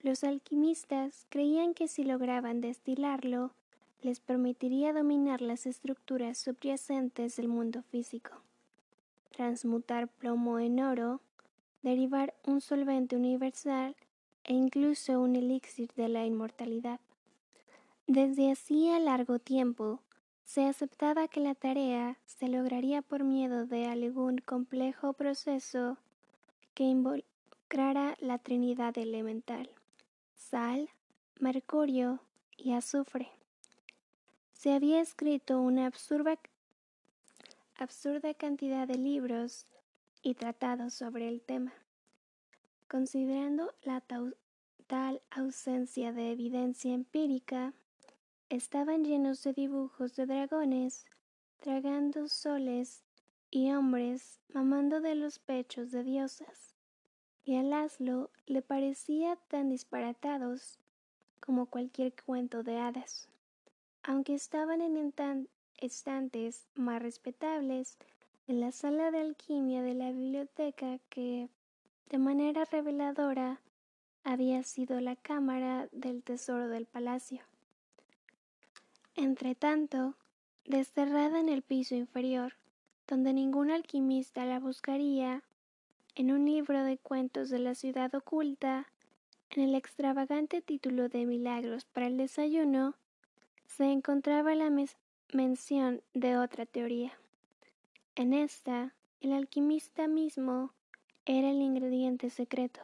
[0.00, 3.52] Los alquimistas creían que si lograban destilarlo,
[4.02, 8.32] les permitiría dominar las estructuras subyacentes del mundo físico,
[9.30, 11.20] transmutar plomo en oro,
[11.84, 13.94] derivar un solvente universal
[14.42, 16.98] e incluso un elixir de la inmortalidad.
[18.06, 20.00] Desde hacía largo tiempo
[20.44, 25.98] se aceptaba que la tarea se lograría por miedo de algún complejo proceso
[26.74, 29.68] que involucrara la Trinidad elemental,
[30.34, 30.88] sal,
[31.38, 32.20] mercurio
[32.56, 33.28] y azufre.
[34.52, 36.38] Se había escrito una absurda,
[37.76, 39.66] absurda cantidad de libros
[40.24, 41.74] y tratados sobre el tema.
[42.88, 47.74] Considerando la tal ausencia de evidencia empírica,
[48.48, 51.04] estaban llenos de dibujos de dragones,
[51.60, 53.04] tragando soles
[53.50, 56.74] y hombres mamando de los pechos de diosas,
[57.44, 60.78] y a Laszlo le parecía tan disparatados
[61.38, 63.28] como cualquier cuento de hadas,
[64.02, 65.14] aunque estaban en
[65.76, 67.98] estantes más respetables
[68.46, 71.48] en la sala de alquimia de la biblioteca que,
[72.10, 73.60] de manera reveladora,
[74.22, 77.40] había sido la cámara del tesoro del palacio.
[79.16, 80.14] Entretanto,
[80.64, 82.54] desterrada en el piso inferior,
[83.06, 85.42] donde ningún alquimista la buscaría,
[86.14, 88.86] en un libro de cuentos de la ciudad oculta,
[89.50, 92.94] en el extravagante título de Milagros para el desayuno,
[93.66, 94.70] se encontraba la
[95.32, 97.12] mención de otra teoría.
[98.16, 100.70] En esta, el alquimista mismo
[101.26, 102.80] era el ingrediente secreto,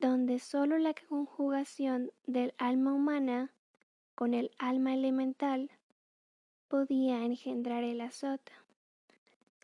[0.00, 3.52] donde sólo la conjugación del alma humana
[4.16, 5.70] con el alma elemental
[6.66, 8.52] podía engendrar el azota.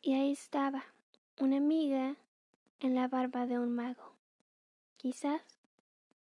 [0.03, 0.85] Y ahí estaba,
[1.41, 2.15] una amiga
[2.79, 4.13] en la barba de un mago.
[4.99, 5.43] Quizás